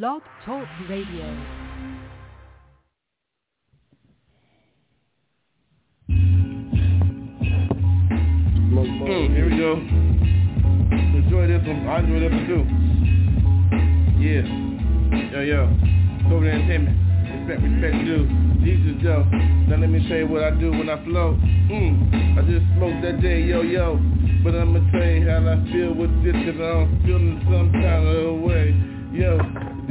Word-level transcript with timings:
Blog 0.00 0.22
Talk 0.46 0.66
Radio. 0.88 1.26
Mm, 8.72 9.34
here 9.34 9.50
we 9.50 9.56
go. 9.58 9.72
Enjoy 11.18 11.46
this 11.46 11.60
one. 11.68 11.86
I 11.86 11.98
enjoy 11.98 12.20
this 12.20 12.32
one 12.32 12.46
too. 12.48 12.64
Yeah. 14.18 14.48
Yo, 15.30 15.40
yo. 15.42 15.68
Sober 16.30 16.48
Entertainment. 16.48 16.96
Respect, 17.28 17.60
respect 17.60 17.96
due. 18.06 18.24
Jesus, 18.64 19.02
yo. 19.02 19.24
Now 19.68 19.76
let 19.76 19.90
me 19.90 20.08
tell 20.08 20.16
you 20.16 20.26
what 20.26 20.42
I 20.42 20.52
do 20.52 20.70
when 20.70 20.88
I 20.88 21.04
flow. 21.04 21.36
Mm. 21.68 22.38
I 22.38 22.40
just 22.50 22.64
smoked 22.78 23.02
that 23.02 23.20
day, 23.20 23.42
yo, 23.42 23.60
yo. 23.60 24.00
But 24.42 24.54
I'ma 24.54 24.80
tell 24.90 25.04
you 25.04 25.28
how 25.28 25.44
I 25.44 25.60
feel 25.70 25.92
with 25.92 26.24
this, 26.24 26.32
cause 26.32 26.58
I'm 26.58 27.02
feeling 27.04 27.42
some 27.44 27.70
kind 27.72 28.08
of 28.08 28.40
way. 28.40 28.74
Yo, 29.12 29.36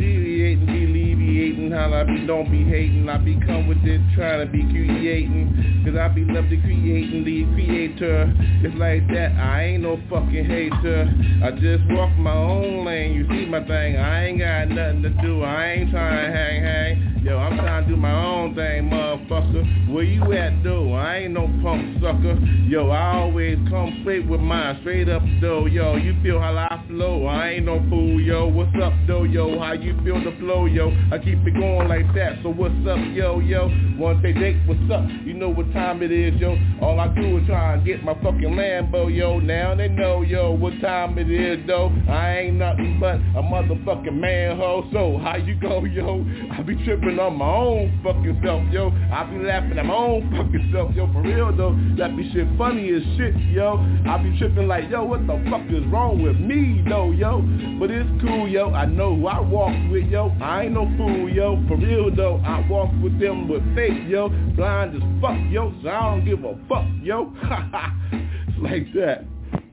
deviating, 0.01 0.67
alleviating, 0.67 1.71
how 1.71 1.93
I 1.93 2.03
be, 2.03 2.25
don't 2.25 2.49
be 2.49 2.63
hating. 2.63 3.07
I 3.07 3.17
be 3.17 3.39
come 3.45 3.67
with 3.67 3.85
it, 3.85 4.01
trying 4.15 4.45
to 4.45 4.51
be 4.51 4.63
creating. 4.63 5.85
Cause 5.85 5.95
I 5.95 6.07
be 6.09 6.25
love 6.25 6.49
to 6.49 6.57
creating, 6.57 7.23
the 7.23 7.45
creator. 7.53 8.33
It's 8.65 8.75
like 8.75 9.07
that, 9.09 9.37
I 9.37 9.77
ain't 9.77 9.83
no 9.83 10.01
fucking 10.09 10.45
hater. 10.45 11.05
I 11.45 11.51
just 11.51 11.85
walk 11.93 12.17
my 12.17 12.33
own 12.33 12.85
lane, 12.85 13.13
you 13.13 13.27
see 13.29 13.45
my 13.45 13.61
thing. 13.65 13.97
I 13.97 14.25
ain't 14.25 14.39
got 14.39 14.69
nothing 14.69 15.03
to 15.03 15.09
do, 15.21 15.43
I 15.43 15.71
ain't 15.73 15.91
trying 15.91 16.31
to 16.31 16.37
hang, 16.37 16.63
hang. 16.63 17.20
Yo, 17.23 17.37
I'm 17.37 17.55
trying 17.55 17.83
to 17.85 17.89
do 17.91 17.95
my 17.95 18.11
own 18.11 18.55
thing, 18.55 18.89
motherfucker. 18.89 19.93
Where 19.93 20.03
you 20.03 20.33
at, 20.33 20.63
though? 20.63 20.93
I 20.93 21.17
ain't 21.17 21.33
no 21.33 21.47
punk 21.61 22.01
sucker. 22.01 22.33
Yo, 22.67 22.89
I 22.89 23.17
always 23.17 23.59
come 23.69 23.99
straight 24.01 24.27
with 24.27 24.41
mine, 24.41 24.79
straight 24.81 25.07
up, 25.07 25.21
though. 25.39 25.67
Yo, 25.67 25.97
you 25.97 26.15
feel 26.23 26.39
how 26.39 26.57
I 26.57 26.83
flow? 26.87 27.27
I 27.27 27.49
ain't 27.49 27.65
no 27.65 27.79
fool, 27.89 28.19
yo. 28.19 28.47
What's 28.47 28.73
up, 28.81 28.93
though, 29.05 29.21
yo? 29.21 29.59
How 29.59 29.73
you 29.73 29.93
feel 30.03 30.17
the 30.23 30.35
flow, 30.39 30.65
yo? 30.65 30.89
I 31.11 31.19
keep 31.19 31.45
it 31.45 31.53
going 31.53 31.87
like 31.87 32.11
that. 32.15 32.41
So 32.41 32.49
what's 32.49 32.73
up, 32.89 32.97
yo, 33.13 33.39
yo? 33.39 33.69
Wanna 33.99 34.19
say, 34.23 34.33
Jake, 34.33 34.55
what's 34.65 34.81
up? 34.91 35.05
You 35.23 35.35
know 35.35 35.49
what 35.49 35.71
time 35.73 36.01
it 36.01 36.11
is, 36.11 36.33
yo. 36.41 36.57
All 36.81 36.99
I 36.99 37.07
do 37.13 37.37
is 37.37 37.45
try 37.45 37.75
and 37.75 37.85
get 37.85 38.03
my 38.03 38.15
fucking 38.15 38.49
Lambo, 38.57 39.15
yo. 39.15 39.37
Now 39.37 39.75
they 39.75 39.89
know, 39.89 40.23
yo, 40.23 40.53
what 40.53 40.73
time 40.81 41.19
it 41.19 41.29
is, 41.29 41.59
though. 41.67 41.91
I 42.09 42.39
ain't 42.39 42.55
nothing 42.55 42.97
but 42.99 43.17
a 43.37 43.43
motherfucking 43.43 44.11
manhole, 44.11 44.81
ho. 44.81 44.89
So 44.91 45.23
how 45.23 45.35
you 45.35 45.53
go, 45.53 45.85
yo? 45.85 46.25
I 46.51 46.63
be 46.63 46.83
tripping 46.83 47.10
on 47.19 47.37
my 47.37 47.45
own 47.45 47.99
fucking 48.03 48.39
self, 48.43 48.63
yo. 48.71 48.91
I 49.11 49.23
be 49.25 49.37
laughing 49.43 49.77
at 49.77 49.85
my 49.85 49.93
own 49.93 50.29
fucking 50.31 50.69
self, 50.73 50.93
yo. 50.95 51.11
For 51.13 51.21
real 51.21 51.55
though, 51.55 51.77
that 51.97 52.15
be 52.15 52.31
shit 52.31 52.47
funny 52.57 52.89
as 52.89 53.03
shit, 53.17 53.35
yo. 53.51 53.77
I 54.07 54.17
be 54.17 54.37
tripping 54.37 54.67
like, 54.67 54.89
yo, 54.89 55.03
what 55.03 55.25
the 55.27 55.41
fuck 55.49 55.65
is 55.69 55.85
wrong 55.91 56.21
with 56.21 56.37
me, 56.37 56.83
though, 56.87 57.11
yo? 57.11 57.41
But 57.79 57.91
it's 57.91 58.09
cool, 58.21 58.47
yo. 58.47 58.71
I 58.71 58.85
know 58.85 59.15
who 59.15 59.27
I 59.27 59.39
walk 59.39 59.75
with, 59.91 60.05
yo. 60.07 60.35
I 60.41 60.63
ain't 60.63 60.73
no 60.73 60.85
fool, 60.97 61.29
yo. 61.29 61.61
For 61.67 61.77
real 61.77 62.13
though, 62.15 62.41
I 62.45 62.65
walk 62.69 62.91
with 63.01 63.19
them 63.19 63.47
with 63.47 63.63
faith, 63.75 64.07
yo. 64.07 64.29
Blind 64.55 64.95
as 64.95 65.21
fuck, 65.21 65.37
yo. 65.49 65.73
So 65.83 65.89
I 65.89 66.15
don't 66.15 66.25
give 66.25 66.43
a 66.43 66.55
fuck, 66.67 66.85
yo. 67.01 67.33
it's 68.11 68.57
like 68.59 68.93
that. 68.93 69.25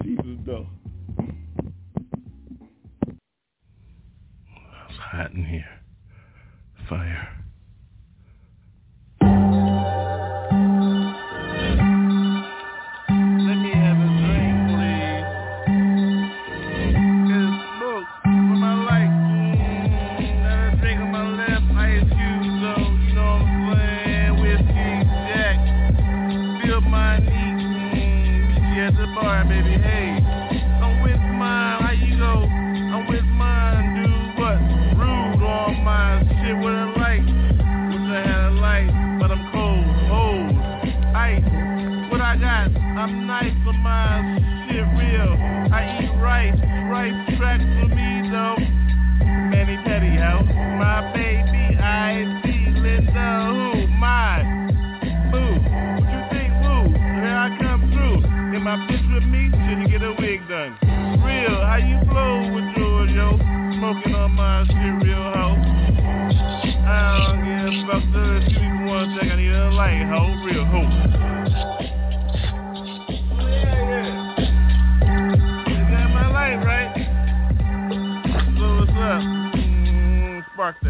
Jesus 0.03 0.39
though. 0.47 0.66
It's 4.89 4.98
hot 4.98 5.33
in 5.33 5.44
here. 5.44 5.77
Fire. 6.89 7.38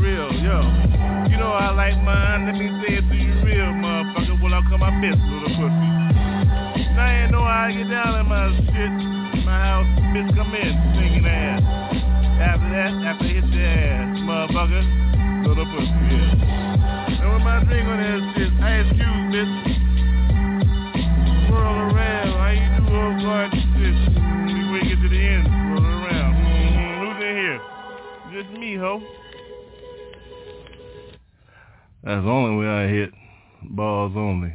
Real, 0.00 0.32
yo. 0.32 0.62
You 1.28 1.36
know 1.36 1.52
I 1.52 1.70
like 1.74 1.96
mine. 2.02 2.46
Let 2.46 2.56
me 2.56 2.68
say 2.80 2.96
it 2.98 3.04
to 3.08 3.16
you 3.16 3.34
real, 3.44 3.72
motherfucker. 3.78 4.40
Well, 4.42 4.54
I'll 4.54 4.62
call 4.68 4.78
my 4.78 4.90
bitch, 5.02 5.18
little 5.28 5.52
pussy. 5.58 5.88
Now 6.94 7.04
I 7.04 7.22
ain't 7.22 7.32
know 7.32 7.44
how 7.44 7.68
I 7.68 7.72
get 7.72 7.88
down 7.90 8.18
in 8.18 8.26
my 8.26 8.48
shit. 8.72 8.92
My 9.44 9.58
house, 9.58 9.86
bitch, 10.14 10.30
come 10.34 10.54
in, 10.54 10.72
singing 10.94 11.26
ass. 11.26 11.62
After 12.38 12.70
that, 12.70 12.92
after 13.06 13.26
hit 13.26 13.44
the 13.50 13.62
ass, 13.62 14.18
motherfucker, 14.22 14.82
little 15.46 15.66
pussy, 15.74 15.94
yeah. 16.10 17.22
And 17.22 17.28
with 17.34 17.42
my 17.42 17.64
drink 17.64 17.86
on 17.88 17.98
that 17.98 18.20
shit, 18.34 18.52
ice 18.62 18.88
cube, 18.94 19.30
bitch. 19.34 19.52
Swirl 21.48 21.92
around, 21.92 22.30
how 22.38 22.50
you 22.54 22.68
do 22.78 22.94
all 22.94 23.14
guard 23.22 23.50
shit? 23.52 23.96
Before 24.46 24.78
you 24.78 24.90
get 24.94 25.02
to 25.02 25.08
the 25.08 25.18
end, 25.18 25.44
swirl 25.46 25.86
around. 25.86 26.32
Mm-hmm. 26.34 27.02
Who's 27.02 27.18
in 27.24 27.34
here? 27.36 27.60
Just 28.42 28.50
me, 28.58 28.76
ho. 28.76 29.02
That's 32.02 32.24
the 32.24 32.30
only 32.30 32.64
way 32.64 32.70
I 32.70 32.86
hit. 32.86 33.10
Balls 33.62 34.12
only. 34.16 34.54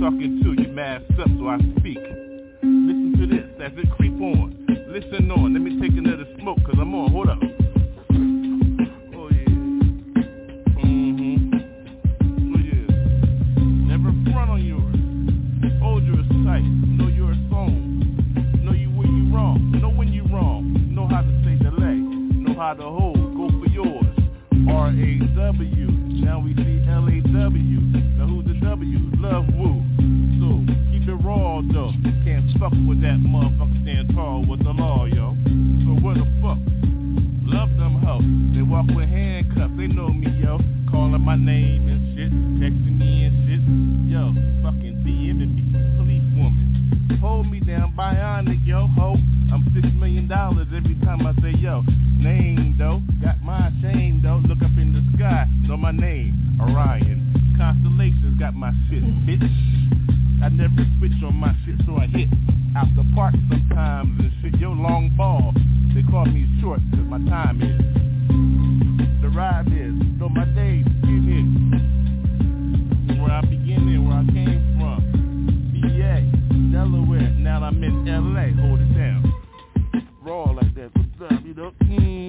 talking 0.00 0.42
to 0.42 0.62
you 0.62 0.68
masked 0.68 1.18
up 1.18 1.28
so 1.38 1.48
I 1.48 1.58
speak. 1.78 1.98
Listen 2.62 3.14
to 3.18 3.26
this 3.26 3.46
as 3.60 3.72
it 3.78 3.90
creep 3.92 4.20
on. 4.20 4.66
Listen 4.88 5.30
on, 5.30 5.54
let 5.54 5.62
me 5.62 5.80
take 5.80 5.96
another 5.96 6.26
smoke 6.38 6.58
cause 6.64 6.76
I'm 6.78 6.94
on, 6.94 7.10
hold 7.10 7.28
up. 7.28 7.45
Now 28.16 28.26
who's 28.26 28.46
the 28.46 28.54
W? 28.60 28.98
Love 29.20 29.46
Woo. 29.54 29.84
So 30.40 30.64
keep 30.92 31.08
it 31.08 31.18
raw 31.24 31.60
though. 31.60 31.92
Can't 32.24 32.50
fuck 32.58 32.72
with 32.88 33.00
that 33.02 33.20
motherfucker 33.22 33.82
stand 33.82 34.14
tall 34.14 34.44
with 34.48 34.64
the 34.64 34.72
law, 34.72 35.04
yo. 35.04 35.36
So 35.84 36.00
what 36.02 36.16
the 36.16 36.26
fuck? 36.42 36.58
Love 37.46 37.70
them 37.78 38.02
hoes. 38.02 38.24
They 38.56 38.62
walk 38.62 38.86
with 38.94 39.08
handcuffs. 39.08 39.76
They 39.76 39.86
know 39.86 40.08
me, 40.08 40.26
yo. 40.42 40.58
Calling 40.90 41.20
my 41.20 41.36
name 41.36 41.86
and 41.86 42.02
shit. 42.16 42.32
Texting 42.58 42.98
me 42.98 43.24
and 43.24 43.36
shit. 43.46 43.62
Yo, 44.10 44.34
fucking 44.64 45.04
DMing 45.06 45.54
me. 45.54 45.62
Police 45.96 46.26
woman. 46.34 47.18
Hold 47.20 47.50
me 47.50 47.60
down, 47.60 47.94
bionic, 47.96 48.66
yo, 48.66 48.86
ho. 48.98 49.16
I'm 49.52 49.62
six 49.74 49.86
million 49.94 50.26
dollars 50.28 50.66
every 50.74 50.96
time 51.04 51.26
I 51.26 51.32
say 51.40 51.54
yo. 51.58 51.82
Name 52.18 52.74
though, 52.78 53.00
got 53.22 53.42
my 53.42 53.70
chain 53.82 54.20
though. 54.22 54.42
Look 54.48 54.58
up 54.58 54.74
in 54.76 54.92
the 54.92 55.16
sky, 55.16 55.46
know 55.68 55.76
my 55.76 55.92
name, 55.92 56.58
Orion. 56.60 57.25
Constellations 57.56 58.38
got 58.38 58.54
my 58.54 58.72
shit, 58.88 59.02
bitch. 59.26 59.42
I 60.42 60.48
never 60.50 60.86
switch 60.98 61.22
on 61.24 61.34
my 61.36 61.54
shit, 61.64 61.76
so 61.86 61.96
I 61.96 62.06
hit 62.06 62.28
out 62.76 62.88
the 62.94 63.04
park 63.14 63.34
sometimes 63.48 64.20
and 64.20 64.32
shit. 64.42 64.60
Yo, 64.60 64.72
long 64.72 65.10
ball, 65.16 65.52
they 65.94 66.02
call 66.10 66.26
me 66.26 66.46
short 66.60 66.80
'cause 66.90 67.06
my 67.08 67.18
time 67.30 67.62
is. 67.62 67.80
The 69.22 69.28
ride 69.30 69.68
is, 69.72 69.94
know 70.18 70.28
my 70.28 70.44
name, 70.54 70.84
get 71.02 71.22
hit. 71.24 71.46
Where 73.20 73.32
I 73.32 73.40
begin 73.40 73.88
and 73.88 74.06
where 74.06 74.18
I 74.18 74.24
came 74.26 74.60
from. 74.78 75.00
PA, 75.80 76.20
Delaware, 76.70 77.30
now 77.38 77.64
I'm 77.64 77.82
in 77.82 78.06
LA, 78.06 78.52
hold 78.60 78.80
it 78.80 78.94
down. 78.94 79.32
Raw 80.22 80.50
like 80.52 80.74
that, 80.74 80.90
what's 80.94 81.32
up, 81.32 81.44
you 81.44 81.54
know? 81.54 81.72
Mm-hmm. 81.82 82.25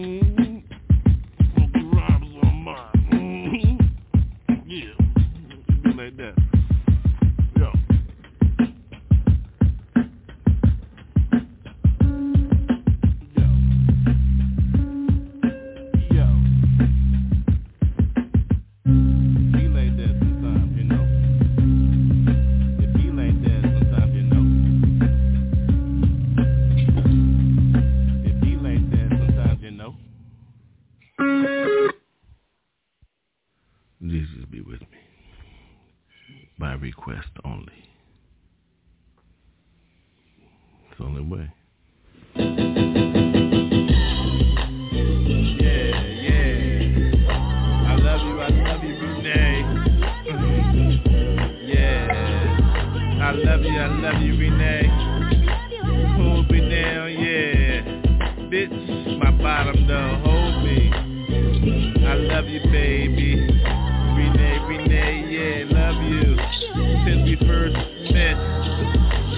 Since 67.08 67.24
we 67.24 67.36
first 67.48 67.74
met, 68.12 68.36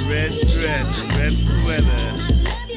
red 0.10 0.34
dress, 0.58 0.90
red 1.14 1.34
sweater. 1.62 2.06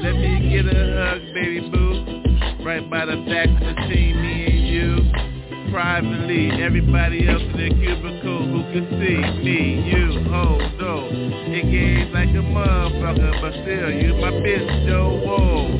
Let 0.03 0.17
me 0.21 0.50
get 0.53 0.67
a 0.69 0.77
hug, 1.00 1.33
baby 1.33 1.61
boo. 1.71 2.62
Right 2.62 2.85
by 2.91 3.06
the 3.06 3.25
fax 3.27 3.49
machine, 3.53 4.21
me 4.21 4.44
and 4.53 4.69
you. 4.69 5.73
Privately, 5.73 6.62
everybody 6.62 7.27
else 7.27 7.41
in 7.41 7.53
the 7.56 7.71
cubicle 7.71 8.22
who 8.52 8.60
can 8.69 8.84
see 9.00 9.16
me, 9.40 9.81
you, 9.88 10.28
oh, 10.28 10.60
no. 10.76 11.08
It 11.49 11.72
games 11.72 12.12
like 12.12 12.28
a 12.28 12.44
motherfucker, 12.44 13.40
but 13.40 13.52
still, 13.64 13.88
you 13.88 14.12
my 14.20 14.28
bitch, 14.44 14.87
yo, 14.87 15.08
whoa. 15.25 15.72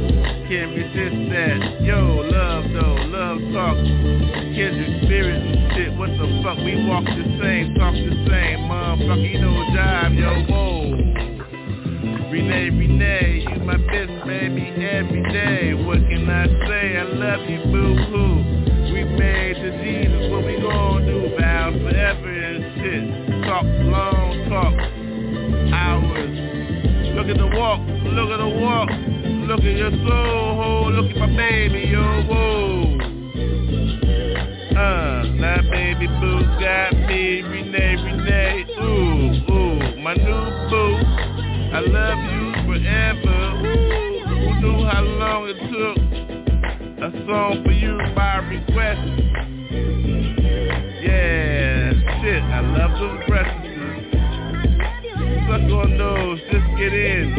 Can't 0.49 0.73
resist 0.73 1.21
that. 1.37 1.85
Yo, 1.85 2.01
love 2.33 2.65
though, 2.73 2.97
love 3.13 3.45
talk. 3.53 3.77
Kindred 4.57 5.05
spirits 5.05 5.45
and 5.45 5.73
shit, 5.77 5.93
what 6.01 6.17
the 6.17 6.25
fuck? 6.41 6.57
We 6.65 6.89
walk 6.89 7.05
the 7.05 7.29
same, 7.45 7.77
talk 7.77 7.93
the 7.93 8.17
same, 8.25 8.65
motherfucker, 8.65 9.21
you 9.21 9.41
know 9.45 9.53
jive, 9.77 10.17
yo, 10.17 10.33
whoa. 10.49 10.97
Renee, 12.33 12.71
Renee, 12.73 13.45
you 13.53 13.61
my 13.61 13.77
bitch, 13.77 14.25
baby, 14.25 14.65
every 14.81 15.23
day. 15.29 15.75
What 15.75 15.99
can 16.09 16.25
I 16.25 16.47
say? 16.67 16.97
I 16.97 17.05
love 17.05 17.45
you, 17.45 17.61
boo-hoo. 17.69 18.95
We 18.95 19.05
made 19.05 19.57
to 19.61 19.71
Jesus, 19.85 20.33
what 20.33 20.47
we 20.47 20.57
gonna 20.57 21.05
do? 21.05 21.23
Shit. 21.33 21.52
Talk 23.53 23.65
long 23.65 24.49
talk, 24.49 24.73
hours. 25.75 26.33
Look 27.15 27.29
at 27.29 27.37
the 27.37 27.51
walk, 27.53 27.81
look 28.03 28.31
at 28.31 28.39
the 28.39 28.49
walk. 28.49 28.89
Look 29.47 29.61
at 29.61 29.77
your 29.77 29.91
soul, 29.91 30.91
look 30.91 31.11
at 31.11 31.17
my 31.19 31.27
baby, 31.37 31.81
yo, 31.81 32.01
whoa. 32.23 32.97
Uh, 34.73 35.25
now 35.37 35.61
baby 35.71 36.07
boo 36.07 36.41
got 36.65 36.95
me, 36.95 37.43
Renee, 37.43 37.97
Renee, 38.03 38.65
ooh, 38.81 39.53
ooh, 39.53 40.01
my 40.01 40.15
new 40.15 40.45
boo. 40.71 40.97
I 41.77 41.81
love 41.81 42.21
you 42.33 42.55
forever. 42.65 43.39
Who 44.29 44.49
knew 44.63 44.79
how 44.87 45.03
long 45.03 45.43
it 45.51 45.59
took? 45.69 45.99
A 47.03 47.11
song 47.27 47.63
for 47.67 47.73
you 47.73 47.99
by 48.15 48.37
request. 48.37 49.05
Yeah, 51.05 51.52
love 52.77 52.93
those 52.99 53.21
breasts. 53.29 53.69
Suck 55.49 55.69
on 55.69 55.99
those, 55.99 56.39
just 56.51 56.69
get 56.79 56.93
in, 56.95 57.35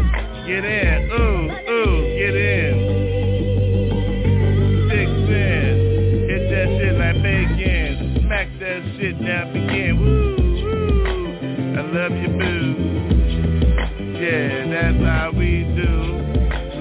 get 0.46 0.64
in, 0.66 1.10
ooh, 1.12 1.50
ooh, 1.70 2.02
get 2.20 2.36
in. 2.36 2.74
Six 4.90 5.10
in, 5.10 5.74
hit 6.30 6.44
that 6.52 6.68
shit 6.78 6.94
like 6.98 7.18
Megan, 7.18 8.20
smack 8.22 8.48
that 8.60 8.82
shit 9.00 9.16
down 9.26 9.50
again. 9.50 9.94
Woo, 10.00 10.36
woo, 10.62 11.26
I 11.78 11.82
love 11.82 12.12
you, 12.12 12.30
boo. 12.38 12.94
Yeah, 14.20 14.68
that's 14.70 15.02
how 15.04 15.32
we 15.36 15.64
do. 15.76 15.94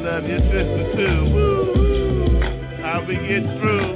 Love 0.02 0.24
your 0.26 0.40
sister 0.40 0.84
too. 0.96 1.18
Woo, 1.32 2.40
how 2.82 2.98
we 3.06 3.14
get 3.14 3.44
through. 3.58 3.88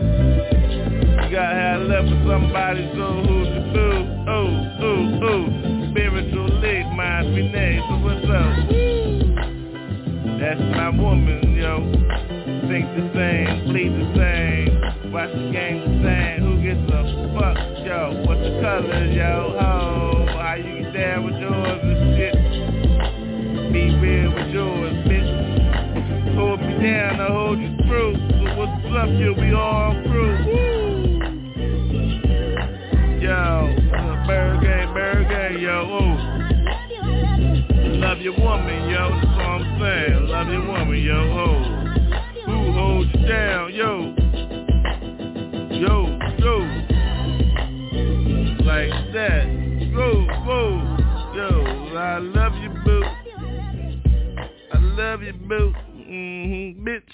You 1.16 1.30
gotta 1.32 1.54
have 1.54 1.82
love 1.82 2.06
for 2.06 2.18
somebody, 2.30 2.82
so 2.94 3.04
who's 3.26 3.65
mind 7.22 7.34
Renee, 7.34 7.80
so 7.88 7.96
what's 8.04 8.24
up? 8.24 8.56
That's 10.38 10.60
my 10.76 10.90
woman, 10.90 11.56
yo. 11.56 11.80
Think 12.68 12.84
the 12.92 13.10
same, 13.14 13.64
bleed 13.68 13.92
the 13.92 14.06
same. 14.16 15.12
Watch 15.12 15.32
the 15.32 15.50
game 15.50 15.80
the 15.80 15.92
same. 16.04 16.44
Who 16.44 16.60
gets 16.62 16.84
the 16.90 17.00
fuck, 17.32 17.56
yo? 17.86 18.22
What's 18.26 18.42
the 18.42 18.60
color, 18.60 19.06
yo? 19.06 19.56
Oh, 19.56 20.26
how 20.36 20.54
you 20.56 20.92
down 20.92 21.24
with 21.24 21.36
yours 21.40 21.80
and 21.82 22.16
shit? 22.18 22.36
Be 23.72 23.96
real 23.96 24.34
with 24.34 24.50
yours, 24.52 24.94
bitch. 25.08 26.34
Hold 26.34 26.60
me 26.60 26.74
down, 26.82 27.20
I 27.20 27.28
hold 27.32 27.58
you 27.60 27.76
through. 27.86 28.14
So 28.14 28.56
what's 28.58 28.84
up, 28.94 29.08
yo? 29.16 29.32
We 29.32 29.54
all 29.54 29.92
through. 30.04 30.15
Love 38.06 38.20
your 38.20 38.38
woman, 38.38 38.88
yo, 38.88 39.10
that's 39.10 39.26
all 39.26 39.60
I'm 39.60 39.80
saying. 39.80 40.28
Love 40.28 40.46
your 40.46 40.64
woman, 40.64 41.02
yo, 41.02 41.16
oh. 41.42 41.58
Who 42.46 42.72
holds 42.72 43.10
you 43.12 43.26
down, 43.26 43.74
yo? 43.74 44.14
Yo, 45.74 46.06
yo. 46.38 46.58
Like 48.64 48.92
that. 49.12 49.46
Go, 49.92 50.24
go. 50.46 50.60
Yo, 51.34 51.50
I 51.96 52.18
love 52.18 52.54
you, 52.62 52.70
boo. 52.84 53.02
I 54.72 54.78
love 54.78 55.22
you, 55.24 55.32
boo. 55.32 55.74
Mm-hmm, 55.96 56.86
bitch. 56.86 57.12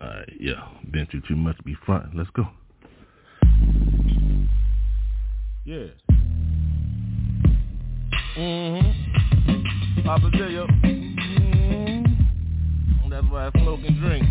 Alright, 0.00 0.32
yeah. 0.40 0.66
Been 0.90 1.06
through 1.10 1.22
too 1.28 1.36
much 1.36 1.58
to 1.58 1.62
be 1.62 1.76
front. 1.84 2.16
Let's 2.16 2.30
go. 2.30 2.48
Yeah. 5.66 5.88
Mm-hmm. 8.38 10.02
Poppa 10.06 10.30
J, 10.30 10.38
Mm-hmm. 11.18 13.10
That's 13.10 13.26
why 13.30 13.46
I 13.48 13.50
smoke 13.60 13.80
and 13.84 13.98
drink. 14.00 14.24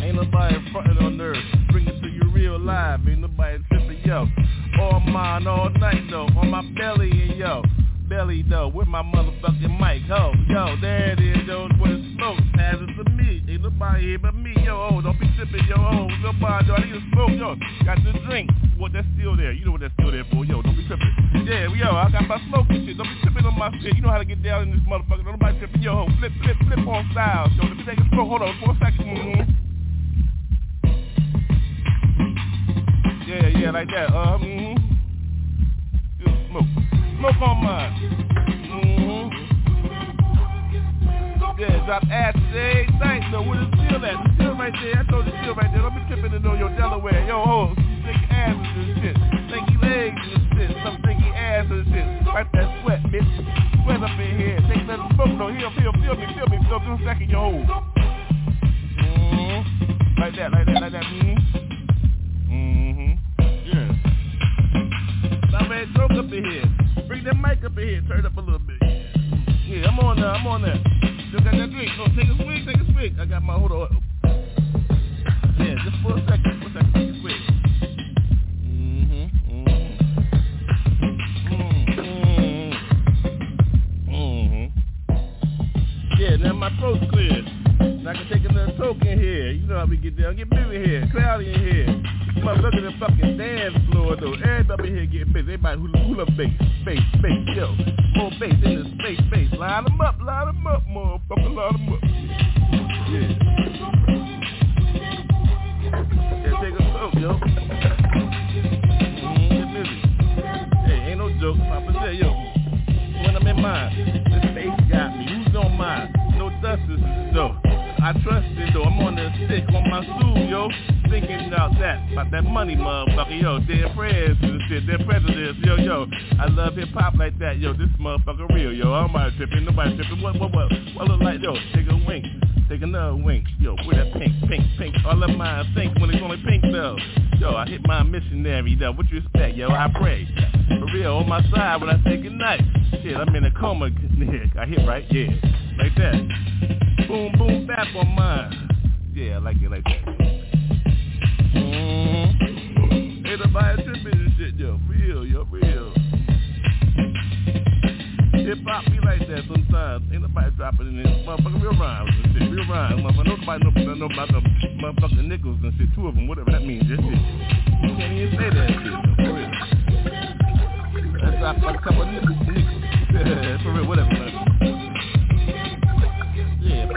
Ain't 0.00 0.14
nobody 0.14 0.56
frontin' 0.72 0.96
on 0.96 1.20
earth. 1.20 1.36
Bring 1.70 1.86
it 1.88 2.00
to 2.00 2.08
you 2.08 2.22
real 2.32 2.58
live. 2.58 3.06
Ain't 3.06 3.20
nobody 3.20 3.62
tripping, 3.68 4.00
yo. 4.06 4.26
All 4.80 5.00
mine, 5.00 5.46
all 5.46 5.68
night, 5.68 6.04
though. 6.10 6.24
On 6.24 6.48
my 6.48 6.62
belly, 6.74 7.10
and 7.10 7.36
yo 7.36 7.62
belly 8.12 8.44
though, 8.48 8.68
with 8.68 8.88
my 8.88 9.02
motherfucking 9.02 9.80
mic, 9.80 10.02
ho, 10.02 10.34
yo, 10.48 10.76
there 10.82 11.12
it 11.12 11.20
is, 11.20 11.48
yo, 11.48 11.66
where 11.78 11.96
the 11.96 12.14
smoke 12.14 12.38
passes 12.54 12.88
to 12.98 13.10
me, 13.12 13.21
nobody 13.62 14.02
here 14.02 14.18
but 14.18 14.34
me, 14.34 14.52
yo, 14.64 14.90
oh, 14.90 15.00
don't 15.00 15.18
be 15.18 15.30
tripping, 15.36 15.64
yo, 15.68 15.76
oh, 15.78 16.08
nobody, 16.20 16.66
yo, 16.66 16.74
I 16.74 16.84
need 16.84 16.96
a 16.96 17.00
smoke, 17.12 17.30
yo, 17.38 17.54
got 17.86 17.98
the 18.02 18.12
drink, 18.26 18.50
what, 18.76 18.92
that's 18.92 19.06
still 19.14 19.36
there, 19.36 19.52
you 19.52 19.64
know 19.64 19.72
what 19.72 19.80
that's 19.80 19.94
still 19.94 20.10
there 20.10 20.24
for, 20.32 20.44
yo, 20.44 20.62
don't 20.62 20.76
be 20.76 20.86
tripping, 20.86 21.14
yeah, 21.46 21.70
we 21.70 21.78
yo, 21.78 21.94
I 21.94 22.10
got 22.10 22.26
my 22.26 22.42
smoke 22.48 22.66
and 22.70 22.86
shit, 22.86 22.98
don't 22.98 23.06
be 23.06 23.16
tripping 23.22 23.46
on 23.46 23.56
my 23.56 23.70
shit, 23.80 23.94
you 23.94 24.02
know 24.02 24.10
how 24.10 24.18
to 24.18 24.24
get 24.24 24.42
down 24.42 24.68
in 24.68 24.70
this 24.72 24.80
motherfucker, 24.86 25.22
don't 25.22 25.38
nobody 25.38 25.58
tripping, 25.58 25.82
yo, 25.82 26.06
flip, 26.18 26.32
flip, 26.42 26.56
flip 26.66 26.86
on 26.86 27.08
styles, 27.12 27.52
yo, 27.54 27.62
let 27.64 27.76
me 27.76 27.84
take 27.86 27.98
a 27.98 28.08
smoke, 28.10 28.28
hold 28.28 28.42
on, 28.42 28.52
for 28.58 28.74
a 28.74 28.78
second, 28.82 29.06
mm-hmm. 29.06 29.50
Yeah, 33.30 33.46
yeah, 33.46 33.70
like 33.70 33.88
that, 33.88 34.10
uh, 34.10 34.38
mm-hmm. 34.38 34.92
Smoke. 36.50 36.66
Smoke 37.18 37.40
on 37.40 37.64
mine. 37.64 38.61
Yeah, 41.62 41.78
drop 41.86 42.02
acid 42.10 42.42
every 42.58 43.22
though. 43.30 43.46
Where 43.46 43.54
the 43.54 43.70
steel 43.70 44.02
at? 44.02 44.18
The 44.34 44.50
right 44.58 44.74
there. 44.82 44.98
I 44.98 45.06
told 45.06 45.26
you 45.26 45.32
steel 45.38 45.54
right 45.54 45.70
there. 45.70 45.82
Don't 45.82 45.94
be 45.94 46.02
tripping 46.10 46.34
to 46.34 46.40
know 46.42 46.58
your 46.58 46.74
Delaware. 46.74 47.22
Yo, 47.22 47.38
ho, 47.38 47.70
stinky 48.02 48.26
asses 48.34 48.66
and 48.66 48.98
shit. 48.98 49.14
Stinky 49.46 49.78
legs 49.78 50.18
and 50.26 50.42
shit. 50.58 50.74
Some 50.82 50.98
stinky 51.06 51.30
ass 51.30 51.70
and 51.70 51.86
shit. 51.86 52.02
Wipe 52.26 52.50
that 52.50 52.66
sweat, 52.82 52.98
bitch. 53.14 53.30
Sweat 53.86 54.02
up 54.02 54.10
in 54.18 54.34
here. 54.42 54.58
Take 54.66 54.90
that 54.90 54.98
smoke 55.14 55.38
though. 55.38 55.54
Here, 55.54 55.70
feel, 55.78 55.94
feel 56.02 56.18
me, 56.18 56.26
feel 56.34 56.50
me. 56.50 56.58
Feel 56.66 56.82
me. 56.82 56.98
Just 56.98 56.98
a 56.98 56.98
second, 57.06 57.30
yo. 57.30 57.54
Mm-hmm. 58.98 60.18
Like 60.18 60.34
that, 60.34 60.50
like 60.50 60.66
that, 60.66 60.82
like 60.82 60.92
that. 60.98 61.06
Mm-hmm. 61.06 61.38
Mm-hmm. 62.50 63.14
Yeah. 63.70 63.86
Now, 65.54 65.70
man, 65.70 65.86
joke 65.94 66.10
up 66.10 66.26
in 66.26 66.42
here. 66.42 66.66
Bring 67.06 67.22
that 67.22 67.38
mic 67.38 67.62
up 67.62 67.78
in 67.78 67.86
here. 67.86 68.02
Turn 68.08 68.18
it 68.18 68.26
up 68.26 68.36
a 68.36 68.40
little 68.40 68.58
bit. 68.58 68.82
Yeah, 68.82 69.86
I'm 69.86 69.98
on 70.00 70.16
there. 70.18 70.26
I'm 70.26 70.46
on 70.48 70.62
there. 70.62 70.91
Still 71.32 71.44
got 71.44 71.52
that 71.52 71.70
drink. 71.70 71.90
No, 71.96 72.04
take 72.08 72.28
a 72.28 72.36
swig. 72.44 72.66
Take 72.66 72.76
a 72.76 72.92
swig. 72.92 73.18
I 73.18 73.24
got 73.24 73.42
my 73.42 73.54
hold 73.54 73.72
on. 73.72 74.02
Yeah, 75.58 75.76
just. 75.82 75.96
For 76.02 76.18
a 76.18 76.20
second. 76.28 76.41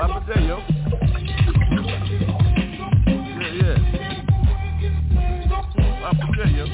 Yeah, 0.06 0.14
Poppa 0.14 0.34
J, 0.34 0.40
yo. 0.46 0.58
Yeah, 3.42 3.52
yeah. 3.60 3.78
Poppa 6.02 6.26
J, 6.36 6.40
yo. 6.56 6.66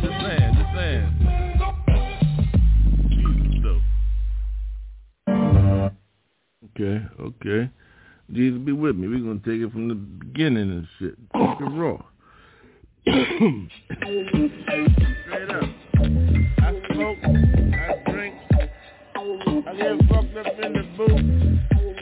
Just 0.00 0.16
saying, 0.22 0.50
just 0.56 0.72
saying. 0.74 1.10
Okay, 6.64 6.96
okay. 7.20 7.60
Jesus 8.32 8.58
be 8.64 8.72
with 8.72 8.96
me. 8.96 9.08
We're 9.08 9.18
gonna 9.18 9.40
take 9.44 9.60
it 9.60 9.72
from 9.72 9.88
the 9.88 9.94
beginning 9.94 10.70
and 10.70 10.86
shit. 10.98 11.16
Keep 11.34 11.60
it 11.60 11.64
raw. 11.64 11.98
I 19.22 19.24
get 19.76 20.08
fucked 20.08 20.36
up 20.36 20.46
in 20.64 20.72
the 20.72 20.82
booth. 20.96 21.08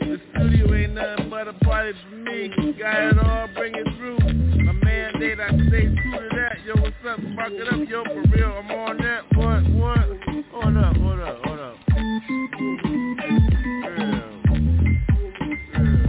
The 0.00 0.19
studio 0.31 0.75
ain't 0.75 0.95
nothing 0.95 1.29
but 1.29 1.49
a 1.49 1.53
party 1.53 1.93
for 2.09 2.17
me. 2.17 2.49
Got 2.79 2.97
it 2.99 3.19
all, 3.19 3.47
bring 3.55 3.75
it 3.75 3.87
through. 3.99 4.19
My 4.65 4.73
mandate, 4.73 5.39
I 5.39 5.49
stay 5.69 5.95
true 6.00 6.12
to 6.12 6.29
that. 6.35 6.57
Yo, 6.65 6.75
what's 6.81 6.97
up? 7.07 7.21
Fuck 7.37 7.53
it 7.53 7.69
up, 7.69 7.87
yo, 7.87 8.05
for 8.05 8.23
real. 8.35 8.53
I'm 8.57 8.71
on 8.71 8.97
that. 8.99 9.25
What? 9.37 9.69
What? 9.75 10.09
Hold 10.50 10.77
up, 10.79 10.97
hold 10.97 11.21
up, 11.21 11.45
hold 11.45 11.61
up. 11.61 11.77
Girl. 13.85 14.31
Girl. 15.77 16.00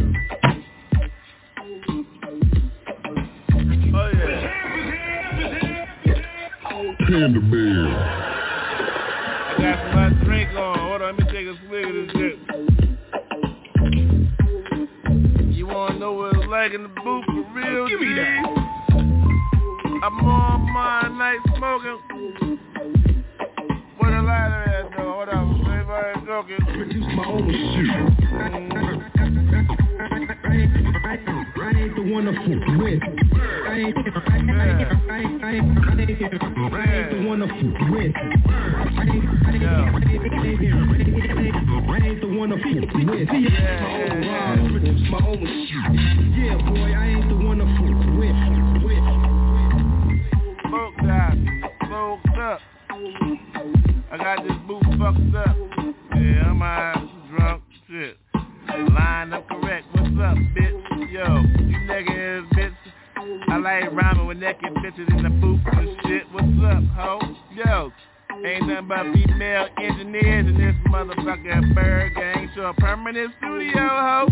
Oh 3.94 4.10
yeah. 4.16 4.42
Panda 7.06 7.42
Bear. 7.52 7.86
I 9.44 9.56
got 9.60 9.78
my 9.94 10.08
drink 10.24 10.50
on. 10.52 10.71
Let 11.12 11.20
me 11.20 11.26
take 11.26 11.46
a 11.46 11.56
swig 11.68 11.86
of 11.86 11.94
this 11.94 12.10
shit. 12.16 12.38
You 15.54 15.68
wanna 15.68 16.00
know 16.00 16.14
what 16.14 16.38
it's 16.38 16.48
like 16.48 16.72
in 16.72 16.84
the 16.84 16.88
booth 16.88 17.26
for 17.26 17.44
real? 17.54 17.88
Give 17.90 18.00
me 18.00 18.14
that. 18.16 18.46
I'm 20.04 20.26
on 20.26 20.62
my 20.72 21.02
night 21.10 21.40
smoking. 21.58 22.00
Where 23.98 24.12
the 24.12 24.22
lighter 24.22 24.64
at 24.70 24.92
though? 24.96 25.12
Hold 25.12 25.28
on, 25.28 25.60
everybody 25.70 26.26
joking. 26.26 26.64
Produce 26.78 27.08
my 27.14 27.26
own 27.26 27.52
shit. 27.52 27.92
Mm-hmm. 28.32 29.02
I 31.60 31.64
ain't 31.76 31.94
the 31.94 32.04
one 32.10 32.24
to 32.24 32.32
fool 32.46 32.60
with. 32.82 33.02
I 33.82 33.86
ain't, 33.86 33.96
the 37.10 37.18
one 37.26 37.40
to 37.40 37.48
with. 37.92 38.14
I 38.14 38.28
ain't, 41.98 42.22
the 42.22 42.28
one 42.28 42.50
to 42.50 42.58
fool 42.62 43.06
with. 43.10 43.26
See, 43.32 43.50
my 45.10 45.18
own 45.26 45.42
shit. 45.66 45.86
Yeah, 46.38 46.62
boy, 46.70 46.94
I 46.94 46.96
ain't 47.08 47.28
the 47.28 47.36
one 47.44 47.58
to 47.58 47.66
with. 48.20 48.38
with. 48.86 49.06
Up. 52.40 52.60
I 54.12 54.18
got 54.18 54.38
this 54.44 54.58
boot 54.68 54.84
fucked 55.00 55.36
up. 55.36 55.56
Yeah, 56.16 56.52
I'm 56.52 56.62
drunk, 57.36 57.62
shit. 57.90 58.18
Line 58.94 59.34
up 59.34 59.48
correct. 59.48 59.86
What's 59.94 60.08
up, 60.08 60.38
bitch? 60.56 61.12
Yo, 61.12 61.26
you 61.66 61.78
nigga 61.88 62.10
bitch. 62.10 62.51
I 63.48 63.58
like 63.58 63.92
rhyming 63.94 64.28
with 64.28 64.38
naked 64.38 64.74
bitches 64.76 65.10
in 65.16 65.24
the 65.24 65.30
booth 65.30 65.62
and 65.72 65.98
shit. 66.04 66.24
What's 66.32 66.48
up, 66.66 66.84
ho? 66.96 67.20
Yo, 67.56 67.92
ain't 68.46 68.68
nothing 68.68 68.88
but 68.88 69.04
female 69.14 69.68
engineers 69.78 70.48
in 70.48 70.58
this 70.58 70.76
motherfucking 70.92 71.74
ByrdGang. 71.74 72.56
So 72.56 72.62
a 72.64 72.74
permanent 72.74 73.34
studio, 73.38 73.74
ho. 73.78 74.28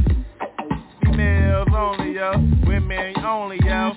Females 1.03 1.67
only, 1.73 2.13
yo. 2.15 2.31
Women 2.67 3.17
only, 3.25 3.59
yo. 3.63 3.93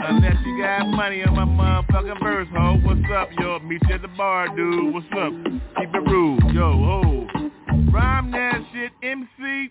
Unless 0.00 0.36
you 0.46 0.62
got 0.62 0.86
money 0.86 1.22
on 1.24 1.34
my 1.34 1.44
motherfucking 1.44 2.22
verse, 2.22 2.48
ho. 2.56 2.78
What's 2.82 3.00
up, 3.14 3.28
yo? 3.38 3.58
Meet 3.60 3.82
you 3.88 3.94
at 3.94 4.02
the 4.02 4.08
bar, 4.08 4.48
dude. 4.56 4.94
What's 4.94 5.06
up? 5.12 5.32
Keep 5.78 5.94
it 5.94 6.10
rude, 6.10 6.54
yo, 6.54 6.72
ho. 6.72 7.26
Rhyme 7.92 8.30
that 8.32 8.60
shit, 8.72 8.92
MC. 9.02 9.70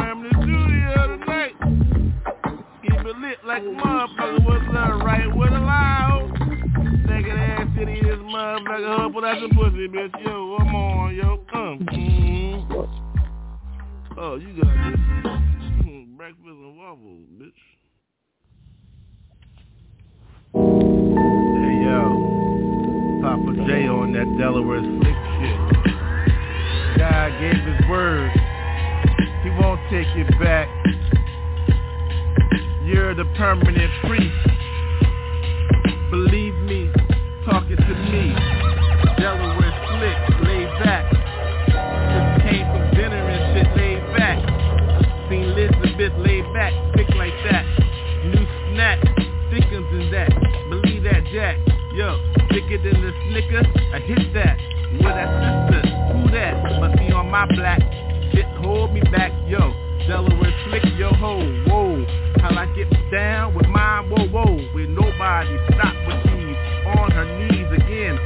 like 3.51 3.63
a 3.63 3.65
motherfucker. 3.65 4.45
What's 4.45 4.63
up, 4.77 5.03
right 5.03 5.35
with 5.35 5.51
a 5.51 5.59
loud? 5.59 6.31
Naked 7.05 7.37
ass 7.37 7.67
city, 7.77 7.99
this 8.01 8.17
motherfucker. 8.19 9.05
Up 9.05 9.13
without 9.13 9.41
some 9.41 9.49
pussy, 9.49 9.89
bitch. 9.89 10.25
Yo, 10.25 10.55
come 10.57 10.75
on, 10.75 11.15
yo. 11.15 11.43
Come. 11.51 11.79
Mm. 11.91 12.71
Oh, 14.17 14.35
you 14.37 14.53
got 14.55 14.71
this. 14.89 14.99
Mm, 15.83 16.15
breakfast 16.15 16.45
and 16.45 16.77
waffles, 16.77 17.27
bitch. 17.37 17.61
Hey, 21.59 21.83
yo. 21.83 21.99
Poppa 23.21 23.51
J 23.67 23.87
on 23.87 24.13
that 24.13 24.29
Delaware 24.39 24.79
slick 24.79 25.17
shit. 25.41 25.59
God 26.97 27.29
gave 27.41 27.59
his 27.65 27.89
word. 27.89 28.31
He 29.43 29.49
won't 29.59 29.81
take 29.89 30.07
it 30.15 30.39
back. 30.39 30.69
You're 32.83 33.13
the 33.13 33.25
permanent 33.37 33.91
priest. 34.07 34.33
Believe 36.09 36.55
me, 36.65 36.89
talking 37.45 37.77
to 37.77 37.93
me. 38.09 38.33
Delaware 39.21 39.73
slick, 39.85 40.17
laid 40.41 40.69
back. 40.81 41.05
Just 41.69 42.41
came 42.41 42.65
from 42.73 42.89
dinner 42.97 43.21
and 43.21 43.43
shit, 43.53 43.69
laid 43.77 44.01
back. 44.17 44.41
Seen 45.29 45.43
Elizabeth 45.53 46.13
laid 46.25 46.43
back, 46.53 46.73
thick 46.95 47.07
like 47.15 47.37
that. 47.49 47.65
New 48.25 48.45
snack, 48.73 48.99
thickens 49.51 49.87
in 49.93 50.09
that. 50.11 50.33
Believe 50.69 51.03
that, 51.03 51.23
Jack. 51.31 51.57
Yo, 51.93 52.17
thicker 52.49 52.81
than 52.81 52.99
the 52.99 53.13
Snicker. 53.29 53.61
I 53.93 53.99
hit 53.99 54.33
that. 54.33 54.57
With 54.93 55.03
that 55.03 55.29
sister, 55.71 55.87
who 56.11 56.31
that? 56.31 56.81
Must 56.81 56.97
be 56.97 57.11
on 57.13 57.29
my 57.29 57.45
black. 57.55 57.79
Shit, 58.33 58.45
hold 58.57 58.91
me 58.91 59.01
back, 59.11 59.31
yo. 59.47 59.71
Delaware 60.07 60.53
slick, 60.65 60.83
yo 60.97 61.09
ho. 61.13 61.70
How 62.41 62.57
I 62.57 62.65
get 62.73 62.89
down 63.11 63.53
with 63.53 63.67
mine, 63.67 64.09
whoa, 64.09 64.25
whoa. 64.27 64.57
With 64.73 64.89
nobody 64.89 65.53
stop 65.69 65.93
with 66.09 66.25
these 66.25 66.57
on 66.89 67.11
her 67.11 67.29
knees 67.37 67.69
again. 67.69 68.17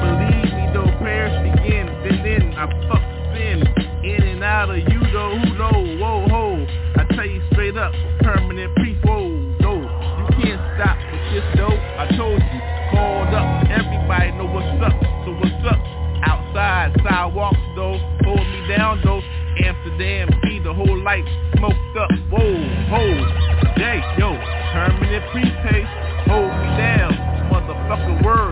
Believe 0.00 0.50
me 0.56 0.64
though, 0.72 0.88
prayers 0.96 1.36
begin. 1.44 1.84
Then 2.00 2.24
then 2.24 2.54
I 2.56 2.64
fuck 2.88 3.04
sin. 3.36 3.60
In 4.08 4.22
and 4.24 4.42
out 4.42 4.70
of 4.70 4.78
you 4.78 5.00
though, 5.12 5.36
who 5.36 5.52
know, 5.60 6.00
whoa, 6.00 6.26
ho. 6.32 6.66
I 6.96 7.04
tell 7.14 7.26
you 7.26 7.42
straight 7.52 7.76
up, 7.76 7.92
permanent 8.20 8.74
priest, 8.76 9.04
whoa, 9.04 9.28
no. 9.60 9.84
You 9.84 10.24
can't 10.40 10.62
stop 10.80 10.96
with 11.12 11.20
this 11.28 11.44
though. 11.60 11.76
I 12.00 12.08
told 12.16 12.40
you, 12.40 12.60
called 12.88 13.34
up, 13.36 13.68
everybody 13.68 14.32
know 14.32 14.48
what's 14.48 14.80
up. 14.80 14.96
So 15.28 15.36
what's 15.36 15.68
up? 15.68 15.76
Outside, 16.24 16.96
sidewalks 17.04 17.60
though, 17.76 18.00
hold 18.24 18.40
me 18.48 18.64
down 18.66 19.02
though. 19.04 19.20
Amsterdam, 19.60 20.28
be 20.44 20.58
the 20.60 20.72
whole 20.72 21.02
life 21.02 21.26
smoked 21.56 21.96
up. 21.98 22.10
Whoa, 22.30 22.64
ho, 22.88 23.47
hey, 23.78 24.02
yo, 24.18 24.34
permanent 24.72 25.24
prepaid, 25.30 25.86
hold 26.26 26.50
me 26.50 26.68
down. 26.76 27.14
Motherfucker 27.48 28.24
word 28.24 28.47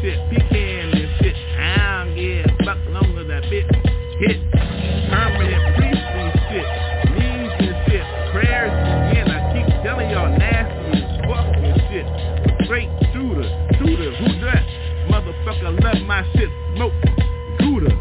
shit, 0.00 0.18
pecan 0.30 0.90
and 0.94 1.08
shit. 1.18 1.36
I 1.58 2.04
don't 2.04 2.14
give 2.14 2.46
a 2.46 2.64
fuck 2.64 2.78
long 2.90 3.18
as 3.18 3.26
that 3.28 3.42
bitch 3.50 3.66
hit. 4.18 4.38
Permanent 5.10 5.64
priestly 5.76 6.26
shit. 6.50 6.68
Knees 7.14 7.52
and 7.66 7.76
shit. 7.86 8.06
Prayers 8.32 8.72
again. 8.72 9.28
I 9.30 9.38
keep 9.52 9.66
telling 9.82 10.10
y'all 10.10 10.30
nasty 10.30 11.02
as 11.02 11.10
fuck 11.26 11.46
and 11.56 11.78
shit. 11.90 12.06
Straight 12.64 12.90
shooter, 13.12 13.48
shooter, 13.78 14.10
who 14.18 14.28
that? 14.44 14.64
Motherfucker 15.10 15.82
love 15.82 16.02
my 16.06 16.22
shit, 16.36 16.50
smoke, 16.76 16.92
shooter. 17.60 17.94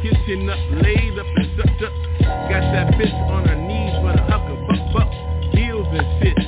Kitchen 0.00 0.48
up, 0.48 0.58
laid 0.82 1.18
up 1.18 1.26
and 1.36 1.48
sucked 1.56 1.82
up. 1.82 1.92
Got 2.48 2.64
that 2.72 2.94
bitch 2.98 3.12
on 3.28 3.46
her 3.46 3.54
knees 3.54 3.94
with 4.02 4.16
a 4.16 4.24
hucker, 4.26 4.56
buck, 4.66 4.82
buck. 4.92 5.10
Heels 5.54 5.86
and 5.92 6.22
shit. 6.22 6.38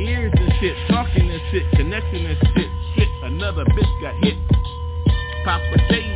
Ears 0.00 0.32
and 0.36 0.52
shit. 0.60 0.76
Talking 0.88 1.28
and 1.30 1.42
shit. 1.50 1.64
Connection 1.72 2.26
and 2.26 2.38
shit. 2.54 2.57
Another 3.48 3.64
bitch 3.72 4.02
got 4.02 4.14
hit. 4.16 4.36
Poppa 5.42 5.78
J 5.88 6.07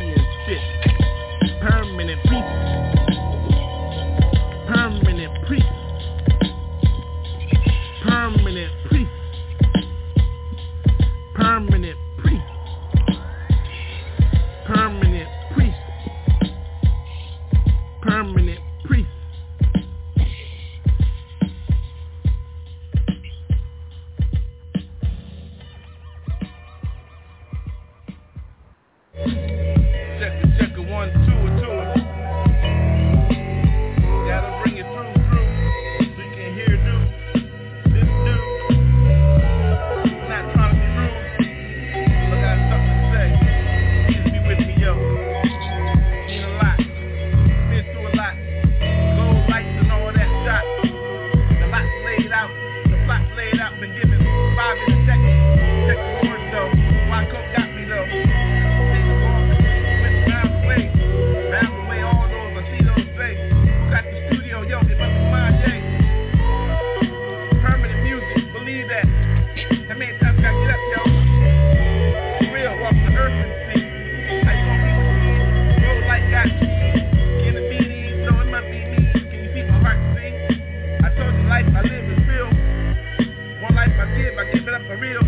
it 84.61 84.73
up 84.73 84.81
for 84.85 84.97
real. 84.97 85.21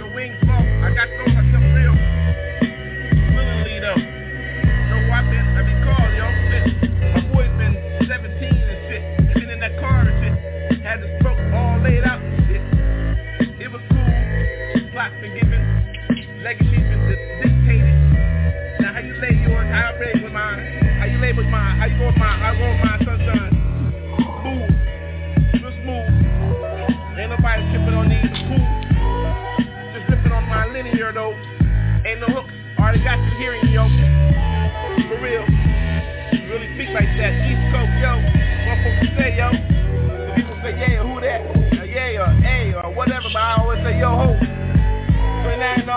The 0.00 0.08
wings 0.14 0.36
low, 0.48 0.56
I 0.56 0.88
got 0.96 1.08
thrown 1.12 1.34
like 1.36 1.48
some 1.52 1.66
real. 1.76 1.92
Willingly 3.36 3.80
though. 3.84 4.00
Yo, 4.00 4.96
I 5.12 5.20
been, 5.28 5.46
I 5.52 5.60
been 5.60 5.80
called, 5.84 6.12
yo, 6.16 6.26
shit. 6.48 6.64
My 7.12 7.20
boy's 7.32 7.52
been 7.60 7.76
17 8.08 8.48
and 8.48 8.80
shit. 8.88 9.34
Been 9.34 9.50
in 9.50 9.60
that 9.60 9.78
car 9.78 10.08
and 10.08 10.16
shit. 10.24 10.80
Had 10.80 11.02
the 11.02 11.18
throat 11.20 11.38
all 11.52 11.78
laid 11.80 12.04
out 12.04 12.20
and 12.22 12.40
shit. 12.48 12.62
It 13.60 13.70
was 13.70 13.82
cool. 13.92 14.90
Plots 14.92 15.14
been 15.20 15.34
given. 15.36 15.60
Legacy's 16.42 16.86
been 16.88 17.25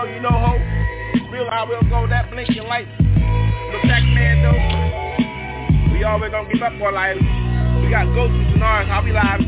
know, 0.06 0.14
you 0.14 0.22
know, 0.22 0.30
ho. 0.30 0.56
Real 1.32 1.50
how 1.50 1.66
we'll 1.68 1.82
go, 1.90 2.08
that 2.08 2.32
blinking 2.32 2.64
light. 2.64 2.88
The 3.00 3.80
back 3.88 4.04
man, 4.16 4.44
though. 4.44 5.94
We 5.94 6.04
always 6.04 6.32
gonna 6.32 6.52
give 6.52 6.62
up 6.62 6.74
our 6.82 6.92
lives. 6.92 7.20
We 7.84 7.90
got 7.90 8.06
ghosts 8.16 8.56
in 8.56 8.62
ours, 8.62 8.88
how 8.88 9.04
we 9.04 9.12
lives. 9.12 9.44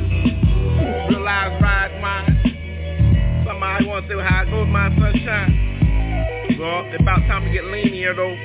Real 1.09 1.23
lives 1.23 1.55
ride 1.61 1.95
mine. 2.01 3.45
Somebody 3.47 3.85
wanna 3.87 4.07
say 4.07 4.15
how 4.19 4.41
I 4.41 4.45
go 4.49 4.59
with 4.61 4.69
my 4.69 4.89
sunshine. 4.99 6.57
Well, 6.59 6.85
about 6.99 7.19
time 7.27 7.45
to 7.45 7.51
get 7.51 7.65
lean 7.65 7.95
though 8.15 8.35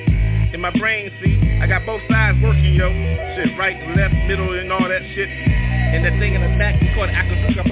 in 0.53 0.61
my 0.61 0.71
brain, 0.79 1.11
see, 1.21 1.59
I 1.61 1.67
got 1.67 1.85
both 1.85 2.01
sides 2.09 2.37
working, 2.41 2.73
yo. 2.73 2.87
Shit, 3.35 3.57
right, 3.59 3.75
left, 3.95 4.15
middle, 4.27 4.57
and 4.57 4.71
all 4.71 4.87
that 4.87 5.01
shit. 5.13 5.27
And 5.27 6.05
that 6.05 6.17
thing 6.19 6.33
in 6.35 6.41
the 6.41 6.57
back, 6.57 6.79
we 6.79 6.87
call 6.95 7.03
it 7.03 7.11
Akazuka 7.11 7.67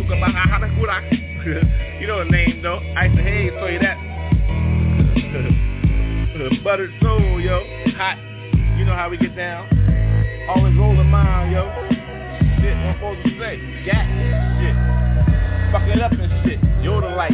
You 2.00 2.08
know 2.08 2.24
the 2.24 2.30
name, 2.30 2.62
though. 2.62 2.80
I 2.95 3.08
said, 3.08 3.26
hey, 3.26 3.50
tell 3.50 3.71
you 3.71 3.80
that. 3.80 4.14
The 6.45 6.62
buttered 6.63 6.93
soul, 7.01 7.41
yo. 7.41 7.58
Hot. 7.97 8.21
You 8.77 8.86
know 8.86 8.93
how 8.93 9.10
we 9.10 9.17
get 9.17 9.36
down. 9.36 9.65
Always 10.47 10.77
rolling 10.77 11.10
mine, 11.10 11.49
yo. 11.49 11.65
Shit, 12.62 12.77
I'm 12.77 12.93
supposed 13.01 13.25
to 13.25 13.34
say. 13.41 13.58
Gat. 13.81 14.05
Shit. 14.62 14.77
Fucking 15.73 15.97
it 15.97 16.05
up 16.05 16.12
and 16.13 16.29
shit. 16.45 16.62
Yoda 16.86 17.10
light. 17.17 17.34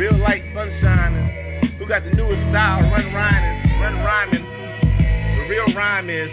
Real 0.00 0.16
light, 0.16 0.40
sunshine. 0.56 1.76
Who 1.76 1.84
got 1.84 2.00
the 2.02 2.16
newest 2.16 2.40
style? 2.48 2.80
Run 2.88 3.12
rhyming. 3.12 3.76
Run 3.76 4.00
rhyming. 4.00 4.44
The 5.36 5.44
real 5.52 5.68
rhyme 5.76 6.08
is, 6.08 6.32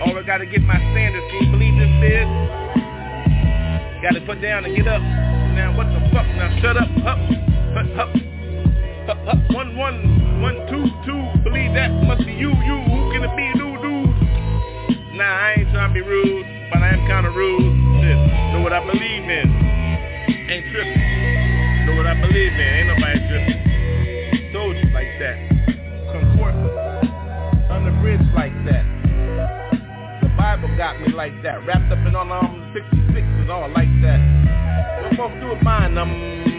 all 0.00 0.16
I 0.16 0.22
gotta 0.24 0.46
get 0.46 0.62
my 0.62 0.80
standards. 0.96 1.28
Can 1.28 1.44
you 1.44 1.50
believe 1.52 1.76
this 1.76 1.92
is? 2.08 2.28
Gotta 4.00 4.24
put 4.24 4.40
down 4.40 4.64
and 4.64 4.74
get 4.74 4.88
up. 4.88 5.02
Now 5.52 5.76
what 5.76 5.92
the 5.92 6.00
fuck? 6.08 6.24
Now 6.40 6.56
shut 6.62 6.78
up. 6.80 6.88
Up. 7.04 7.20
Up. 7.76 8.16
Up. 8.16 8.31
One, 9.02 9.74
one, 9.76 10.40
one, 10.40 10.54
two, 10.70 10.86
two. 11.02 11.42
Believe 11.42 11.74
that 11.74 11.90
must 12.06 12.24
be 12.24 12.32
you, 12.32 12.50
you. 12.50 12.78
Who 12.86 13.10
can 13.10 13.26
it 13.26 13.34
be? 13.34 13.50
New 13.58 13.74
dude. 13.82 15.18
Nah, 15.18 15.26
I 15.26 15.54
ain't 15.58 15.70
trying 15.74 15.90
to 15.90 15.94
be 15.94 16.06
rude, 16.06 16.46
but 16.70 16.82
I 16.82 16.94
am 16.94 17.02
kind 17.10 17.26
of 17.26 17.34
rude. 17.34 17.66
Shit. 17.98 18.14
Know 18.54 18.60
what 18.62 18.72
I 18.72 18.78
believe 18.86 19.26
in. 19.26 19.50
Ain't 20.46 20.70
tripping. 20.70 21.86
Know 21.86 21.96
what 21.98 22.06
I 22.06 22.14
believe 22.14 22.52
in. 22.54 22.60
Ain't 22.60 22.88
nobody 22.94 23.18
tripping. 23.26 24.52
Told 24.54 24.76
you 24.76 24.86
like 24.94 25.10
that. 25.18 25.36
Forth. 26.38 26.54
On 27.74 27.82
the 27.84 27.90
bridge 28.00 28.22
like 28.36 28.54
that. 28.70 28.86
The 30.22 30.30
Bible 30.38 30.70
got 30.76 31.00
me 31.00 31.10
like 31.12 31.34
that. 31.42 31.66
Wrapped 31.66 31.90
up 31.90 32.06
in 32.06 32.14
all 32.14 32.30
um 32.30 32.70
66 32.72 33.18
and 33.18 33.50
all 33.50 33.68
like 33.68 33.90
that. 34.02 34.22
What 35.02 35.16
folks 35.16 35.34
do 35.40 35.48
with 35.48 35.62
mine? 35.62 35.98
Um 35.98 36.51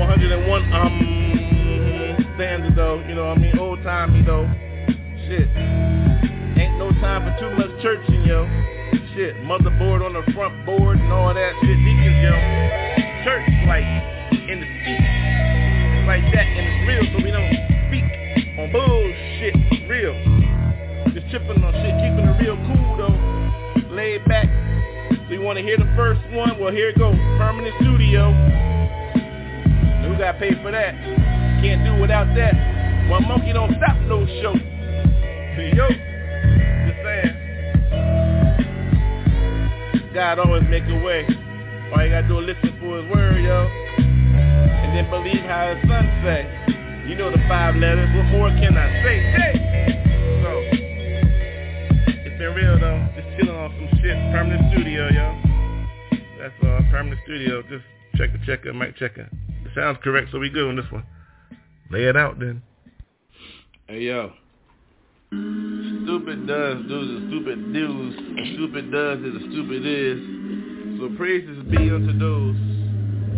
101 0.00 0.72
um 0.72 1.20
standard 2.34 2.74
though, 2.74 3.04
you 3.06 3.14
know 3.14 3.28
what 3.28 3.36
I 3.36 3.40
mean? 3.40 3.58
Old 3.58 3.82
timey 3.82 4.22
though. 4.24 4.48
Shit. 5.28 5.44
Ain't 6.56 6.80
no 6.80 6.88
time 7.04 7.28
for 7.28 7.36
too 7.36 7.52
much 7.52 7.68
churching, 7.82 8.24
yo. 8.24 8.48
Shit. 9.12 9.36
Motherboard 9.44 10.00
on 10.00 10.16
the 10.16 10.24
front 10.32 10.64
board 10.64 10.96
and 10.96 11.12
all 11.12 11.34
that 11.34 11.52
shit. 11.60 11.76
Deacons, 11.84 12.16
yo. 12.24 12.32
Church 13.28 13.44
like 13.68 13.84
in 14.48 14.64
the. 14.64 14.68
It's 14.72 16.06
like 16.08 16.24
that 16.32 16.48
and 16.48 16.64
it's 16.64 16.80
real 16.88 17.04
so 17.12 17.20
we 17.20 17.30
don't 17.30 17.52
speak 17.92 18.08
on 18.56 18.72
bullshit. 18.72 19.52
Real. 19.84 20.16
Just 21.12 21.28
tripping 21.28 21.60
on 21.60 21.76
shit, 21.76 21.92
keeping 22.00 22.24
it 22.24 22.40
real 22.40 22.56
cool 22.72 22.96
though. 22.96 23.92
Laid 23.94 24.24
back. 24.24 24.48
So 25.28 25.34
you 25.34 25.42
wanna 25.42 25.60
hear 25.60 25.76
the 25.76 25.92
first 25.94 26.24
one? 26.32 26.58
Well 26.58 26.72
here 26.72 26.88
it 26.88 26.96
goes. 26.98 27.16
Permanent 27.36 27.76
studio. 27.84 28.69
Got 30.20 30.38
paid 30.38 30.60
for 30.60 30.70
that? 30.70 30.92
Can't 31.64 31.82
do 31.82 31.96
without 31.98 32.28
that. 32.36 32.52
One 33.08 33.26
monkey 33.26 33.54
don't 33.54 33.72
stop 33.80 33.96
no 34.04 34.26
show. 34.44 34.52
Yo, 34.52 35.88
just 35.88 37.00
saying. 37.00 37.36
God 40.12 40.38
always 40.40 40.68
make 40.68 40.84
a 40.84 41.00
way. 41.00 41.24
All 41.96 42.04
you 42.04 42.12
gotta 42.12 42.28
do 42.28 42.38
is 42.40 42.52
listen 42.52 42.76
for 42.80 43.00
his 43.00 43.08
word, 43.08 43.40
yo. 43.40 43.64
And 43.64 44.92
then 44.92 45.08
believe 45.08 45.40
how 45.48 45.72
his 45.72 45.80
son 45.88 46.04
say. 46.20 46.44
You 47.08 47.16
know 47.16 47.30
the 47.30 47.40
five 47.48 47.76
letters. 47.76 48.12
What 48.14 48.26
more 48.26 48.50
can 48.50 48.76
I 48.76 48.92
say? 49.02 49.24
Hey! 49.24 49.56
So, 50.44 50.50
it's 52.28 52.36
been 52.36 52.52
real 52.52 52.78
though. 52.78 53.08
Just 53.16 53.40
chilling 53.40 53.56
on 53.56 53.72
some 53.72 53.88
shit. 54.04 54.20
Permanent 54.36 54.70
studio, 54.70 55.08
yo. 55.08 55.32
That's 56.36 56.52
uh, 56.62 56.84
permanent 56.90 57.22
studio. 57.24 57.62
Just 57.62 57.84
check 58.16 58.32
the 58.32 58.38
checker, 58.44 58.74
mic 58.74 58.96
checker. 58.98 59.30
It 59.70 59.78
sounds 59.78 59.98
correct, 60.02 60.30
so 60.32 60.40
we 60.40 60.50
good 60.50 60.68
on 60.68 60.74
this 60.74 60.90
one. 60.90 61.04
Lay 61.92 62.04
it 62.04 62.16
out 62.16 62.40
then. 62.40 62.60
Hey 63.86 64.00
yo. 64.00 64.32
Stupid 65.30 66.48
does 66.48 66.78
do 66.88 67.20
the 67.20 67.26
stupid 67.28 67.72
do's. 67.72 68.14
Stupid 68.54 68.90
does 68.90 69.18
is 69.20 69.32
the 69.34 69.40
stupid 69.52 69.86
is. 69.86 70.98
So 70.98 71.16
praises 71.16 71.62
be 71.70 71.88
unto 71.88 72.18
those. 72.18 72.56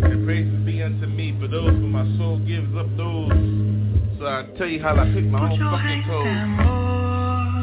And 0.04 0.24
praises 0.24 0.64
be 0.64 0.82
unto 0.82 1.06
me 1.06 1.36
for 1.38 1.48
those 1.48 1.68
for 1.68 1.92
my 1.92 2.04
soul 2.16 2.38
gives 2.46 2.74
up 2.76 2.88
those. 2.96 3.28
So 4.18 4.26
I 4.26 4.46
tell 4.56 4.68
you 4.68 4.80
how 4.80 4.96
I 4.96 5.04
pick 5.12 5.24
my 5.24 5.50
own 5.50 5.58
fucking 5.58 6.04
toes. 6.08 7.11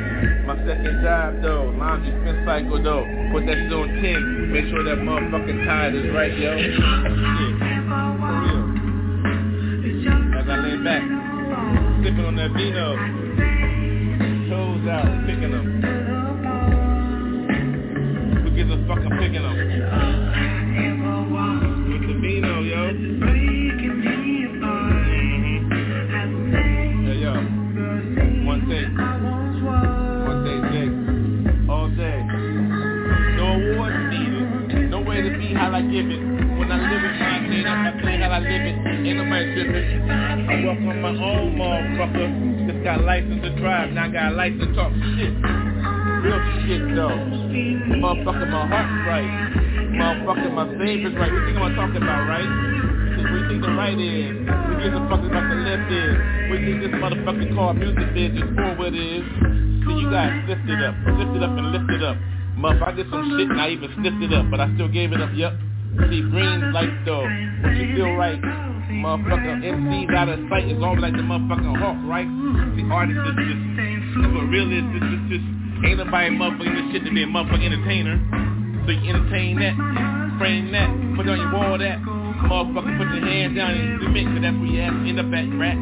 My 0.46 0.56
second 0.65 1.02
job, 1.02 1.41
though. 1.41 1.74
Laundry 1.76 2.13
spin 2.22 2.46
cycle, 2.46 2.78
though. 2.84 3.04
Put 3.34 3.46
that 3.48 3.58
shit 3.58 3.74
on 3.74 3.89
10. 3.89 4.52
Make 4.54 4.69
sure 4.69 4.84
that 4.86 4.98
motherfucking 5.02 5.65
tide 5.65 5.96
is 5.96 6.13
right, 6.13 6.38
yo. 6.38 6.54
Shit. 6.54 6.78
For 6.78 8.38
real. 8.46 8.63
As 10.38 10.46
I 10.50 10.56
lay 10.62 10.78
back, 10.84 11.04
sipping 12.04 12.26
on 12.26 12.36
that 12.36 12.52
vino. 12.54 12.96
Toes 14.50 14.88
out, 14.88 15.26
picking 15.26 15.52
them. 15.52 15.65
Who 18.43 18.50
gives 18.56 18.72
a 18.72 18.78
fuck, 18.88 19.00
I'm 19.00 19.17
picking 19.17 19.41
them. 19.41 19.72
Say 38.43 38.51
how 38.51 38.60
I 38.60 38.60
live 38.60 38.65
it. 38.67 39.08
Ain't 39.08 39.17
nobody 39.17 39.45
tripping. 39.56 40.10
I 40.10 40.53
work 40.65 40.79
on 40.79 41.01
my 41.01 41.10
own 41.10 41.56
motherfucker. 41.56 42.27
Just 42.67 42.84
got 42.84 43.01
license 43.03 43.41
to 43.43 43.51
drive, 43.60 43.91
now 43.91 44.08
got 44.08 44.34
license 44.34 44.63
to 44.63 44.75
talk 44.75 44.91
shit. 45.15 45.34
Real 46.23 46.39
shit 46.63 46.84
though. 46.95 47.19
Motherfucker, 47.99 48.47
my 48.51 48.67
heart's 48.67 48.95
right. 49.08 49.32
Motherfucker, 49.95 50.51
my 50.53 50.67
favorite's 50.77 51.15
right. 51.15 51.32
What 51.32 51.39
you 51.39 51.45
think 51.45 51.58
I'm 51.60 51.75
talking 51.75 52.03
about, 52.03 52.27
right? 52.27 52.51
We 53.23 53.39
think 53.47 53.62
the 53.63 53.71
right 53.71 53.95
is. 53.95 54.36
We 54.36 54.73
give 54.84 54.93
the 54.93 55.03
fuck 55.08 55.23
about 55.23 55.45
the 55.47 55.58
left 55.63 55.88
is. 55.91 56.15
We 56.51 56.56
think 56.65 56.77
this 56.84 56.93
motherfucking 56.99 57.56
car 57.56 57.73
music 57.73 58.10
is 58.15 58.39
just 58.39 58.51
forward 58.56 58.95
is. 58.95 59.23
See, 59.84 59.95
you 59.99 60.08
guys 60.12 60.32
lifted 60.47 60.79
up, 60.84 60.95
lifted 61.08 61.43
up 61.43 61.53
and 61.56 61.71
lifted 61.71 62.03
up. 62.03 62.17
Muff, 62.56 62.82
I 62.82 62.91
did 62.91 63.08
some 63.10 63.23
shit 63.36 63.49
and 63.49 63.60
I 63.60 63.69
even 63.69 63.91
sniffed 63.99 64.23
it 64.23 64.34
up, 64.34 64.49
but 64.51 64.60
I 64.60 64.73
still 64.75 64.88
gave 64.88 65.12
it 65.12 65.21
up, 65.21 65.32
yup. 65.34 65.53
See, 65.93 66.21
green 66.25 66.73
like 66.73 66.89
though, 67.06 67.27
you 67.69 67.95
feel 67.95 68.13
right. 68.17 68.41
Motherfucker, 68.41 69.62
MC's 69.62 70.10
out 70.15 70.29
of 70.29 70.39
sight 70.49 70.65
as 70.65 70.77
long 70.77 70.97
like 70.97 71.13
the 71.13 71.21
motherfucking 71.21 71.77
hawk, 71.77 71.97
right? 72.10 72.25
The 72.25 72.84
artist 72.89 73.19
is 73.19 73.36
just, 73.45 73.62
that's 74.17 74.34
what 74.34 74.49
is, 74.73 74.86
is 75.06 75.23
just, 75.29 75.45
ain't 75.86 75.97
nobody 76.01 76.34
motherfucking 76.34 76.73
this 76.73 76.88
shit 76.93 77.03
to 77.06 77.12
be 77.13 77.23
a 77.23 77.29
motherfucking 77.29 77.62
entertainer. 77.62 78.17
So 78.86 78.91
you 78.91 79.06
entertain 79.06 79.62
that, 79.62 79.75
frame 80.41 80.71
that, 80.73 80.89
put 81.15 81.29
on 81.29 81.38
your 81.38 81.53
wall 81.53 81.77
that, 81.77 82.01
motherfucker 82.01 82.97
put 82.97 83.08
your 83.13 83.25
hands 83.25 83.56
down 83.56 83.71
and 83.71 84.01
submit, 84.01 84.25
cause 84.34 84.41
that's 84.41 84.58
where 84.58 84.65
you 84.65 84.82
to 84.97 85.10
end 85.10 85.19
up 85.21 85.29
at, 85.29 85.45
rat, 85.62 85.77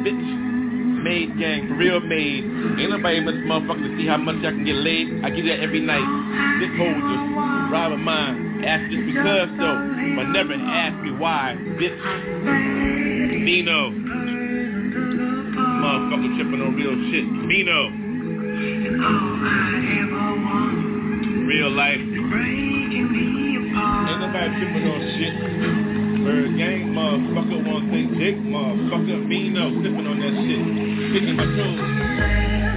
bitch 0.00 0.42
made 1.02 1.36
gang, 1.36 1.68
for 1.68 1.74
real 1.74 2.00
made. 2.00 2.44
Ain't 2.78 2.90
nobody 2.90 3.20
much 3.20 3.34
motherfucker 3.44 3.82
to 3.82 3.96
see 3.98 4.06
how 4.06 4.16
much 4.16 4.36
I 4.46 4.54
can 4.54 4.64
get 4.64 4.76
laid. 4.76 5.24
I 5.24 5.30
get 5.30 5.44
that 5.50 5.60
every 5.60 5.80
night. 5.80 6.06
This 6.62 6.70
just 6.78 7.24
rob 7.74 7.92
of 7.92 7.98
mine. 7.98 8.41
Ask 8.64 8.90
just 8.92 9.06
because 9.06 9.48
though, 9.58 9.78
but 10.16 10.30
never 10.30 10.54
ask 10.54 10.94
me 11.02 11.10
why, 11.10 11.56
bitch. 11.58 11.98
Nino. 13.42 13.90
Motherfucker 15.82 16.30
tripping 16.38 16.62
on 16.62 16.74
real 16.76 16.94
shit. 17.10 17.26
Nino. 17.26 17.90
Real 21.46 21.70
life. 21.72 21.98
Ain't 24.08 24.20
nobody 24.20 24.48
tripping 24.58 24.86
on 24.86 25.00
shit. 25.18 25.34
ByrdGang, 26.22 26.94
motherfucker, 26.94 27.66
one 27.66 27.90
thing 27.90 28.14
dick, 28.16 28.36
motherfucker, 28.36 29.26
me 29.26 29.48
no, 29.50 29.70
sniffing 29.72 30.06
on 30.06 30.20
that 30.20 30.34
shit. 30.38 30.62
Sticking 31.10 31.36
my 31.36 31.46
toes. 31.46 32.71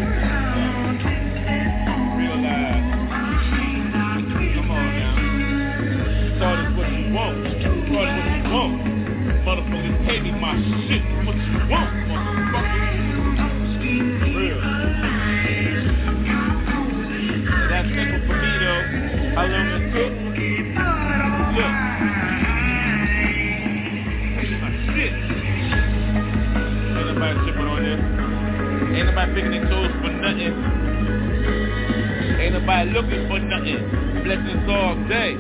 Looking 32.96 33.28
for 33.28 33.40
nothing. 33.40 34.24
Blessings 34.24 34.64
all 34.72 34.96
day, 35.12 35.36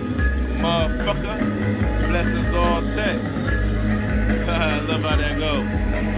motherfucker. 0.59 1.39
Blessings 2.11 2.51
all 2.53 2.81
day. 2.83 3.15
Love 4.91 5.01
how 5.01 5.15
that 5.15 5.39
go. 5.39 5.63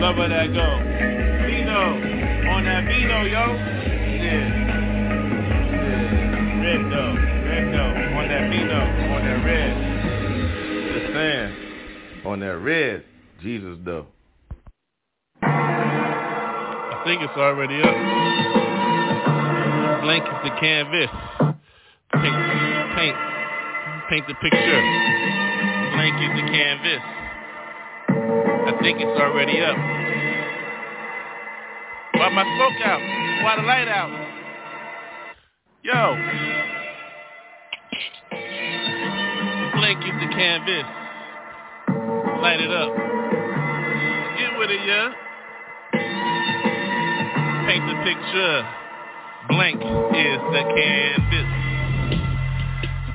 Love 0.02 0.16
how 0.18 0.28
that 0.30 0.50
go. 0.50 0.82
Vino. 1.46 1.94
On 2.50 2.66
that 2.66 2.86
Vino, 2.90 3.22
yo. 3.22 3.54
Yeah. 4.18 4.50
Yeah. 5.70 6.18
Red 6.66 6.82
though. 6.90 7.14
Red 7.46 7.66
though. 7.72 7.94
On 8.18 8.26
that 8.28 8.50
Vino. 8.50 8.82
On 9.14 9.22
that 9.22 9.40
red. 9.46 9.72
Just 10.98 11.14
saying. 11.14 11.52
On 12.26 12.40
that 12.40 12.58
red. 12.58 13.04
Jesus 13.44 13.78
though. 13.86 14.08
I 15.44 17.04
think 17.06 17.22
it's 17.22 17.38
already 17.38 17.80
up. 17.84 17.96
Blank 20.02 20.24
is 20.24 20.50
the 20.50 20.56
canvas. 20.60 21.27
Paint, 22.14 22.36
paint, 22.96 23.18
paint 24.10 24.28
the 24.28 24.34
picture. 24.36 24.82
Blank 25.94 26.16
is 26.22 26.34
the 26.36 26.48
canvas. 26.52 27.04
I 28.10 28.72
think 28.82 29.00
it's 29.02 29.20
already 29.20 29.60
up. 29.62 29.78
Why 32.16 32.30
my 32.30 32.44
smoke 32.44 32.82
out? 32.86 33.02
Why 33.44 33.56
the 33.56 33.64
light 33.64 33.88
out? 33.88 34.12
Yo. 35.84 36.16
Blank 39.78 40.00
is 40.04 40.18
the 40.22 40.36
canvas. 40.36 40.86
Light 42.42 42.62
it 42.62 42.72
up. 42.72 42.96
Get 44.38 44.60
with 44.60 44.72
it, 44.72 44.82
yeah 44.86 45.14
paint 47.68 47.86
the 47.86 48.00
picture. 48.02 48.64
Blank 49.50 49.82
is 49.82 50.40
the 50.56 50.64
canvas. 50.72 51.67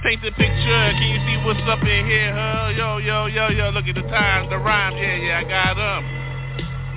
Paint 0.03 0.19
the 0.19 0.35
picture. 0.35 0.85
Can 0.99 1.09
you 1.15 1.21
see 1.31 1.39
what's 1.47 1.63
up 1.71 1.79
in 1.87 2.03
here, 2.11 2.35
huh? 2.35 2.75
Yo, 2.75 2.99
yo, 2.99 3.31
yo, 3.31 3.55
yo. 3.55 3.71
Look 3.71 3.87
at 3.87 3.95
the 3.95 4.03
time, 4.11 4.51
the 4.51 4.59
rhyme. 4.59 4.99
Yeah, 4.99 5.15
yeah, 5.15 5.39
I 5.39 5.45
got 5.47 5.79
them. 5.79 6.03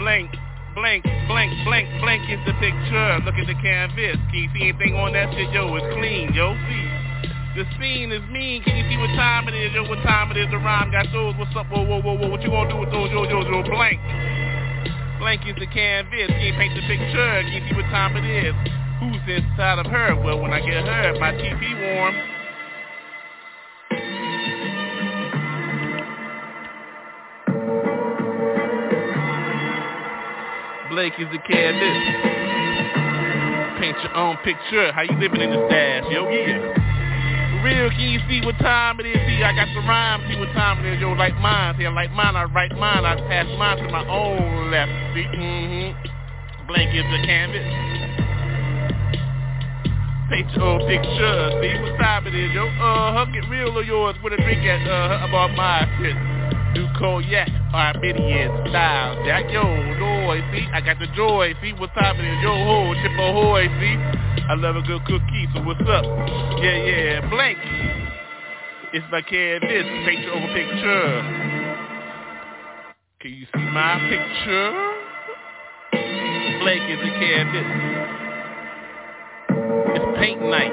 Blank, 0.02 0.34
blank, 0.74 1.06
blank, 1.30 1.54
blank, 1.70 1.86
blank 2.02 2.26
is 2.34 2.42
the 2.50 2.58
picture. 2.58 3.22
Look 3.22 3.38
at 3.38 3.46
the 3.46 3.54
canvas. 3.62 4.18
Can 4.34 4.38
you 4.42 4.50
see 4.58 4.74
anything 4.74 4.98
on 4.98 5.14
that 5.14 5.30
shit? 5.38 5.54
Yo, 5.54 5.70
it's 5.78 5.86
clean. 5.94 6.34
Yo, 6.34 6.58
see. 6.66 6.86
The 7.54 7.70
scene 7.78 8.10
is 8.10 8.26
mean. 8.34 8.66
Can 8.66 8.74
you 8.74 8.90
see 8.90 8.98
what 8.98 9.14
time 9.14 9.46
it 9.50 9.54
is? 9.54 9.70
Yo, 9.78 9.86
what 9.86 10.02
time 10.02 10.34
it 10.34 10.42
is? 10.42 10.50
The 10.50 10.58
rhyme 10.58 10.90
got 10.90 11.06
those. 11.14 11.38
What's 11.38 11.54
up? 11.54 11.70
Whoa, 11.70 11.86
whoa, 11.86 12.02
whoa, 12.02 12.18
whoa. 12.18 12.34
What 12.34 12.42
you 12.42 12.50
gonna 12.50 12.74
do 12.74 12.82
with 12.82 12.90
those? 12.90 13.14
Yo, 13.14 13.30
yo, 13.30 13.46
yo, 13.46 13.62
blank. 13.70 14.02
Blank 15.22 15.46
is 15.46 15.54
the 15.62 15.70
canvas, 15.70 16.34
can't 16.34 16.58
paint 16.58 16.74
the 16.74 16.82
picture, 16.90 17.30
Can 17.46 17.54
you 17.54 17.62
see 17.70 17.76
what 17.78 17.86
time 17.94 18.18
it 18.18 18.26
is. 18.26 18.54
Who's 18.98 19.22
inside 19.30 19.78
of 19.78 19.86
her? 19.94 20.18
Well, 20.18 20.42
when 20.42 20.52
I 20.52 20.60
get 20.60 20.90
her, 20.90 21.14
my 21.22 21.38
TV 21.38 21.70
warm. 21.70 22.35
Blake 30.96 31.20
is 31.20 31.28
the 31.28 31.40
canvas. 31.40 31.98
Paint 33.82 33.98
your 34.00 34.16
own 34.16 34.38
picture. 34.46 34.94
How 34.94 35.02
you 35.02 35.12
living 35.20 35.42
in 35.42 35.50
the 35.50 35.68
stash? 35.68 36.06
Yo, 36.10 36.30
yeah 36.32 36.72
real, 37.66 37.90
can 37.90 38.00
you 38.00 38.20
see 38.30 38.40
what 38.46 38.56
time 38.60 39.02
it 39.02 39.08
is? 39.08 39.18
See, 39.28 39.44
I 39.44 39.52
got 39.52 39.68
the 39.74 39.82
rhyme, 39.82 40.24
see 40.30 40.40
what 40.40 40.54
time 40.54 40.86
it 40.86 40.94
is. 40.94 41.02
Yo, 41.02 41.12
like 41.12 41.36
mine, 41.42 41.76
see, 41.78 41.86
I 41.86 41.90
like 41.90 42.12
mine, 42.12 42.38
I 42.38 42.46
write 42.46 42.72
mine, 42.78 43.04
I 43.04 43.20
pass 43.28 43.46
mine 43.58 43.78
to 43.84 43.90
my 43.92 44.08
own 44.08 44.72
left. 44.72 44.92
See, 45.14 45.26
mm-hmm. 45.36 46.68
Blank 46.68 46.96
is 46.96 47.04
the 47.04 47.28
canvas. 47.28 47.68
Paint 50.30 50.52
your 50.56 50.64
own 50.64 50.80
picture, 50.88 51.60
see 51.60 51.76
what 51.82 52.00
time 52.00 52.28
it 52.28 52.36
is, 52.36 52.54
yo. 52.54 52.68
Uh-huh, 52.68 53.26
get 53.34 53.50
real 53.50 53.78
of 53.78 53.86
yours 53.86 54.16
with 54.24 54.32
a 54.32 54.38
drink 54.38 54.64
at, 54.64 54.88
uh, 54.88 55.28
about 55.28 55.52
my 55.58 55.84
shit. 56.00 56.55
Cognac, 56.98 57.50
Armenian 57.74 58.52
style, 58.70 59.24
Jack, 59.26 59.52
yo, 59.52 59.64
joy, 60.00 60.42
see, 60.52 60.68
I 60.72 60.82
got 60.82 61.00
the 61.00 61.08
joy, 61.16 61.54
see 61.62 61.74
what's 61.74 61.94
happening? 61.94 62.26
it 62.26 62.38
is, 62.38 62.44
yo, 62.44 62.56
ho, 62.56 62.94
chip 63.02 63.12
ahoy, 63.20 63.68
see. 63.80 63.98
I 64.48 64.54
love 64.56 64.76
a 64.76 64.82
good 64.82 65.04
cookie, 65.06 65.48
so 65.54 65.62
what's 65.64 65.82
up? 65.82 66.06
Yeah, 66.62 66.78
yeah, 66.78 67.30
blank. 67.30 67.58
It's 68.94 69.06
like 69.12 69.30
yeah, 69.32 69.60
this 69.60 69.86
picture 70.06 70.32
over 70.32 70.54
picture. 70.54 71.22
Can 73.20 73.32
you 73.34 73.46
see 73.54 73.66
my 73.74 74.00
picture? 74.08 74.72
Blank 76.62 76.90
is 76.92 77.00
a 77.00 77.12
canvas. 77.20 77.70
It's 79.96 80.18
paint 80.18 80.42
night. 80.42 80.72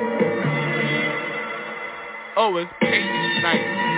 Oh, 2.37 2.57
it's 2.59 2.73
paint 2.81 3.43
night. 3.43 3.92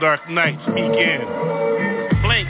Dark 0.00 0.28
nights 0.30 0.64
begin. 0.66 1.26
Blank 2.22 2.48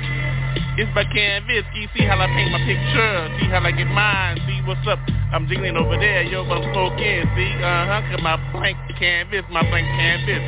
it's 0.78 0.90
my 0.94 1.02
canvas. 1.02 1.66
See 1.74 2.06
how 2.06 2.20
I 2.22 2.30
paint 2.30 2.52
my 2.54 2.62
picture? 2.62 3.12
See 3.40 3.50
how 3.50 3.58
I 3.66 3.72
get 3.72 3.90
mine? 3.90 4.38
See 4.46 4.62
what's 4.62 4.86
up? 4.86 5.00
I'm 5.34 5.48
jiggling 5.48 5.76
over 5.76 5.98
there, 5.98 6.22
yo, 6.22 6.46
but 6.46 6.62
I'm 6.62 6.70
smoking. 6.70 7.26
See, 7.34 7.50
uh-huh, 7.58 8.06
cause 8.06 8.22
my 8.22 8.38
blank 8.52 8.78
canvas, 8.94 9.42
my 9.50 9.66
blank 9.66 9.90
canvas. 9.98 10.38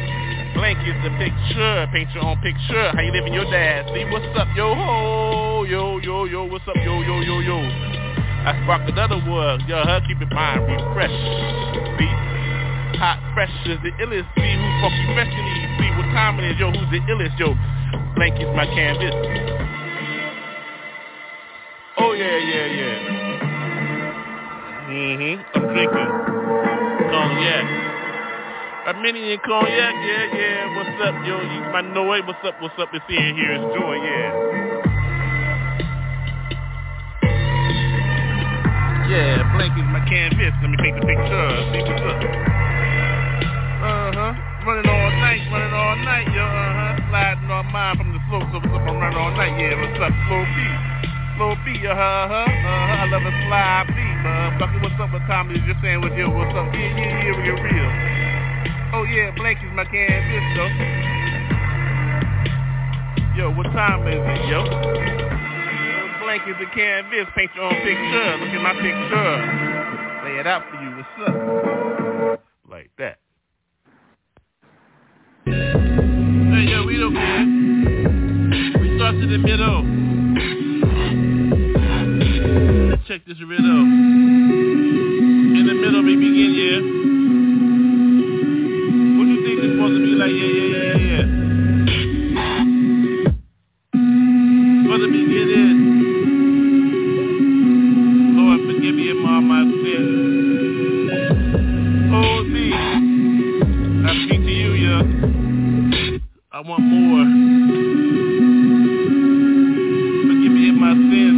Blank 0.54 0.78
is 0.86 0.94
the 1.02 1.10
picture. 1.18 1.88
Paint 1.90 2.14
your 2.14 2.30
own 2.30 2.38
picture. 2.46 2.94
How 2.94 3.02
you 3.02 3.10
living 3.10 3.34
your 3.34 3.50
dad? 3.50 3.90
See 3.90 4.06
what's 4.06 4.30
up, 4.38 4.46
yo 4.54 4.70
ho, 4.72 5.66
yo, 5.66 5.98
yo, 5.98 6.26
yo, 6.26 6.44
what's 6.44 6.68
up, 6.68 6.76
yo, 6.78 7.02
yo, 7.02 7.20
yo, 7.26 7.40
yo. 7.40 7.58
I 8.46 8.54
spark 8.62 8.86
another 8.86 9.18
wood, 9.18 9.66
yo, 9.66 9.82
huh, 9.82 9.98
keep 10.06 10.20
your 10.20 10.30
mind 10.30 10.62
refreshed. 10.62 11.98
See? 11.98 12.30
hot, 13.00 13.16
fresh 13.32 13.50
is 13.64 13.80
the 13.82 13.90
illest. 13.96 14.28
See 14.36 14.52
who's 14.54 14.76
funky 14.84 15.14
fresh 15.16 15.32
in. 15.32 15.59
See 15.90 15.96
what 15.96 16.38
it 16.38 16.52
is, 16.52 16.58
yo, 16.60 16.70
who's 16.70 16.90
the 16.90 17.00
illest, 17.10 17.38
yo. 17.38 17.54
Blanket's 18.14 18.54
my 18.54 18.66
canvas. 18.66 19.14
Oh 21.98 22.12
yeah, 22.12 22.38
yeah, 22.38 22.66
yeah. 22.66 22.96
Mm-hmm. 24.86 25.42
I'm 25.56 25.66
drinking 25.74 26.10
cognac. 27.10 27.66
A 28.86 28.94
mini 29.02 29.32
and 29.32 29.42
cognac, 29.42 29.94
yeah, 30.06 30.34
yeah. 30.34 30.76
What's 30.76 31.02
up, 31.02 31.14
yo? 31.26 31.40
You 31.40 31.60
might 31.72 31.92
know 31.92 32.12
it. 32.12 32.26
What's 32.26 32.38
up, 32.44 32.54
what's 32.60 32.78
up? 32.78 32.88
It's 32.92 33.04
here, 33.08 33.34
here 33.34 33.52
is 33.54 33.60
joy, 33.74 33.94
yeah. 33.98 34.30
Yeah, 39.10 39.42
blanket's 39.56 39.90
my 39.90 40.06
canvas. 40.08 40.54
Let 40.62 40.70
me 40.70 40.76
take 40.76 40.94
the 40.94 41.06
picture. 41.06 41.50
See 41.74 41.82
what's 41.82 42.02
up. 42.02 42.22
Uh-huh. 43.82 44.49
Running 44.60 44.92
all 44.92 45.10
night, 45.24 45.40
running 45.48 45.72
all 45.72 45.96
night, 46.04 46.28
yo. 46.36 46.44
Uh-huh. 46.44 47.08
Sliding 47.08 47.48
on 47.48 47.64
mine 47.72 47.96
from 47.96 48.12
the 48.12 48.20
slope. 48.28 48.44
So 48.52 48.60
what's 48.60 48.76
up? 48.76 48.84
I'm 48.84 49.00
running 49.00 49.16
all 49.16 49.32
night. 49.32 49.56
Yeah, 49.56 49.72
what's 49.72 49.96
up? 49.96 50.12
Slow 50.28 50.44
beat. 50.52 50.76
Slow 51.40 51.56
beat. 51.64 51.80
Uh-huh. 51.80 51.96
Uh-huh. 51.96 53.00
I 53.00 53.08
love 53.08 53.24
a 53.24 53.32
slide 53.48 53.88
beat, 53.96 54.20
motherfucker. 54.20 54.84
What's 54.84 55.00
up? 55.00 55.16
What 55.16 55.24
time 55.24 55.48
Just 55.48 55.80
saying 55.80 56.04
sandwich? 56.04 56.12
Yo, 56.12 56.28
what's 56.28 56.52
up? 56.52 56.68
Yeah, 56.76 56.92
yeah, 56.92 57.24
yeah, 57.24 57.32
we 57.32 57.40
get 57.40 57.56
real. 57.56 57.88
Oh, 58.92 59.08
yeah, 59.08 59.32
blanket's 59.32 59.72
my 59.72 59.88
can 59.88 60.04
canvas, 60.12 60.44
though. 60.52 60.68
Yo, 63.40 63.48
what 63.56 63.72
time 63.72 64.04
is 64.12 64.20
it, 64.20 64.44
yo? 64.44 64.60
Blankets 66.20 66.60
and 66.60 66.72
canvas, 66.76 67.32
paint 67.32 67.48
your 67.56 67.64
own 67.64 67.80
picture. 67.80 68.28
Look 68.44 68.52
at 68.52 68.60
my 68.60 68.76
picture. 68.76 69.40
Lay 70.28 70.36
it 70.36 70.44
out 70.44 70.68
for 70.68 70.76
you. 70.84 71.00
What's 71.00 71.16
up? 71.24 72.44
Like 72.68 72.92
that. 72.98 73.16
Hey, 75.50 76.64
yo, 76.70 76.86
we 76.86 76.96
don't 76.96 77.14
care. 77.14 77.44
We 78.80 78.96
start 78.96 79.14
to 79.16 79.26
the 79.26 79.38
middle. 79.38 79.82
Let's 82.90 83.04
check 83.08 83.24
this 83.26 83.40
riddle. 83.40 83.82
In 85.58 85.66
the 85.66 85.74
middle, 85.74 86.02
we 86.04 86.14
begin, 86.14 86.54
yeah. 86.54 86.80
What 89.18 89.24
do 89.26 89.30
you 89.34 89.42
think 89.44 89.58
it's 89.58 89.74
supposed 89.74 89.94
to 89.98 90.02
be 90.06 90.14
like? 90.14 90.30
Yeah, 90.30 90.46
yeah, 90.46 90.66
yeah, 90.70 90.94
yeah, 90.96 91.26
yeah. 91.26 91.39
I 106.60 106.62
want 106.62 106.82
more. 106.84 107.24
Forgive 110.28 110.52
me 110.52 110.68
of 110.68 110.74
my 110.76 110.92
sins, 110.92 111.29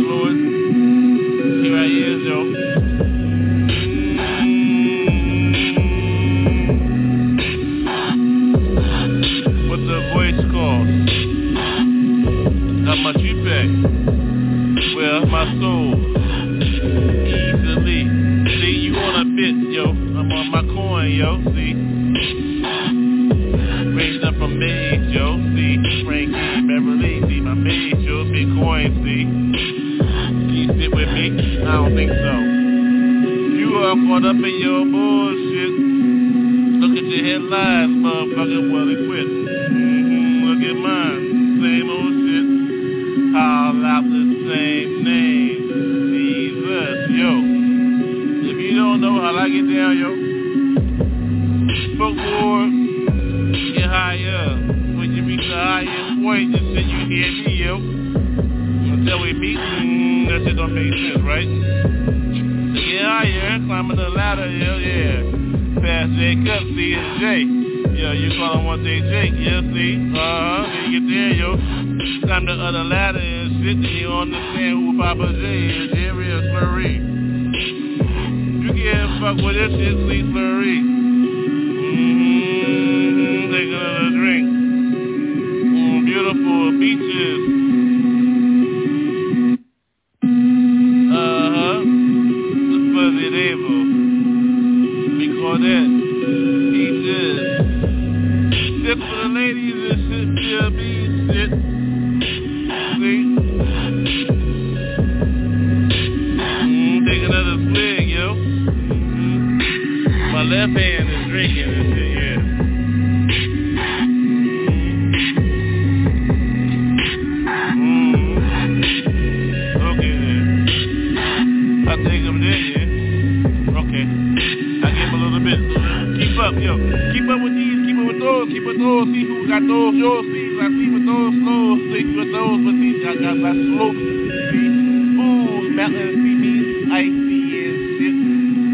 those. 129.04 129.14
See 129.14 129.24
who 129.26 129.48
got 129.48 129.62
those, 129.66 129.94
yours, 129.94 130.24
see. 130.30 130.58
I 130.62 130.68
see 130.70 130.90
with 130.94 131.06
those 131.06 131.34
slows, 131.42 131.78
see 131.90 132.06
with 132.14 132.30
those, 132.30 132.58
but 132.62 132.74
see, 132.78 133.02
I 133.02 133.14
got 133.18 133.36
my 133.36 133.50
slopes, 133.50 133.98
see. 133.98 134.70
Ooh, 135.18 135.70
mountains, 135.74 136.22
see 136.22 136.36
me, 136.38 136.86
icy 136.86 137.40
and 137.66 137.78
shit. 137.98 138.14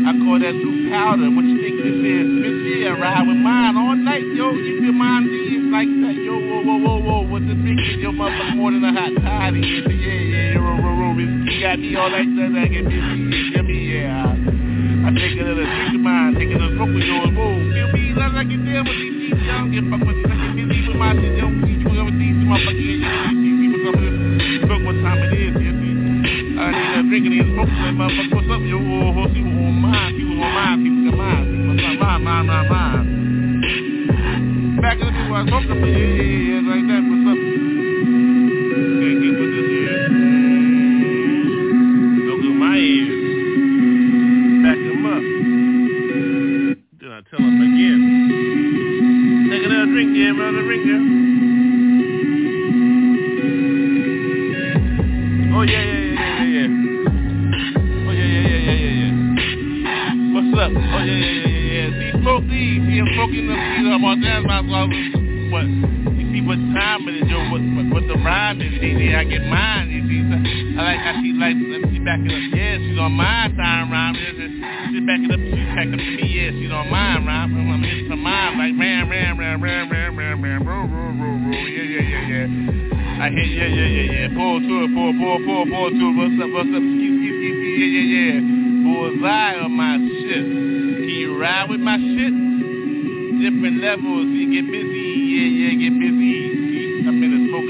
I 0.09 0.12
call 0.20 0.39
that 0.41 0.53
new 0.53 0.91
powder. 0.91 1.29
What 1.33 1.45
you 1.45 1.57
think 1.61 1.76
this 1.81 1.97
is? 1.97 2.29
Bitch, 2.45 2.85
yeah, 2.85 3.01
ride 3.01 3.26
with 3.26 3.37
mine 3.37 3.76
all 3.76 3.97
night, 3.97 4.24
yo. 4.37 4.53
Keep 4.53 4.85
your 4.85 4.93
mind 4.93 5.29
is 5.29 5.64
like 5.72 5.89
that, 5.89 6.16
yo. 6.16 6.37
Whoa, 6.37 6.61
whoa, 6.64 6.76
whoa, 6.76 7.01
whoa. 7.01 7.20
What 7.29 7.43
the 7.49 7.55
drink 7.55 7.81
is 7.89 7.97
your 8.01 8.12
motherfucker 8.12 8.57
more 8.57 8.72
than 8.72 8.85
a 8.85 8.93
hot 8.93 9.12
toddy. 9.20 9.61
Yeah, 9.61 9.89
yeah, 9.89 10.53
yeah, 10.53 10.61
roll, 10.61 10.81
roll, 10.81 10.97
roll. 10.97 11.20
You 11.20 11.61
got 11.61 11.79
me 11.79 11.97
all 11.97 12.11
like 12.12 12.29
that, 12.37 12.51
like 12.53 12.72
it, 12.72 12.85
yeah, 12.89 13.16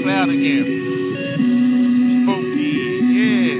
Cloud 0.03 0.29
again. 0.29 0.65
Smoky, 2.23 2.71
yeah. 3.13 3.59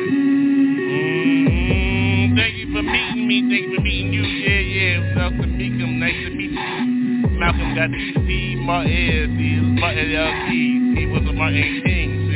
Mm-hmm. 1.50 2.38
Thank 2.38 2.56
you 2.56 2.68
for 2.72 2.84
meeting 2.84 3.28
me, 3.28 3.42
thank 3.50 3.68
you 3.68 3.76
for 3.76 3.82
meeting 3.82 4.14
you, 4.14 4.24
yeah, 4.24 4.60
yeah. 4.60 5.16
Malcolm 5.16 5.58
Meekum, 5.58 6.00
nice 6.00 6.16
to 6.24 6.30
meet 6.32 6.52
you. 6.52 7.30
Malcolm 7.40 7.76
got 7.76 7.90
DC, 7.90 8.58
Martin, 8.64 9.36
see, 9.38 9.60
Martin 9.80 10.16
LT, 10.16 10.50
he 10.98 11.06
was 11.08 11.24
a 11.28 11.34
Martin 11.34 11.82
King. 11.84 12.32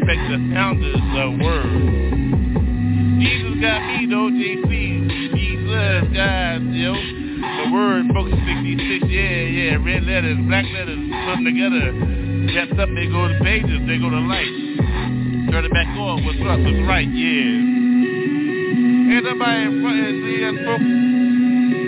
Respect 0.00 0.22
the 0.30 0.38
founders 0.54 0.96
of 0.96 1.38
Word. 1.40 1.98
Jesus 3.20 3.60
got 3.60 3.80
me 3.92 4.06
though, 4.08 4.30
JC. 4.30 4.72
Jesus, 5.36 6.08
God, 6.16 6.62
yo. 6.72 6.94
The 7.38 7.70
word, 7.72 8.08
book 8.08 8.26
66, 8.30 9.06
yeah, 9.08 9.20
yeah. 9.20 9.76
Red 9.84 10.04
letters, 10.04 10.38
black 10.46 10.64
letters, 10.72 10.98
put 10.98 11.34
them 11.34 11.44
together. 11.44 12.07
Wrapped 12.58 12.74
up, 12.80 12.88
they 12.92 13.06
go 13.06 13.28
to 13.28 13.38
pages, 13.44 13.86
they 13.86 13.98
go 13.98 14.10
to 14.10 14.18
lights. 14.18 14.50
Turn 15.48 15.64
it 15.64 15.70
back 15.70 15.86
on, 15.96 16.24
what's 16.24 16.40
up, 16.40 16.58
what's 16.58 16.88
right, 16.88 17.06
yeah. 17.06 17.54
Ain't 19.14 19.22
nobody 19.22 19.62
in 19.62 19.80
front 19.80 20.00
of 20.00 20.06
the 20.10 20.42
us, 20.42 20.58
folks. 20.66 20.82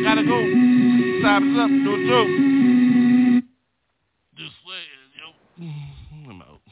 Gotta 0.04 0.22
go. 0.22 0.38
Time 1.22 1.42
is 1.50 1.58
up, 1.58 1.70
it 1.74 1.82
too. 2.06 3.42
Just 4.36 4.54
saying, 4.62 5.10
yo. 5.18 5.26
Mm-hmm, 5.60 6.30
I'm 6.30 6.38
out. 6.42 6.62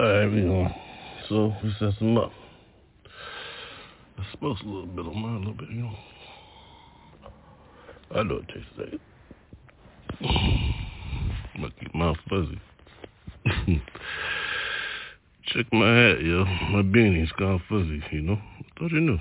Alright, 0.00 0.32
we 0.32 0.40
going. 0.40 0.74
So 1.28 1.52
we 1.62 1.68
set 1.78 1.92
some 1.98 2.16
up. 2.16 2.32
I 4.16 4.24
smokes 4.38 4.62
a 4.62 4.64
little 4.64 4.86
bit 4.86 5.04
on 5.04 5.20
mine, 5.20 5.34
a 5.34 5.38
little 5.40 5.52
bit, 5.52 5.68
you 5.68 5.82
know. 5.82 5.96
I 8.14 8.22
know 8.22 8.36
it 8.36 8.48
tastes 8.48 8.78
like 8.78 8.94
it. 8.94 9.00
I'm 11.56 11.72
mine 11.94 12.16
fuzzy. 12.28 12.60
Check 15.46 15.72
my 15.72 15.86
hat, 15.86 16.20
yo. 16.22 16.44
My 16.44 16.82
beanie's 16.82 17.32
gone 17.38 17.62
fuzzy, 17.68 18.02
you 18.12 18.20
know. 18.20 18.38
Thought 18.78 18.92
you 18.92 19.00
knew. 19.00 19.16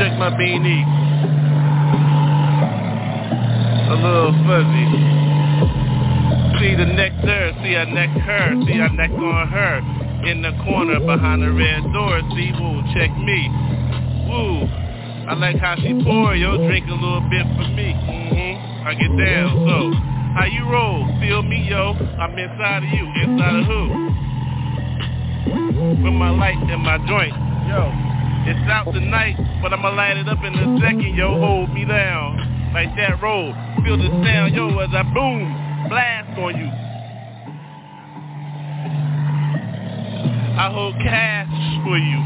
Check 0.00 0.18
my 0.18 0.30
beanie. 0.34 0.82
A 3.90 3.94
little 3.94 4.32
fuzzy. 4.42 4.86
See 6.58 6.74
the 6.74 6.86
neck 6.86 7.12
there, 7.24 7.52
see 7.62 7.76
I 7.76 7.84
neck 7.84 8.10
her, 8.10 8.54
see 8.66 8.80
I 8.80 8.88
neck 8.88 9.10
on 9.10 9.48
her. 9.48 9.78
In 10.28 10.42
the 10.42 10.52
corner 10.64 10.98
behind 10.98 11.42
the 11.42 11.52
red 11.52 11.82
door, 11.92 12.20
see, 12.34 12.52
woo, 12.58 12.82
check 12.94 13.10
me. 13.18 13.48
Woo, 14.26 14.66
I 15.28 15.34
like 15.34 15.58
how 15.58 15.76
she 15.76 15.94
pour, 16.02 16.34
yo, 16.34 16.56
drink 16.66 16.88
a 16.88 16.92
little 16.92 17.20
bit 17.30 17.46
for 17.54 17.68
me. 17.70 17.92
Mm-hmm, 17.92 18.71
I 18.84 18.94
get 18.94 19.16
down, 19.16 19.62
so, 19.62 19.94
how 20.34 20.44
you 20.50 20.68
roll? 20.68 21.06
Feel 21.20 21.42
me, 21.42 21.68
yo, 21.70 21.94
I'm 22.18 22.36
inside 22.36 22.82
of 22.82 22.90
you, 22.90 23.06
inside 23.22 23.54
of 23.60 23.66
who? 23.66 23.82
With 26.02 26.14
my 26.14 26.30
light 26.30 26.58
and 26.58 26.82
my 26.82 26.98
joint, 27.06 27.34
yo. 27.70 27.92
It's 28.44 28.58
out 28.68 28.92
tonight, 28.92 29.36
but 29.62 29.72
I'ma 29.72 29.90
light 29.90 30.16
it 30.16 30.28
up 30.28 30.42
in 30.42 30.54
a 30.54 30.80
second, 30.80 31.14
yo, 31.14 31.38
hold 31.38 31.72
me 31.72 31.84
down. 31.84 32.72
Like 32.74 32.88
that 32.96 33.22
roll, 33.22 33.54
feel 33.84 33.96
the 33.96 34.08
sound, 34.24 34.54
yo, 34.54 34.76
as 34.80 34.90
I 34.92 35.02
boom, 35.14 35.86
blast 35.88 36.36
on 36.38 36.58
you. 36.58 36.66
I 40.58 40.70
hold 40.72 40.94
cash 40.96 41.48
for 41.84 41.98
you. 41.98 42.18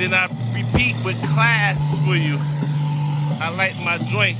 Then 0.00 0.14
I 0.14 0.26
repeat 0.56 0.96
with 1.04 1.20
class 1.34 1.76
for 2.06 2.16
you. 2.16 2.38
I 2.38 3.50
light 3.50 3.76
my 3.76 3.98
joint. 4.10 4.38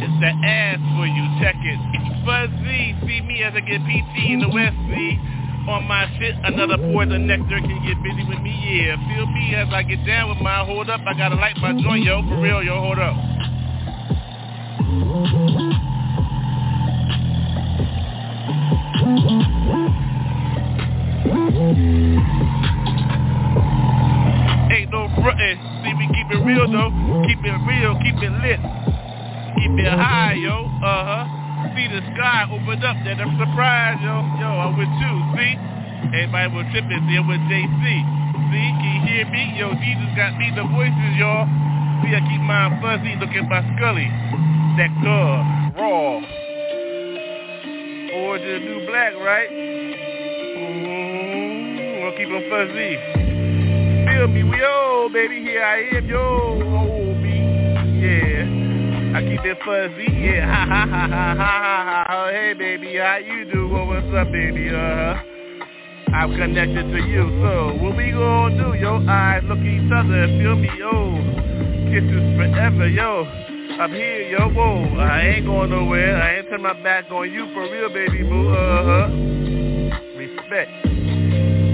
It's 0.00 0.16
the 0.20 0.32
ass 0.48 0.80
for 0.96 1.06
you. 1.06 1.24
Check 1.44 1.56
it. 1.60 1.78
Fuzzy, 2.24 2.96
see 3.06 3.20
me 3.20 3.42
as 3.42 3.52
I 3.54 3.60
get 3.60 3.80
PT 3.84 4.32
in 4.32 4.40
the 4.40 4.48
West, 4.48 4.76
see? 4.88 5.18
On 5.68 5.84
my 5.84 6.08
shit, 6.18 6.34
another 6.42 6.78
poison 6.78 7.26
nectar 7.26 7.60
can 7.60 7.84
get 7.84 8.02
busy 8.02 8.24
with 8.24 8.40
me, 8.40 8.50
yeah. 8.64 8.96
Feel 8.96 9.26
me 9.26 9.54
as 9.54 9.68
I 9.72 9.82
get 9.82 10.04
down 10.06 10.30
with 10.30 10.38
my 10.38 10.64
hold 10.64 10.88
up. 10.88 11.00
I 11.06 11.12
gotta 11.12 11.36
light 11.36 11.56
my 11.58 11.72
joint, 11.72 12.02
yo. 12.02 12.22
For 12.22 12.40
real, 12.40 12.62
yo, 12.62 12.80
hold 12.80 12.98
up. 12.98 13.16
Ain't 24.72 24.90
no 24.90 25.08
frontin'. 25.20 25.58
See, 25.84 25.92
we 25.92 26.08
keep 26.08 26.30
it 26.32 26.40
real 26.44 26.70
though. 26.72 26.90
Keep 27.28 27.44
it 27.44 27.58
real, 27.68 27.98
keep 28.00 28.16
it 28.22 28.32
lit. 28.40 28.89
Keep 29.70 29.86
it 29.86 29.92
high, 29.92 30.34
yo. 30.34 30.66
Uh-huh. 30.66 31.24
See 31.76 31.86
the 31.86 32.02
sky 32.14 32.48
opened 32.50 32.82
up 32.82 32.96
there. 33.04 33.14
I'm 33.14 33.38
surprised, 33.38 34.02
yo. 34.02 34.18
Yo, 34.42 34.48
I'm 34.50 34.74
with 34.74 34.90
you. 34.98 35.12
See? 35.38 35.54
Everybody 36.10 36.48
was 36.50 36.66
tripping 36.74 37.06
there 37.06 37.22
with 37.22 37.38
JC. 37.46 37.84
See? 38.50 38.68
Can 38.82 38.90
you 38.90 39.06
hear 39.06 39.24
me? 39.30 39.54
Yo, 39.54 39.70
Jesus 39.78 40.10
got 40.18 40.34
me 40.36 40.50
the 40.56 40.66
voices, 40.74 41.14
y'all. 41.16 41.46
See, 42.02 42.10
I 42.16 42.20
keep 42.26 42.42
mine 42.42 42.82
fuzzy. 42.82 43.14
Look 43.22 43.30
at 43.30 43.46
my 43.46 43.62
scully. 43.76 44.10
That 44.74 44.90
car. 45.06 45.46
Raw. 45.78 46.18
Or 48.10 48.38
the 48.42 48.58
new 48.58 48.86
black, 48.90 49.14
right? 49.22 49.50
Mm-hmm. 50.58 50.90
Gonna 52.00 52.16
keep 52.18 52.26
them 52.26 52.42
fuzzy. 52.50 52.98
Feel 54.10 54.26
me, 54.26 54.42
we 54.42 54.58
old, 54.64 55.12
baby. 55.12 55.40
Here 55.42 55.62
I 55.62 55.94
am, 55.96 56.06
yo. 56.08 56.58
Hold 56.58 57.22
me. 57.22 57.38
Yeah. 58.02 58.39
I 59.12 59.22
keep 59.22 59.44
it 59.44 59.58
fuzzy. 59.64 60.06
Yeah. 60.12 60.46
Ha 60.46 60.66
ha 60.66 60.86
ha 60.86 61.08
ha 61.08 61.34
ha 61.34 61.74
ha 61.74 62.04
ha. 62.06 62.30
Hey, 62.30 62.54
baby. 62.54 62.96
How 62.96 63.16
you 63.16 63.44
do? 63.44 63.68
Well, 63.68 63.86
what's 63.86 64.06
up, 64.14 64.30
baby? 64.30 64.70
Uh-huh. 64.70 65.14
I'm 66.14 66.30
connected 66.36 66.90
to 66.92 66.98
you. 67.02 67.26
So, 67.42 67.82
what 67.82 67.96
we 67.96 68.12
gonna 68.12 68.56
do, 68.56 68.78
yo? 68.78 69.04
Eyes 69.08 69.42
look 69.46 69.58
each 69.58 69.90
other. 69.90 70.26
Feel 70.38 70.54
me, 70.54 70.70
yo. 70.78 71.14
Kisses 71.90 72.38
forever, 72.38 72.86
yo. 72.88 73.26
I'm 73.80 73.90
here, 73.90 74.28
yo, 74.28 74.48
whoa. 74.50 74.98
I 75.00 75.22
ain't 75.22 75.46
going 75.46 75.70
nowhere. 75.70 76.20
I 76.22 76.38
ain't 76.38 76.48
turn 76.48 76.62
my 76.62 76.80
back 76.82 77.10
on 77.10 77.32
you 77.32 77.52
for 77.52 77.62
real, 77.62 77.88
baby 77.88 78.22
boo. 78.22 78.48
Uh-huh. 78.48 79.08
Respect. 80.18 80.70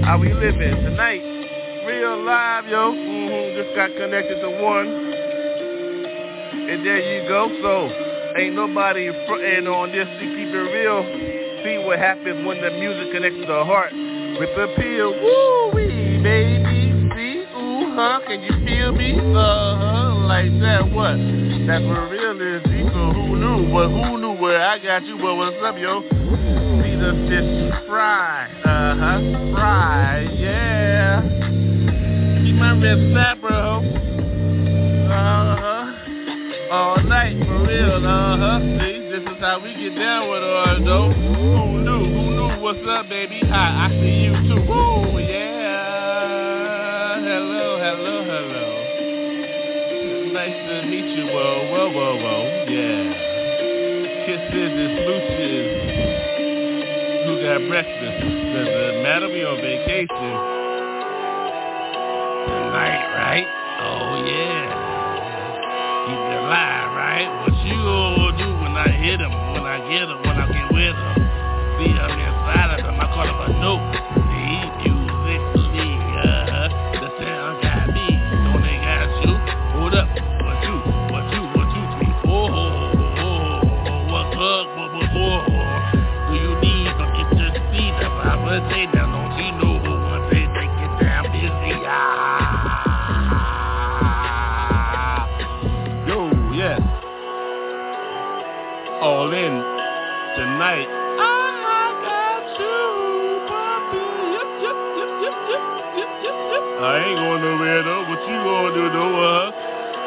How 0.05 0.17
we 0.17 0.33
living 0.33 0.75
tonight? 0.75 1.21
Real 1.85 2.23
live, 2.23 2.65
yo. 2.67 2.93
Mm-hmm. 2.93 3.61
Just 3.61 3.75
got 3.75 3.89
connected 3.95 4.41
to 4.41 4.49
one. 4.63 5.16
And 6.51 6.85
there 6.85 6.99
you 6.99 7.27
go. 7.27 7.49
So, 7.61 7.89
ain't 8.39 8.55
nobody 8.55 9.09
fronting 9.27 9.67
on 9.67 9.91
this 9.91 10.07
to 10.07 10.25
keep 10.25 10.49
it 10.51 10.65
real. 10.73 11.03
See 11.63 11.77
what 11.85 11.99
happens 11.99 12.45
when 12.45 12.61
the 12.61 12.71
music 12.71 13.11
connects 13.13 13.39
to 13.39 13.45
the 13.47 13.63
heart. 13.65 13.91
With 13.93 14.53
the 14.55 14.67
pill. 14.77 15.11
Woo-wee, 15.11 16.21
baby. 16.21 17.09
See? 17.15 17.43
Ooh-huh. 17.55 18.21
Can 18.27 18.43
you 18.43 18.53
feel 18.65 18.91
me? 18.91 19.17
Uh-huh. 19.19 20.27
Like 20.27 20.51
that, 20.61 20.91
what? 20.91 21.17
That 21.67 21.81
for 21.81 22.07
real 22.09 22.39
is 22.39 22.61
so 22.97 23.13
who 23.13 23.35
knew? 23.37 23.71
But 23.71 23.89
who 23.89 24.17
knew 24.17 24.33
where 24.41 24.61
I 24.61 24.79
got 24.79 25.05
you? 25.05 25.17
But 25.17 25.35
what's 25.35 25.55
up, 25.63 25.77
yo? 25.77 26.01
See 26.01 26.95
the 26.95 27.13
fish 27.29 27.85
fry. 27.87 28.47
Uh-huh. 28.65 29.53
Fry, 29.53 30.21
yeah. 30.33 31.21
Keep 31.21 32.55
my 32.55 32.71
red 32.81 32.97
snapper, 33.11 33.47
bro. 33.47 33.79
Uh-huh. 35.09 35.46
Uh-huh. 38.57 38.79
See, 38.79 38.99
this 39.09 39.21
is 39.21 39.39
how 39.39 39.59
we 39.63 39.73
get 39.73 39.95
down 39.95 40.29
with 40.29 40.43
ours, 40.43 40.81
though. 40.83 41.11
Who 41.13 41.81
knew? 41.81 42.05
Who 42.05 42.31
knew? 42.35 42.59
What's 42.61 42.87
up, 42.89 43.07
baby? 43.09 43.39
Hi, 43.45 43.85
I 43.85 43.89
see 44.01 44.19
you, 44.25 44.33
too. 44.47 44.61
Woo, 44.67 45.19
yeah. 45.19 47.19
Hello, 47.21 47.77
hello, 47.79 48.23
hello 48.23 48.67
nice 50.37 50.61
to 50.69 50.85
meet 50.85 51.09
you. 51.17 51.25
Whoa, 51.25 51.65
whoa, 51.71 51.89
whoa, 51.89 52.15
whoa. 52.15 52.65
Yeah. 52.69 53.09
Kisses 54.25 54.53
and 54.53 54.99
smooches. 55.01 55.67
Who 57.25 57.41
got 57.41 57.57
breakfast? 57.67 58.21
Does 58.21 58.69
it 58.69 59.01
matter? 59.01 59.29
We 59.33 59.41
on 59.43 59.57
vacation. 59.59 60.33
Tonight, 62.45 63.05
right? 63.17 63.47
Oh 63.81 64.21
yeah. 64.29 66.05
It 66.07 66.19
alive, 66.37 66.89
right? 66.95 67.27
What 67.41 67.57
you 67.65 67.73
gonna 67.73 68.15
do 68.15 68.21
when 68.21 68.26
I 68.87 68.91
hit 68.91 69.19
him, 69.19 69.31
when 69.51 69.63
I 69.63 69.79
get 69.89 70.07
him, 70.07 70.21
when 70.23 70.37
I 70.37 70.47
get 70.47 70.71
with 70.71 70.95
him? 70.95 71.15
See 71.75 71.91
him 71.91 72.07
inside 72.07 72.79
of 72.79 72.85
him, 72.85 72.95
I 73.01 73.05
call 73.11 73.27
him 73.27 73.35
a 73.35 73.59
note. 73.59 74.16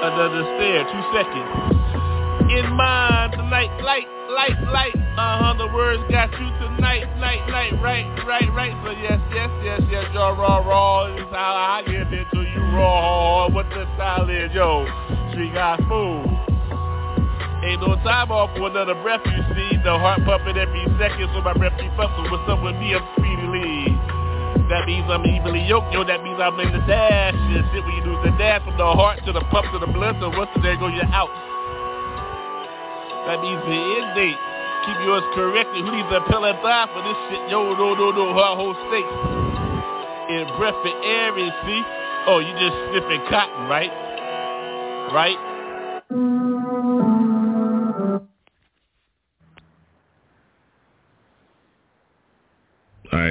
Another 0.01 0.40
stare, 0.57 0.84
two 0.88 1.05
seconds. 1.12 1.53
In 2.57 2.72
mind 2.72 3.32
tonight, 3.32 3.68
light, 3.84 4.09
light, 4.32 4.57
light. 4.72 4.96
Uh-huh, 4.96 5.53
the 5.61 5.68
words 5.76 6.01
got 6.11 6.32
you 6.32 6.48
tonight, 6.57 7.05
night, 7.20 7.44
night, 7.53 7.76
right, 7.82 8.09
right, 8.24 8.48
right. 8.57 8.72
So 8.80 8.96
yes, 8.96 9.20
yes, 9.28 9.51
yes, 9.62 9.82
yes, 9.90 10.07
yo, 10.14 10.32
raw, 10.40 10.64
raw 10.64 11.14
is 11.14 11.28
how 11.28 11.53
I 11.53 11.82
give 11.84 12.09
it 12.16 12.26
to 12.32 12.40
you, 12.40 12.61
raw. 12.72 13.51
What 13.53 13.68
the 13.68 13.84
style 13.96 14.24
is, 14.30 14.48
yo. 14.55 14.88
Street 15.32 15.53
guy 15.53 15.76
fool. 15.86 16.24
Ain't 17.61 17.84
no 17.84 17.92
time 18.01 18.32
off 18.32 18.57
for 18.57 18.72
another 18.72 18.96
breath, 19.05 19.20
you 19.26 19.42
see. 19.53 19.76
The 19.84 19.92
heart 20.01 20.24
pumping 20.24 20.57
every 20.57 20.80
second, 20.96 21.28
so 21.36 21.42
my 21.44 21.53
breath 21.53 21.76
up. 21.76 22.09
So 22.16 22.24
what's 22.32 22.48
up 22.48 22.64
with 22.64 22.76
me? 22.76 22.96
I'm. 22.96 23.20
That 24.71 24.87
means 24.87 25.11
I'm 25.11 25.27
evenly 25.27 25.66
yoked, 25.66 25.91
yo. 25.91 26.07
That 26.07 26.23
means 26.23 26.39
I'm 26.39 26.55
in 26.62 26.71
the 26.71 26.79
dash. 26.87 27.35
Shit, 27.51 27.66
shit, 27.75 27.83
when 27.83 27.95
you 27.99 28.07
lose 28.07 28.23
the 28.23 28.31
dash 28.39 28.62
from 28.62 28.79
the 28.79 28.87
heart 28.87 29.18
to 29.27 29.35
the 29.35 29.43
pump 29.51 29.66
to 29.75 29.83
the 29.83 29.91
blood, 29.91 30.14
so 30.23 30.31
the 30.31 30.47
there 30.62 30.79
go 30.79 30.87
your 30.87 31.11
out. 31.11 31.27
That 33.27 33.43
means 33.43 33.59
the 33.66 33.75
end 33.75 34.14
date. 34.14 34.39
Keep 34.87 34.99
yours 35.03 35.27
correctly. 35.35 35.83
Who 35.83 35.91
needs 35.91 36.07
a 36.14 36.23
pill 36.31 36.47
and 36.47 36.55
die 36.62 36.87
for 36.95 37.03
this 37.03 37.18
shit? 37.27 37.51
Yo, 37.51 37.75
no, 37.75 37.99
no, 37.99 38.14
no, 38.14 38.31
her 38.31 38.55
whole 38.55 38.79
state. 38.87 39.11
In 40.39 40.47
breath 40.55 40.79
and 40.87 40.99
air, 41.03 41.35
and 41.35 41.51
see? 41.66 41.83
Oh, 42.31 42.39
you 42.39 42.55
just 42.55 42.79
sniffing 42.95 43.27
cotton, 43.27 43.66
right? 43.66 43.91
Right? 45.11 45.49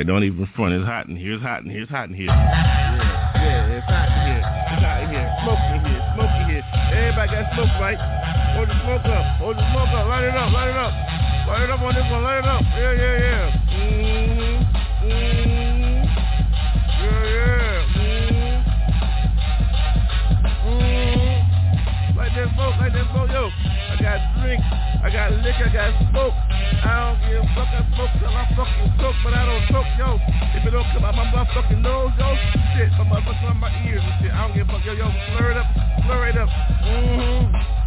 Don't 0.09 0.23
even 0.25 0.49
front. 0.57 0.73
It's 0.73 0.85
hot 0.89 1.05
in 1.05 1.15
here. 1.15 1.37
It's 1.37 1.43
hot 1.45 1.61
in 1.61 1.69
here. 1.69 1.83
It's 1.85 1.91
hot 1.91 2.09
in 2.09 2.15
here. 2.17 2.33
Yeah, 2.33 3.37
yeah, 3.45 3.77
it's 3.77 3.85
hot 3.85 4.09
in 4.09 4.25
here. 4.25 4.41
It's 4.41 4.81
hot 4.81 5.05
in 5.05 5.13
here. 5.13 5.29
Smoke 5.45 5.61
in 5.69 5.85
here. 5.85 6.01
Smoke 6.17 6.33
in 6.33 6.49
here. 6.49 6.65
Everybody 6.97 7.29
got 7.29 7.45
smoke, 7.53 7.69
right? 7.77 8.01
Hold 8.57 8.73
the 8.73 8.77
smoke 8.81 9.05
up. 9.05 9.37
Hold 9.37 9.53
the 9.61 9.65
smoke 9.69 9.93
up. 9.93 10.09
Light 10.09 10.25
it 10.25 10.33
up. 10.33 10.49
Light 10.49 10.73
it 10.73 10.81
up. 10.81 10.89
Light 11.45 11.61
it 11.61 11.69
up 11.69 11.81
on 11.85 11.93
this 11.93 12.09
one. 12.09 12.25
Light 12.25 12.41
it 12.41 12.49
up. 12.49 12.65
Yeah, 12.73 12.89
yeah, 12.89 13.21
yeah. 13.21 13.53
Mm-hmm. 13.69 14.65
Mm-hmm. 15.13 16.09
Yeah, 17.05 17.21
yeah. 17.29 17.85
Mm-hmm. 17.93 18.65
Mm-hmm. 20.73 22.17
Light 22.17 22.33
that 22.33 22.49
smoke. 22.57 22.81
Light 22.81 22.93
that 22.97 23.05
smoke. 23.13 23.29
Yo, 23.29 23.45
I 23.45 23.93
got 24.01 24.17
drink. 24.41 24.57
I 25.05 25.13
got 25.13 25.37
liquor. 25.37 25.69
I 25.69 25.73
got 25.73 25.93
smoke. 26.09 26.33
I 26.79 27.11
don't 27.11 27.19
give 27.27 27.43
a 27.43 27.47
fuck. 27.55 27.69
I 27.75 27.81
smoke 27.91 28.13
till 28.19 28.31
I 28.31 28.43
fucking 28.55 28.91
choke, 28.99 29.19
but 29.23 29.33
I 29.35 29.43
don't 29.43 29.65
choke, 29.67 29.91
yo. 29.99 30.15
If 30.55 30.63
it 30.63 30.71
don't 30.71 30.87
come 30.95 31.03
out 31.03 31.15
my 31.15 31.27
motherfucking 31.27 31.81
nose, 31.83 32.11
yo, 32.15 32.29
shit, 32.75 32.89
my 32.95 33.03
motherfucking 33.07 33.59
my 33.59 33.71
ears 33.83 34.03
and 34.03 34.15
shit. 34.23 34.31
I 34.31 34.47
don't 34.47 34.55
give 34.55 34.67
a 34.67 34.71
fuck, 34.71 34.85
yo, 34.87 34.93
yo, 34.95 35.07
slur 35.35 35.51
it 35.51 35.57
up, 35.59 35.67
slur 36.07 36.27
it 36.31 36.37
up. 36.39 36.49
Mm-hmm. 36.49 37.79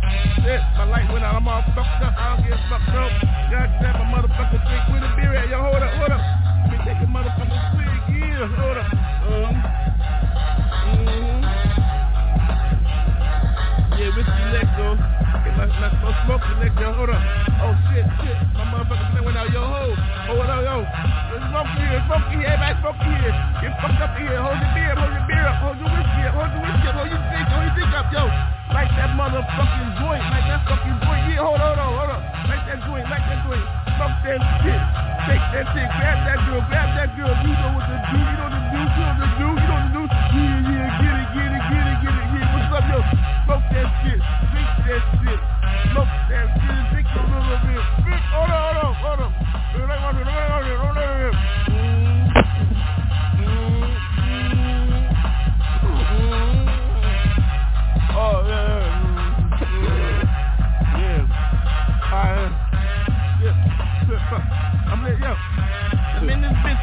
Shit, 0.45 0.61
my 0.77 0.85
light 0.85 1.09
went 1.09 1.25
out. 1.25 1.41
I'm 1.41 1.49
all 1.49 1.65
fucked 1.73 2.05
up. 2.05 2.15
I 2.17 2.37
don't 2.37 2.45
give 2.45 2.53
a 2.53 2.63
fuck, 2.69 2.85
no. 2.93 3.05
Goddamn, 3.49 3.95
my 3.97 4.07
motherfucking 4.13 4.61
drink. 4.61 4.85
with 4.93 5.09
a 5.09 5.11
beer 5.17 5.33
at? 5.41 5.49
Yo, 5.49 5.57
hold 5.61 5.81
up, 5.81 5.93
hold 5.97 6.13
up. 6.13 6.21
Let 6.21 6.71
me 6.71 6.79
take 6.85 7.01
a 7.01 7.09
motherfucking 7.09 7.63
swig. 7.73 8.21
Yeah, 8.21 8.47
hold 8.61 8.77
up. 8.77 9.02
My 16.03 16.11
smoke 16.27 16.43
the 16.43 16.67
yo. 16.83 16.91
Hold 16.99 17.15
up. 17.15 17.23
Oh, 17.63 17.71
shit, 17.87 18.03
shit. 18.19 18.35
My 18.59 18.67
motherfucking 18.75 19.15
thing 19.15 19.23
went 19.23 19.39
out. 19.39 19.47
Oh, 19.55 19.55
oh, 19.55 19.55
yo, 19.55 19.63
hold. 19.63 19.99
Hold 20.35 20.51
up, 20.51 20.67
yo. 20.67 20.77
There's 21.31 21.47
smoke 21.47 21.71
here, 21.79 22.03
smoke 22.11 22.27
here. 22.35 22.43
Everybody 22.43 22.75
smoke 22.83 23.01
here. 23.07 23.31
Get 23.63 23.73
fucked 23.79 24.03
up 24.03 24.19
here. 24.19 24.35
Hold 24.43 24.59
your 24.59 24.73
beer, 24.75 24.95
hold 24.99 25.15
your 25.15 25.27
beer 25.31 25.47
up. 25.47 25.63
Hold 25.63 25.79
your 25.79 25.91
whiskey 25.95 26.23
up. 26.27 26.35
Hold 26.35 26.51
your 26.51 26.63
whiskey 26.67 26.87
up. 26.91 26.95
Hold 26.99 27.07
your 27.07 27.23
drink, 27.23 27.47
hold 27.55 27.63
your 27.63 27.75
drink 27.79 27.93
up, 27.95 28.09
yo. 28.11 28.25
Light 28.75 28.91
that 28.99 29.15
motherfucking 29.15 29.91
joint. 30.03 30.23
Light 30.27 30.47
that 30.51 30.63
fucking 30.67 30.99
joint. 31.07 31.23
Yeah, 31.31 31.47
hold 31.47 31.63
on, 31.63 31.71
hold 31.71 31.79
on, 31.79 31.91
hold 31.95 32.11
on. 32.19 32.21
Light 32.51 32.65
that 32.67 32.79
joint, 32.83 33.07
light 33.07 33.23
that 33.23 33.39
joint. 33.47 33.63
Smoke 33.95 34.17
that 34.27 34.41
shit. 34.67 34.83
Take 35.31 35.45
that 35.55 35.65
shit. 35.71 35.87
Grab 35.87 36.19
that 36.27 36.39
girl, 36.51 36.63
grab 36.67 36.89
that 36.99 37.11
girl. 37.15 37.31
You 37.47 37.55
know 37.55 37.79
what 37.79 37.87
to 37.87 37.95
do. 38.11 38.19
You 38.19 38.35
know 38.43 38.49
to 38.51 38.61
do. 38.75 38.81
You 38.83 39.07
know 39.07 39.23
to 39.23 39.27
do. 39.39 39.49
You 39.55 39.71
know 39.71 39.87
to 39.87 39.91
do. 39.95 40.03
Yeah, 40.35 40.67
yeah, 40.67 40.99
get 40.99 41.15
it, 41.15 41.29
get 41.31 41.47
it, 41.47 41.63
get 41.71 41.85
it, 41.87 41.99
get 42.03 42.11
it. 42.11 42.27
Yeah, 42.27 42.55
what's 42.59 42.75
up, 42.75 42.91
yo? 42.91 42.99
Smoke 43.47 43.67
that 43.71 43.87
shit. 44.03 44.19
That 44.83 45.03
shit. 45.23 45.41
Smoke 45.93 46.11
that 46.31 46.49
shit. 46.59 46.83
Drink 46.91 47.09
a 47.15 47.23
little 47.23 47.59
bit. 47.67 48.23
Hold 48.35 48.51
on, 48.51 48.75
hold 48.75 48.85
on, 48.85 48.95
hold 48.95 49.21
on. 49.21 50.52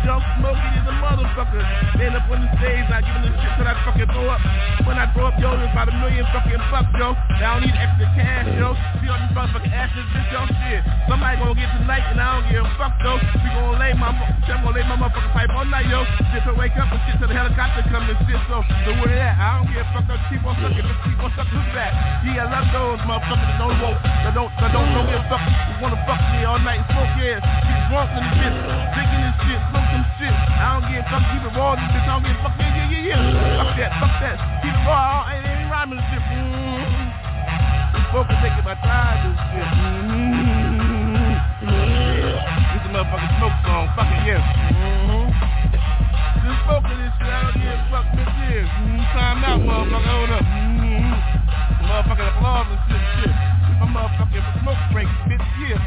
Yo. 0.05 0.19
Smoking 0.39 0.73
is 0.79 0.85
a 0.87 0.95
motherfucker. 1.03 1.61
Stand 1.95 2.15
up 2.15 2.29
on 2.31 2.39
the 2.43 2.49
stage, 2.59 2.85
not 2.89 3.03
giving 3.03 3.27
a 3.27 3.31
shit 3.35 3.51
till 3.57 3.67
I 3.67 3.75
fucking 3.83 4.09
throw 4.11 4.27
up. 4.29 4.41
When 4.87 4.95
I 4.95 5.05
throw 5.11 5.27
up, 5.27 5.35
yo, 5.39 5.55
it's 5.59 5.71
about 5.71 5.91
a 5.91 5.95
million 5.99 6.25
fucking 6.31 6.63
bucks, 6.71 6.91
yo. 6.95 7.15
I 7.15 7.59
don't 7.59 7.61
need 7.67 7.75
extra 7.75 8.07
cash, 8.15 8.47
yo. 8.55 8.75
See 9.03 9.09
all 9.11 9.19
these 9.19 9.33
motherfucking 9.35 9.73
ashes, 9.73 10.05
bitch, 10.15 10.31
yo, 10.31 10.41
shit. 10.63 10.81
Somebody 11.07 11.35
gonna 11.39 11.55
get 11.55 11.69
tonight, 11.75 12.05
and 12.11 12.19
I 12.19 12.27
don't 12.39 12.47
give 12.47 12.63
a 12.63 12.71
fuck, 12.79 12.95
though. 13.03 13.19
We 13.19 13.47
gonna 13.51 13.79
lay 13.79 13.93
my, 13.99 14.15
I'm 14.15 14.63
gonna 14.63 14.75
lay 14.75 14.85
my 14.87 14.95
motherfucking 14.95 15.33
pipe 15.35 15.51
all 15.53 15.67
night, 15.67 15.87
yo. 15.91 16.07
Shit, 16.31 16.43
to 16.47 16.53
wake 16.55 16.75
up 16.79 16.89
and 16.89 17.01
shit 17.05 17.19
till 17.19 17.27
the 17.27 17.35
helicopter 17.35 17.83
come 17.91 18.07
and 18.07 18.19
shit, 18.23 18.39
so, 18.47 18.63
so 18.87 18.89
where 19.03 19.19
at? 19.19 19.35
I 19.35 19.59
don't 19.59 19.67
give 19.71 19.83
a 19.83 19.87
fuck, 19.91 20.07
though. 20.07 20.21
Keep 20.31 20.47
on 20.47 20.55
sucking, 20.63 20.85
bitch, 20.85 21.01
keep 21.03 21.19
on 21.19 21.31
sucking 21.35 21.67
back. 21.75 21.91
Yeah, 22.23 22.45
I 22.45 22.51
love 22.51 22.67
those 22.71 23.01
motherfuckers 23.03 23.47
that 23.49 23.57
don't 23.59 23.77
want, 23.83 23.97
that 24.03 24.33
don't, 24.33 24.51
that 24.63 24.71
don't, 24.71 24.89
don't 24.95 25.07
give 25.11 25.19
a 25.19 25.27
fuck. 25.27 25.43
Who 25.43 25.73
wanna 25.83 25.99
fuck 26.07 26.21
me 26.31 26.45
all 26.47 26.61
night, 26.63 26.79
and 26.79 26.87
smoke, 26.95 27.13
yeah. 27.19 27.43
Get 27.43 27.79
drunk 27.91 28.09
this 28.15 28.29
bitch, 28.39 28.57
drinking 28.95 29.21
this 29.27 29.35
shit, 29.43 29.59
smoke 29.69 29.88
some 29.89 30.05
shit. 30.21 30.29
I 30.29 30.77
don't 30.77 30.85
give 30.89 31.01
a 31.01 31.07
fuck, 31.09 31.23
keep 31.33 31.43
it 31.43 31.53
raw, 31.57 31.73
this 31.75 31.89
bitch, 31.89 32.05
I 32.05 32.13
don't 32.13 32.23
give 32.23 32.37
a 32.37 32.41
fuck, 32.45 32.53
yeah, 32.59 32.69
yeah, 32.69 32.89
yeah, 32.89 33.09
yeah. 33.09 33.57
Fuck 33.59 33.73
that, 33.77 33.91
fuck 33.97 34.13
that. 34.21 34.37
Keep 34.61 34.75
it 34.75 34.85
raw, 34.85 35.25
I 35.25 35.41
ain't, 35.41 35.45
ain't 35.49 35.69
rhyming 35.71 36.01
shit. 36.09 36.21
Mm-hmm. 36.21 38.13
Folk 38.13 38.29
is 38.29 38.39
taking 38.41 38.65
my 38.65 38.77
time, 38.81 39.17
this 39.25 39.37
shit. 39.49 39.69
Mm-hmm. 39.69 41.33
Yeah. 41.69 42.37
This 42.73 42.85
a 42.85 42.89
motherfucking 42.93 43.31
smoke 43.41 43.57
song, 43.65 43.85
fuck 43.97 44.09
it, 44.09 44.21
yeah. 44.29 44.41
Mm-hmm. 44.41 45.33
Smoke 46.65 46.85
of 46.85 46.97
this 46.97 47.13
shit, 47.17 47.29
I 47.29 47.49
don't 47.49 47.57
give 47.57 47.73
a 47.73 47.85
fuck, 47.89 48.05
bitch, 48.13 48.33
yeah. 48.45 48.65
Mm-hmm. 48.65 49.01
Time 49.13 49.41
out, 49.45 49.59
motherfucker, 49.65 50.05
hold 50.05 50.31
up. 50.37 50.45
Mm-hmm. 50.45 51.89
Motherfucking 51.89 52.29
applause 52.37 52.67
and 52.69 52.81
shit, 52.87 53.03
shit. 53.25 53.58
My 53.79 53.87
motherfucking 53.87 54.43
smoke 54.59 54.83
break, 54.91 55.07
bitch, 55.31 55.39
yeah. 55.63 55.79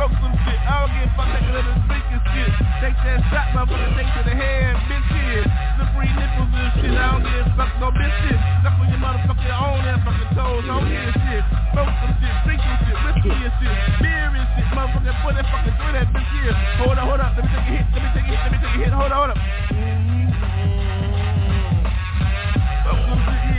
Smoke 0.00 0.16
some 0.16 0.32
shit, 0.48 0.56
I 0.64 0.80
don't 0.80 0.96
give 0.96 1.06
a 1.06 1.16
fuck, 1.16 1.28
take 1.28 1.44
a 1.44 1.52
little 1.52 1.76
drink 1.84 2.06
and 2.08 2.24
shit. 2.32 2.50
Take 2.80 2.96
that 3.04 3.20
shot, 3.28 3.52
motherfucker, 3.52 3.92
take 4.00 4.08
to 4.16 4.22
the 4.24 4.32
head, 4.32 4.80
bitch, 4.88 5.08
yeah. 5.12 5.44
Slippery 5.76 6.08
nipples 6.16 6.52
and 6.56 6.72
shit, 6.80 6.96
I 6.96 7.04
don't 7.12 7.20
give 7.20 7.44
a 7.44 7.52
fuck, 7.52 7.70
no 7.84 7.88
bitch, 7.92 8.16
shit. 8.24 8.40
Suck 8.64 8.80
on 8.80 8.88
your 8.88 8.96
motherfucking 8.96 9.54
own 9.60 9.84
and 9.84 10.00
fucking 10.08 10.32
toes, 10.32 10.66
on 10.72 10.88
here, 10.88 11.12
shit. 11.12 11.44
Smoke 11.76 11.92
some 12.00 12.14
shit, 12.16 12.34
drink 12.48 12.60
some 12.64 12.78
shit, 12.80 12.96
whiskey 13.04 13.28
and 13.28 13.54
shit. 13.60 13.76
Beer 14.00 14.28
and 14.32 14.48
shit, 14.56 14.66
motherfucker, 14.72 15.14
put 15.20 15.32
that 15.36 15.46
fucking 15.52 15.76
through 15.76 15.92
that 16.00 16.08
bitch, 16.16 16.32
yeah. 16.48 16.80
Hold 16.80 16.96
up, 16.96 17.04
hold 17.04 17.20
up, 17.20 17.36
let 17.36 17.44
me 17.44 17.52
take 17.52 17.60
a 17.60 17.72
hit, 17.76 17.84
let 17.92 18.00
me 18.00 18.08
take 18.16 18.24
a 18.24 18.32
hit, 18.32 18.40
let 18.40 18.50
me 18.50 18.58
take 18.58 18.72
a 18.72 18.78
hit, 18.88 18.92
hold 18.96 19.12
up, 19.12 19.20
hold 19.20 19.36
up. 19.36 19.93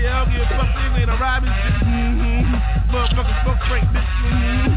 Yeah, 0.05 0.21
I 0.21 0.25
don't 0.25 0.37
give 0.37 0.45
a 0.45 0.49
fuck, 0.53 0.69
this 0.69 1.01
ain't 1.01 1.09
a 1.09 1.17
robbing 1.17 1.49
shit. 1.49 1.81
Mm-hmm. 1.81 2.93
Motherfucker, 2.93 3.35
smoke 3.41 3.61
break, 3.65 3.85
bitch, 3.89 4.05
mm-hmm. 4.05 4.69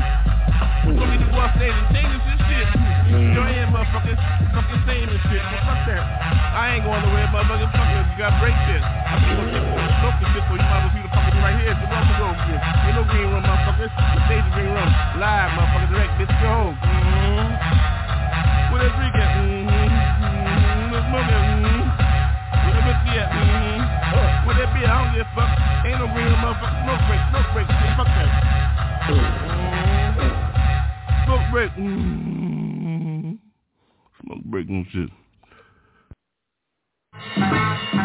We 0.89 0.97
gonna 0.97 1.21
get 1.21 1.21
to 1.21 1.29
go 1.29 1.45
stage 1.53 1.77
and 1.77 1.89
change 1.93 2.17
this 2.17 2.41
shit. 2.49 2.69
Your 3.37 3.45
hand, 3.45 3.77
motherfucker, 3.77 4.17
fucking 4.57 4.81
saying 4.89 5.09
this 5.13 5.21
shit. 5.29 5.45
Well, 5.45 5.61
fuck 5.69 5.85
that. 5.85 6.01
I 6.01 6.81
ain't 6.81 6.85
going 6.89 7.05
nowhere, 7.05 7.29
motherfucker. 7.29 7.69
Fuck 7.77 7.93
it. 7.93 8.09
You 8.09 8.17
gotta 8.17 8.41
break 8.41 8.57
shit. 8.65 8.81
I'm 8.81 9.21
gonna 9.37 9.53
get 9.53 9.69
smoke 10.01 10.17
this 10.17 10.33
shit, 10.33 10.45
so 10.49 10.57
you 10.57 10.65
might 10.65 10.81
as 10.81 10.89
well 10.89 10.97
see 10.97 11.05
the 11.05 11.13
fucking 11.13 11.45
right 11.45 11.57
here. 11.61 11.77
It's 11.77 11.85
welcome 11.93 12.09
to 12.09 12.17
go. 12.17 12.29
Ain't 12.89 12.97
no 12.97 13.05
green 13.05 13.29
room, 13.29 13.45
motherfuckers. 13.45 13.93
The 13.93 14.21
stage 14.33 14.49
is 14.49 14.53
green 14.57 14.73
room. 14.73 14.91
Live, 15.21 15.53
motherfucker, 15.61 15.89
direct, 15.93 16.13
bitch, 16.17 16.33
go 16.41 16.49
home. 16.49 16.77
Mm-hmm. 16.81 18.73
Where 18.73 18.81
that 18.81 18.93
drink 18.97 19.13
at? 19.13 19.29
Mm-hmm. 19.45 19.77
Mm-hmm. 19.77 20.89
Let's 20.89 21.05
smoke 21.13 21.29
it. 21.29 21.37
Mm-hmm. 21.37 21.85
Where 22.65 22.73
that 22.73 22.85
whiskey 22.89 23.13
at? 23.21 23.29
Mm-hmm. 23.29 23.68
Where 24.49 24.57
that 24.57 24.73
beer? 24.73 24.89
I 24.89 25.05
don't 25.05 25.13
give 25.13 25.29
a 25.29 25.37
fuck. 25.37 25.53
Ain't 25.85 26.01
no 26.01 26.09
room, 26.09 26.33
motherfucker. 26.41 26.81
Smoke 26.89 27.05
break, 27.05 27.21
smoke 27.29 27.53
break. 27.53 27.69
Shit, 27.69 27.93
fuck 28.01 28.09
that. 28.09 28.33
Smoke 31.27 31.45
break. 31.53 31.69
Mm-hmm. 31.77 33.37
Smoke 34.25 34.45
break 34.45 34.69
and 34.71 34.87
shit. 34.89 35.11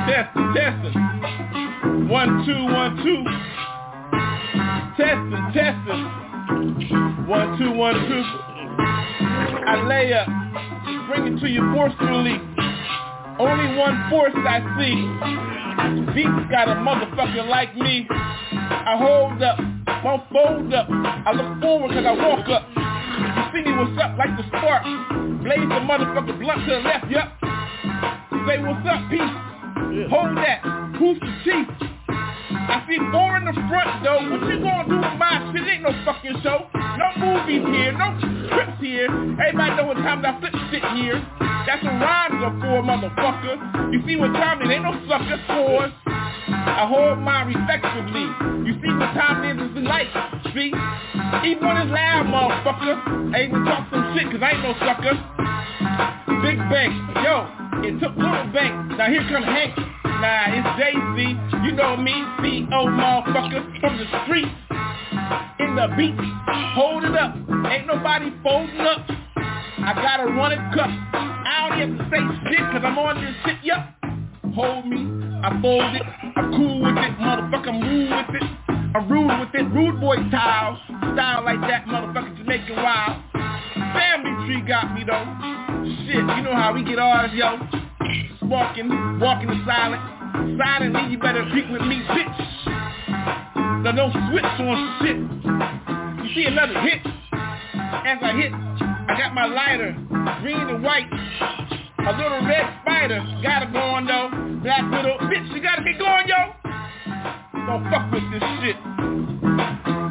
Testing, 0.03 0.51
testing. 0.53 0.99
One, 2.11 2.43
two, 2.43 2.59
one, 2.75 2.99
two. 2.99 3.23
Testing, 4.99 5.47
testing. 5.55 6.03
One, 7.25 7.57
two, 7.57 7.71
one, 7.71 7.95
two. 8.09 8.23
I 9.63 9.79
lay 9.87 10.11
up. 10.11 10.27
Bring 11.07 11.37
it 11.37 11.39
to 11.39 11.47
you 11.47 11.71
forcefully. 11.73 12.52
Only 13.39 13.77
one 13.77 14.09
force 14.09 14.33
I 14.35 14.61
see. 14.77 16.13
Beats 16.13 16.51
got 16.51 16.69
a 16.69 16.75
motherfucker 16.75 17.47
like 17.49 17.75
me. 17.75 18.07
I 18.09 18.95
hold 18.97 19.41
up, 19.41 19.59
won't 20.03 20.23
fold 20.31 20.73
up. 20.73 20.87
I 20.89 21.31
look 21.31 21.61
forward 21.61 21.91
cause 21.91 22.05
I 22.05 22.11
walk 22.13 22.47
up. 22.49 22.69
You 22.75 23.43
see 23.53 23.69
me 23.69 23.75
what's 23.77 23.99
up 24.01 24.17
like 24.17 24.37
the 24.37 24.43
spark. 24.47 24.83
Blaze 25.43 25.59
the 25.59 25.81
motherfucker 25.81 26.39
blunt 26.39 26.67
to 26.67 26.75
the 26.75 26.81
left, 26.81 27.09
yup. 27.09 27.33
Say 28.47 28.59
what's 28.61 28.87
up, 28.87 29.09
peace. 29.09 30.09
Hold 30.09 30.37
that. 30.37 30.61
Who's 30.99 31.19
the 31.19 31.33
chief? 31.43 31.92
I 32.51 32.83
see 32.87 32.99
four 33.11 33.37
in 33.37 33.45
the 33.45 33.53
front 33.69 34.03
though. 34.03 34.19
What 34.27 34.43
you 34.49 34.59
gonna 34.59 34.89
do 34.89 34.97
with 34.99 35.17
my 35.19 35.51
shit? 35.53 35.67
Ain't 35.67 35.83
no 35.83 35.93
fucking 36.03 36.41
show. 36.43 36.67
No 36.73 37.07
movies 37.17 37.63
here, 37.71 37.91
no 37.93 38.13
scripts 38.49 38.81
here. 38.81 39.07
Everybody 39.07 39.75
know 39.75 39.87
what 39.87 39.97
time 39.97 40.25
I 40.25 40.39
flip 40.39 40.53
shit 40.71 40.83
here. 40.97 41.17
That's 41.65 41.83
what 41.83 41.95
rhymes 41.97 42.43
are 42.43 42.55
for, 42.59 42.83
motherfucker. 42.83 43.93
You 43.93 44.03
see 44.05 44.15
what 44.15 44.33
time 44.33 44.61
it 44.61 44.69
ain't 44.73 44.83
no 44.83 44.93
sucker 45.07 45.39
scores. 45.47 45.91
I 46.05 46.85
hold 46.87 47.19
mine 47.19 47.47
respectively. 47.47 48.27
You 48.67 48.73
see 48.81 48.91
what 48.93 49.13
time 49.15 49.43
it 49.43 49.57
is 49.61 49.77
in 49.77 49.85
life, 49.85 50.11
see? 50.53 50.71
Even 51.47 51.65
when 51.65 51.77
it's 51.77 51.91
loud, 51.91 52.27
motherfucker. 52.27 53.35
I 53.35 53.43
even 53.47 53.63
talk 53.65 53.87
some 53.89 54.13
shit 54.15 54.31
cause 54.31 54.41
I 54.43 54.51
ain't 54.51 54.63
no 54.63 54.73
sucker. 54.83 55.15
Big 56.43 56.57
Bank, 56.69 56.91
yo, 57.23 57.62
it 57.81 57.99
took 57.99 58.15
Little 58.15 58.51
Bank. 58.53 58.97
Now 58.97 59.09
here 59.09 59.25
come 59.29 59.43
Hank. 59.43 59.77
Nah, 60.05 60.53
it's 60.53 60.69
Jay-Z. 60.79 61.65
You 61.65 61.71
know 61.73 61.97
me, 61.97 62.13
C.O. 62.41 62.85
motherfucker 62.87 63.79
from 63.79 63.97
the 63.97 64.05
streets. 64.23 64.51
In 65.59 65.75
the 65.75 65.87
beat, 65.97 66.15
hold 66.75 67.03
it 67.03 67.15
up. 67.15 67.35
Ain't 67.71 67.87
nobody 67.87 68.31
folding 68.43 68.79
up. 68.81 69.05
I 69.85 69.93
gotta 69.95 70.25
run 70.31 70.51
it 70.53 70.59
cup. 70.73 70.89
I 70.89 71.69
don't 71.77 71.97
to 71.97 72.03
say 72.09 72.49
shit 72.49 72.59
cause 72.71 72.81
I'm 72.85 72.97
on 72.97 73.19
this 73.19 73.35
shit, 73.45 73.57
yup. 73.63 73.93
Hold 74.55 74.85
me, 74.87 75.09
I 75.43 75.59
fold 75.61 75.95
it, 75.95 76.03
I'm 76.37 76.51
cool 76.51 76.81
with 76.81 76.95
it, 76.95 77.17
motherfucker, 77.19 77.67
I'm 77.67 77.81
rude 77.81 78.09
with 78.09 78.41
it. 78.41 78.49
I'm 78.95 79.09
rude 79.11 79.39
with 79.39 79.55
it, 79.55 79.63
rude 79.73 79.99
boy 79.99 80.15
style. 80.29 80.79
Style 80.87 81.43
like 81.43 81.59
that, 81.61 81.85
motherfucker, 81.85 82.37
Jamaican 82.37 82.75
wild. 82.77 83.32
Family 83.93 84.45
tree 84.45 84.61
got 84.67 84.93
me 84.93 85.03
though. 85.05 85.25
Shit, 86.05 86.15
you 86.15 86.41
know 86.43 86.55
how 86.55 86.73
we 86.73 86.83
get 86.83 86.99
ours, 86.99 87.31
yo. 87.33 87.57
Walking, 88.47 88.89
walking 89.19 89.49
in 89.49 89.63
silent. 89.65 90.01
Silently, 90.57 91.11
you 91.11 91.17
better 91.17 91.45
speak 91.51 91.65
with 91.71 91.81
me, 91.81 92.01
bitch. 92.09 92.63
Now 93.83 93.91
don't 93.91 94.11
switch 94.29 94.43
on 94.43 94.97
shit. 95.01 95.17
You 96.25 96.35
see 96.35 96.45
another 96.45 96.79
hit. 96.81 97.01
As 98.05 98.17
I 98.21 98.33
hit, 98.35 98.51
I 98.53 99.15
got 99.17 99.33
my 99.33 99.45
lighter, 99.45 99.93
green 100.41 100.57
and 100.57 100.83
white. 100.83 101.07
A 102.05 102.11
little 102.17 102.45
red 102.45 102.67
spider, 102.81 103.19
gotta 103.41 103.71
go 103.71 103.79
on 103.79 104.05
though. 104.07 104.29
Black 104.63 104.83
widow, 104.91 105.17
bitch, 105.29 105.53
you 105.53 105.61
gotta 105.61 105.83
get 105.83 105.97
going, 105.99 106.27
yo. 106.27 106.53
Don't 107.65 107.83
fuck 107.89 108.11
with 108.11 108.23
this 108.31 108.43
shit. 108.61 108.75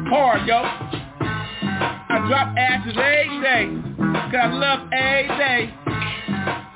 Hard, 0.09 0.47
yo. 0.47 0.63
I 2.13 2.27
drop 2.27 2.53
ashes 2.55 2.93
every 2.93 3.41
day, 3.41 3.65
cause 4.29 4.37
I 4.37 4.53
love 4.53 4.85
every 4.93 5.33
day. 5.33 5.73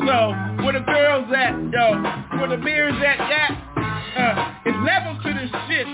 So, 0.01 0.33
where 0.65 0.73
the 0.73 0.81
girls 0.81 1.29
at, 1.29 1.53
yo? 1.69 2.41
Where 2.41 2.49
the 2.49 2.57
beers 2.57 2.97
at, 3.05 3.21
yeah? 3.29 3.53
Uh, 4.17 4.33
it's 4.65 4.81
levels 4.81 5.21
to 5.21 5.29
this 5.38 5.53
shit. 5.69 5.85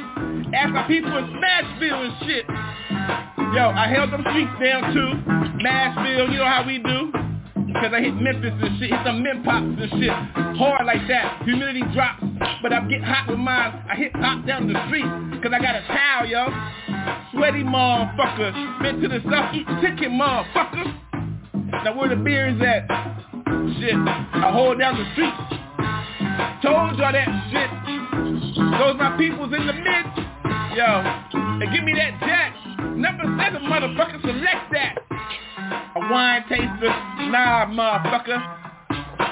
Ask 0.55 0.71
my 0.71 0.87
people 0.87 1.11
in 1.17 1.25
Smashville 1.35 2.07
and 2.07 2.15
shit. 2.23 2.45
Yo, 3.51 3.67
I 3.75 3.91
held 3.91 4.13
them 4.13 4.23
streets 4.31 4.55
down 4.63 4.95
too. 4.95 5.11
Nashville, 5.61 6.31
you 6.31 6.39
know 6.39 6.47
how 6.47 6.63
we 6.65 6.79
do. 6.79 7.11
Cause 7.83 7.91
I 7.91 7.99
hit 7.99 8.15
Memphis 8.15 8.53
and 8.55 8.79
shit, 8.79 8.91
hit 8.91 8.99
some 9.03 9.21
Mem 9.23 9.43
Pops 9.43 9.65
and 9.65 9.91
shit. 9.99 10.15
Hard 10.55 10.85
like 10.85 11.05
that, 11.09 11.43
humidity 11.43 11.83
drops. 11.91 12.23
But 12.61 12.71
I'm 12.71 12.87
get 12.87 13.03
hot 13.03 13.27
with 13.27 13.39
mine, 13.39 13.83
I 13.91 13.95
hit 13.97 14.13
pop 14.13 14.47
down 14.47 14.71
the 14.71 14.79
street. 14.87 15.03
Cause 15.43 15.51
I 15.51 15.59
got 15.59 15.75
a 15.75 15.83
towel, 15.91 16.27
yo. 16.31 16.47
Sweaty 17.34 17.63
motherfucker. 17.63 18.81
Been 18.81 19.01
to 19.01 19.07
the 19.07 19.19
south, 19.29 19.55
eat 19.55 19.65
chicken 19.81 20.19
motherfucker. 20.19 20.86
Now 21.84 21.97
where 21.97 22.09
the 22.09 22.15
beer 22.15 22.49
is 22.49 22.61
at? 22.61 22.86
Shit, 23.79 23.95
I 23.97 24.51
hold 24.53 24.77
down 24.77 24.95
the 24.97 25.05
street. 25.13 25.34
Told 26.61 26.97
y'all 26.97 27.11
that 27.11 27.27
shit. 27.49 27.69
Those 28.77 28.97
my 28.97 29.17
peoples 29.17 29.51
in 29.51 29.65
the 29.65 29.73
mid. 29.73 30.05
Yo, 30.77 30.86
and 31.34 31.73
give 31.73 31.84
me 31.84 31.93
that 31.93 32.19
jack. 32.21 32.55
Number 32.95 33.23
seven, 33.41 33.63
motherfucker, 33.63 34.21
select 34.21 34.71
that. 34.71 34.97
A 35.95 35.99
wine 35.99 36.43
taster, 36.47 36.89
nah, 37.29 37.65
motherfucker. 37.65 38.38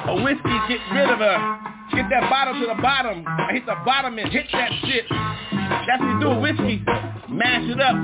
A 0.08 0.24
whiskey, 0.24 0.58
get 0.68 0.80
rid 0.92 1.10
of 1.10 1.20
her. 1.20 1.71
Get 1.94 2.10
that 2.10 2.30
bottle 2.30 2.54
to 2.60 2.68
the 2.68 2.82
bottom. 2.82 3.26
I 3.28 3.52
hit 3.54 3.66
the 3.66 3.76
bottom 3.86 4.18
and 4.18 4.32
hit 4.32 4.48
that 4.54 4.72
shit. 4.86 5.06
That's 5.10 6.00
what 6.00 6.08
you 6.08 6.20
do 6.22 6.30
with 6.40 6.58
whiskey. 6.58 6.84
Mash 7.30 7.68
it 7.70 7.82
up. 7.82 7.96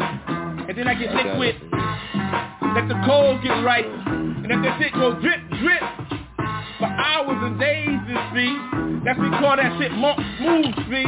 And 0.67 0.77
then 0.77 0.87
I 0.87 0.93
get 0.93 1.13
liquid. 1.13 1.55
Let 2.75 2.87
the 2.89 2.99
cold 3.07 3.41
get 3.43 3.63
right. 3.63 3.85
And 3.85 4.47
let 4.47 4.61
that 4.61 4.79
shit 4.79 4.93
go 4.93 5.19
drip, 5.19 5.39
drip. 5.59 5.81
For 6.79 6.85
hours 6.85 7.39
and 7.41 7.59
days, 7.59 7.99
you 8.07 8.17
see. 8.35 8.51
That's 9.05 9.17
we 9.19 9.29
call 9.39 9.55
that 9.55 9.71
shit 9.79 9.91
monk 9.93 10.19
smooth, 10.37 10.75
see. 10.91 11.07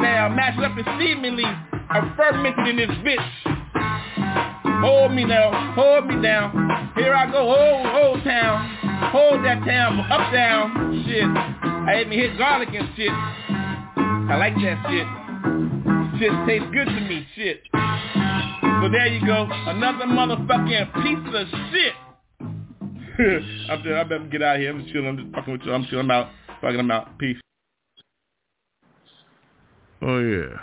Now, 0.00 0.32
mash 0.32 0.56
it 0.56 0.64
up 0.64 0.76
and 0.76 0.88
seemingly. 0.98 1.44
I'm 1.44 2.16
fermented 2.16 2.68
in 2.68 2.76
this 2.76 2.96
bitch. 3.04 3.61
Hold 4.82 5.12
me 5.12 5.24
now, 5.24 5.72
hold 5.74 6.06
me 6.06 6.20
down. 6.20 6.92
Here 6.96 7.14
I 7.14 7.30
go, 7.30 7.46
hold, 7.46 7.86
hold 7.86 8.24
town. 8.24 8.82
Hold 9.12 9.44
that 9.44 9.64
town 9.64 10.00
up 10.10 10.32
down. 10.32 11.04
Shit. 11.06 11.24
I 11.24 12.00
even 12.00 12.12
hit 12.12 12.36
garlic 12.36 12.70
and 12.72 12.88
shit. 12.96 13.10
I 13.10 14.36
like 14.36 14.54
that 14.54 14.82
shit. 14.90 15.06
Shit 16.18 16.32
tastes 16.46 16.68
good 16.72 16.86
to 16.86 17.00
me, 17.00 17.26
shit. 17.34 17.62
So 17.72 18.88
there 18.90 19.06
you 19.06 19.24
go. 19.24 19.46
Another 19.50 20.06
motherfucking 20.06 20.92
piece 21.02 21.34
of 21.34 21.46
shit. 21.70 21.92
I'm 23.70 23.82
just, 23.82 23.94
I 23.94 24.02
better 24.04 24.26
get 24.30 24.42
out 24.42 24.56
of 24.56 24.60
here. 24.62 24.70
I'm 24.70 24.80
just 24.80 24.92
chilling. 24.92 25.08
I'm 25.08 25.16
just 25.18 25.34
fucking 25.34 25.52
with 25.52 25.62
you. 25.62 25.72
I'm 25.72 25.84
chilling. 25.86 26.06
I'm 26.06 26.10
out. 26.10 26.30
Fucking 26.60 26.80
I'm 26.80 26.90
out. 26.90 27.18
Peace. 27.18 27.36
Oh 30.00 30.18
yeah. 30.18 30.58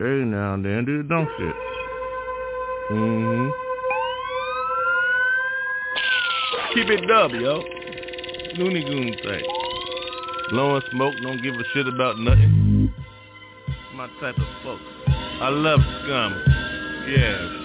Every 0.00 0.24
now 0.24 0.56
then 0.56 0.84
do 0.84 1.02
the 1.02 1.08
dumb 1.08 1.28
shit. 1.38 1.54
Mm-hmm. 2.90 3.50
Keep 6.74 6.88
it 6.90 7.06
dub, 7.08 7.32
yo. 7.32 7.64
Looney 8.58 8.84
Goon 8.84 9.16
thing. 9.24 9.42
Blowing 10.50 10.82
smoke, 10.92 11.14
don't 11.22 11.42
give 11.42 11.54
a 11.54 11.64
shit 11.72 11.88
about 11.88 12.18
nothing. 12.18 12.94
My 13.94 14.06
type 14.20 14.38
of 14.38 14.46
folks. 14.62 14.82
I 15.08 15.48
love 15.48 15.80
scum. 15.80 16.44
Yeah. 17.08 17.64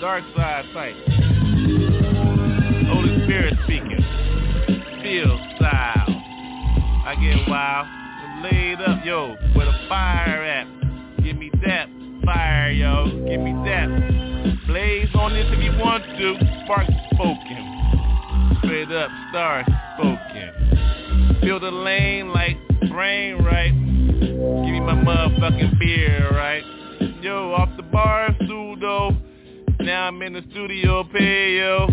Dark 0.00 0.24
side 0.34 0.64
type. 0.72 0.96
Holy 2.88 3.24
Spirit 3.24 3.54
speaking. 3.64 4.04
Feel 5.02 5.38
style. 5.56 6.08
I 7.04 7.14
get 7.20 7.48
wild. 7.48 7.86
I'm 7.88 8.42
laid 8.42 8.80
up, 8.80 9.04
yo. 9.04 9.36
Where 9.54 9.66
the 9.66 9.78
fire 9.88 10.42
at? 10.42 10.66
Give 11.22 11.36
me 11.36 11.50
that 11.66 11.97
fire, 12.28 12.70
yo. 12.70 13.06
Give 13.26 13.40
me 13.40 13.52
that. 13.64 13.88
Blaze 14.66 15.08
on 15.14 15.32
this 15.32 15.46
if 15.48 15.62
you 15.64 15.72
want 15.78 16.04
to. 16.04 16.36
Spark 16.64 16.86
spoken. 17.14 18.58
Straight 18.58 18.92
up, 18.92 19.10
star 19.30 19.64
spoken. 19.94 21.38
Fill 21.40 21.58
the 21.58 21.70
lane 21.70 22.28
like 22.28 22.58
brain 22.90 23.42
right. 23.42 23.72
Give 23.72 24.72
me 24.74 24.80
my 24.80 24.94
motherfucking 24.94 25.78
beer, 25.78 26.28
right? 26.32 26.62
Yo, 27.22 27.54
off 27.54 27.70
the 27.76 27.82
bar 27.82 28.36
though. 28.80 29.10
Now 29.80 30.08
I'm 30.08 30.20
in 30.22 30.34
the 30.34 30.42
studio, 30.50 31.04
pay 31.04 31.58
yo. 31.58 31.88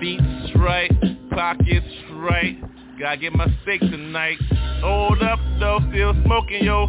Beats 0.00 0.56
right, 0.56 0.90
pockets 1.30 1.86
right. 2.14 2.58
Gotta 2.98 3.16
get 3.16 3.32
my 3.32 3.46
steak 3.62 3.80
tonight. 3.80 4.38
Hold 4.82 5.22
up 5.22 5.38
though, 5.58 5.80
still 5.90 6.14
smoking 6.24 6.64
yo. 6.64 6.86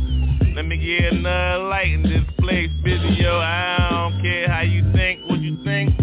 Let 0.56 0.66
me 0.68 0.78
get 0.78 1.14
another 1.14 1.64
light 1.64 1.92
in 1.92 2.04
this 2.04 2.24
place, 2.38 2.70
busy 2.84 3.22
yo. 3.22 3.40
I 3.40 3.88
don't 3.90 4.22
care 4.22 4.48
how 4.48 4.62
you 4.62 4.84
think, 4.94 5.22
what 5.28 5.40
you 5.40 5.58
think. 5.64 6.00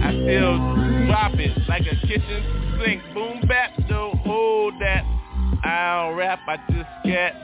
I 0.00 0.12
still 0.12 0.58
drop 1.08 1.34
it 1.34 1.58
like 1.68 1.82
a 1.82 1.96
kitchen 2.06 2.78
sink. 2.84 3.02
Boom 3.14 3.40
bap 3.48 3.72
though, 3.88 4.12
hold 4.22 4.74
that. 4.80 5.02
I 5.64 6.06
don't 6.06 6.16
rap, 6.16 6.38
I 6.46 6.56
just 6.70 6.88
scat. 7.02 7.34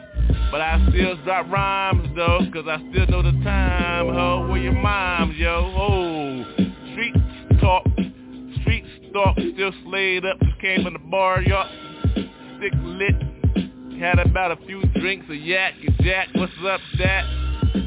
But 0.53 0.61
I 0.61 0.87
still 0.89 1.17
drop 1.25 1.51
rhymes 1.51 2.09
though, 2.15 2.39
cause 2.53 2.67
I 2.69 2.79
still 2.91 3.07
know 3.09 3.23
the 3.23 3.33
time, 3.43 4.15
ho. 4.15 4.47
Where 4.49 4.61
your 4.61 4.73
moms, 4.73 5.37
yo? 5.37 5.73
Oh, 5.77 6.45
street 6.93 7.15
talk, 7.61 7.83
street 8.61 8.85
stalk, 9.11 9.37
still 9.55 9.73
slayed 9.85 10.25
up. 10.25 10.39
Just 10.39 10.61
came 10.61 10.87
in 10.87 10.93
the 10.93 11.01
bar, 11.11 11.43
y'all. 11.43 11.69
Stick 12.59 12.73
lit. 12.83 13.36
Had 13.99 14.19
about 14.19 14.53
a 14.53 14.57
few 14.67 14.83
drinks 15.01 15.25
of 15.31 15.37
yak 15.37 15.73
and 15.81 15.97
jack. 16.03 16.29
What's 16.35 16.53
up, 16.67 16.81
that? 16.99 17.25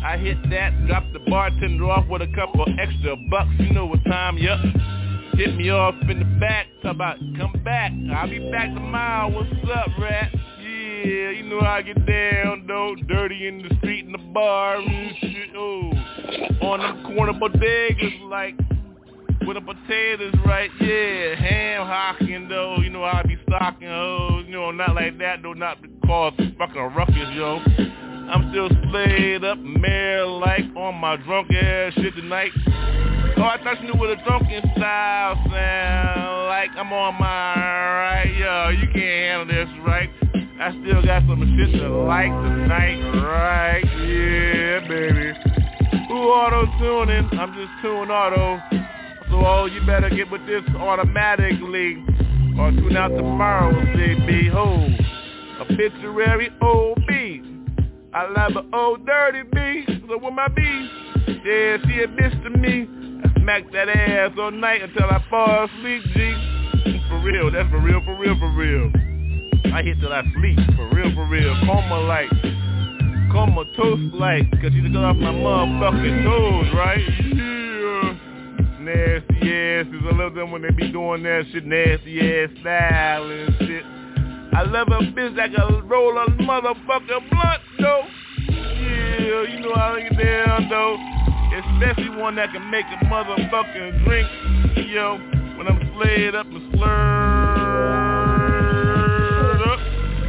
I 0.03 0.17
hit 0.17 0.37
that, 0.49 0.87
dropped 0.87 1.13
the 1.13 1.19
bartender 1.19 1.85
off 1.85 2.07
with 2.07 2.23
a 2.23 2.27
couple 2.33 2.65
extra 2.79 3.15
bucks. 3.29 3.51
You 3.59 3.73
know 3.73 3.85
what 3.85 4.03
time, 4.05 4.37
yup. 4.39 4.59
Hit 5.33 5.55
me 5.55 5.69
off 5.69 5.93
in 6.09 6.17
the 6.17 6.39
back, 6.39 6.65
talk 6.81 6.95
about 6.95 7.17
come 7.37 7.53
back. 7.63 7.91
I'll 8.11 8.27
be 8.27 8.39
back 8.49 8.73
tomorrow. 8.73 9.29
What's 9.29 9.51
up, 9.71 9.87
rat? 9.99 10.31
Yeah, 10.59 11.29
you 11.29 11.43
know 11.43 11.59
I 11.59 11.83
get 11.83 12.03
down 12.07 12.65
though. 12.67 12.95
Dirty 13.07 13.47
in 13.47 13.61
the 13.61 13.75
street 13.77 14.05
in 14.05 14.11
the 14.11 14.17
bar 14.17 14.81
shit. 15.21 15.51
Oh, 15.55 15.91
on 16.63 16.79
them 16.79 17.15
corner 17.15 17.33
bodegas 17.33 18.19
like 18.27 18.55
with 19.45 19.55
the 19.55 19.61
potatoes, 19.61 20.33
right? 20.45 20.69
Yeah, 20.79 21.35
ham 21.35 21.87
hocking 21.87 22.47
though. 22.49 22.77
You 22.77 22.89
know 22.89 23.03
I 23.03 23.23
be 23.23 23.37
stocking 23.47 23.87
hoes. 23.87 24.45
You 24.45 24.51
know, 24.53 24.71
not 24.71 24.95
like 24.95 25.17
that 25.19 25.41
though. 25.41 25.53
Not 25.53 25.81
because 25.81 26.33
fucking 26.57 26.81
ruckus, 26.95 27.29
yo. 27.33 27.59
I'm 28.29 28.51
still 28.51 28.69
slayed 28.91 29.43
up, 29.43 29.57
mare 29.57 30.27
like 30.27 30.65
on 30.75 30.95
my 30.95 31.15
drunk 31.17 31.51
ass 31.51 31.93
shit 31.95 32.15
tonight. 32.15 32.51
Oh, 33.37 33.43
I 33.43 33.59
thought 33.63 33.81
you 33.81 33.91
knew 33.91 33.99
what 33.99 34.09
a 34.09 34.17
drunken 34.23 34.61
style 34.75 35.35
sound 35.49 36.47
like. 36.47 36.69
I'm 36.77 36.93
on 36.93 37.15
my 37.19 37.55
right, 37.55 38.35
yo. 38.37 38.69
You 38.69 38.87
can't 38.93 39.47
handle 39.47 39.47
this, 39.47 39.69
right? 39.85 40.09
I 40.61 40.71
still 40.81 41.01
got 41.03 41.23
some 41.23 41.41
shit 41.57 41.79
to 41.79 41.89
like 41.89 42.29
tonight, 42.29 42.99
right? 43.23 43.83
Yeah, 43.85 44.87
baby. 44.87 45.33
Who 46.09 46.15
auto 46.15 46.65
tuning? 46.77 47.29
I'm 47.39 47.53
just 47.53 47.71
tune 47.81 48.11
auto. 48.11 48.59
So 49.29 49.65
you 49.65 49.85
better 49.85 50.09
get 50.09 50.31
with 50.31 50.45
this 50.47 50.63
automatically, 50.77 52.03
or 52.57 52.71
tune 52.71 52.97
out 52.97 53.09
tomorrow, 53.09 53.71
CB. 53.71 54.49
Ho, 54.51 54.87
obituary 55.61 56.49
OB. 56.61 57.09
I 58.11 58.27
love 58.27 58.55
an 58.55 58.73
old 58.73 59.05
dirty 59.05 59.43
B. 59.53 59.85
So 60.07 60.17
with 60.17 60.33
my 60.33 60.47
B, 60.47 60.61
yeah, 61.27 61.77
she 61.85 62.01
a 62.01 62.07
bitch 62.07 62.43
to 62.43 62.49
me. 62.49 62.87
I 63.23 63.39
smack 63.39 63.71
that 63.71 63.89
ass 63.89 64.31
all 64.39 64.51
night 64.51 64.81
until 64.81 65.05
I 65.05 65.23
fall 65.29 65.65
asleep, 65.65 66.03
G. 66.15 67.01
For 67.07 67.19
real, 67.19 67.51
that's 67.51 67.69
for 67.69 67.79
real, 67.79 68.01
for 68.03 68.17
real, 68.17 68.37
for 68.39 68.51
real. 68.53 68.91
I 69.73 69.83
hit 69.83 69.99
till 69.99 70.11
I 70.11 70.23
sleep, 70.33 70.57
for 70.75 70.89
real, 70.95 71.13
for 71.13 71.27
real. 71.27 71.53
Coma 71.67 71.99
like, 72.01 72.29
coma 73.31 73.65
toast 73.77 74.13
like, 74.15 74.49
cause 74.59 74.73
you 74.73 74.91
got 74.91 75.03
off 75.03 75.17
my 75.17 75.31
motherfucking 75.31 76.23
toes, 76.23 76.73
right? 76.75 77.48
Nasty 78.89 79.37
asses, 79.37 80.01
I 80.01 80.15
love 80.15 80.33
them 80.33 80.49
when 80.51 80.63
they 80.63 80.71
be 80.71 80.91
doing 80.91 81.21
that 81.21 81.45
shit, 81.51 81.63
nasty 81.63 82.19
ass 82.21 82.49
style 82.59 83.29
and 83.29 83.55
shit. 83.59 83.85
I 83.85 84.63
love 84.63 84.87
a 84.87 85.01
bitch 85.13 85.35
that 85.35 85.53
can 85.53 85.87
roll 85.87 86.17
a 86.17 86.25
motherfucking 86.25 87.29
blunt, 87.29 87.61
though. 87.77 88.01
Yeah, 88.49 89.43
you 89.45 89.59
know 89.59 89.75
how 89.75 89.93
I 89.93 90.01
get 90.09 90.17
down, 90.17 90.69
though. 90.69 90.97
Especially 91.53 92.09
one 92.19 92.33
that 92.37 92.51
can 92.51 92.67
make 92.71 92.85
a 92.87 93.05
motherfucking 93.05 94.05
drink, 94.05 94.27
yo, 94.89 95.19
when 95.55 95.67
I'm 95.67 95.79
slayed 95.95 96.33
up 96.33 96.47
and 96.47 96.73
slurred 96.73 97.21
up. 99.67 99.79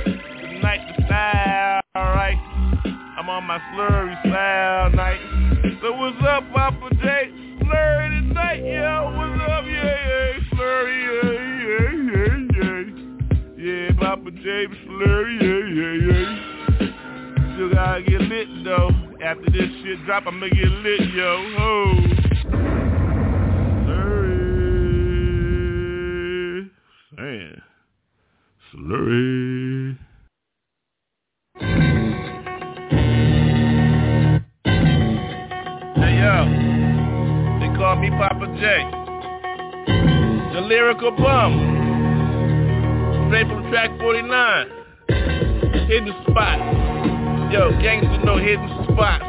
Tonight 0.04 0.82
the 0.98 1.04
style, 1.06 1.80
alright. 1.96 2.38
I'm 3.16 3.30
on 3.30 3.44
my 3.44 3.58
slurry 3.72 4.20
style 4.28 4.90
night. 4.90 5.20
So 5.80 5.92
what's 5.92 6.22
up, 6.28 6.44
Poppa 6.52 6.94
J? 6.96 7.49
Slurry 7.70 8.08
tonight, 8.28 8.64
yo. 8.64 9.14
What's 9.16 9.42
up, 9.48 9.64
yeah, 9.64 9.94
yeah, 10.08 10.42
slurry, 10.52 10.98
yeah, 11.06 11.30
yeah, 11.62 11.86
yeah, 12.10 12.34
yeah. 12.58 12.82
Yeah, 13.56 13.94
Poppa 13.96 14.30
J, 14.32 14.42
slurry, 14.88 15.34
yeah, 15.40 15.62
yeah, 15.78 15.94
yeah. 16.10 16.26
Still 17.54 17.70
gotta 17.72 18.02
get 18.02 18.22
lit 18.22 18.48
though. 18.64 18.90
After 19.22 19.50
this 19.52 19.70
shit 19.84 20.04
drop, 20.04 20.26
I'ma 20.26 20.48
get 20.48 20.72
lit, 20.82 21.00
yo. 21.14 21.30
Ho. 21.58 21.94
Slurry. 23.86 24.40
Man. 27.16 27.62
Slurry. 28.74 29.98
Hey 35.94 36.12
yo. 36.18 36.79
Call 37.90 37.98
me 37.98 38.10
Poppa 38.10 38.46
J. 38.62 38.86
The 40.54 40.60
lyrical 40.60 41.10
bum. 41.10 41.58
Straight 43.26 43.48
from 43.48 43.66
track 43.66 43.90
49. 43.98 44.30
Hidden 45.90 46.14
spot. 46.22 47.50
Yo, 47.50 47.74
gangsters 47.82 48.22
know 48.22 48.38
hidden 48.38 48.70
spots. 48.86 49.26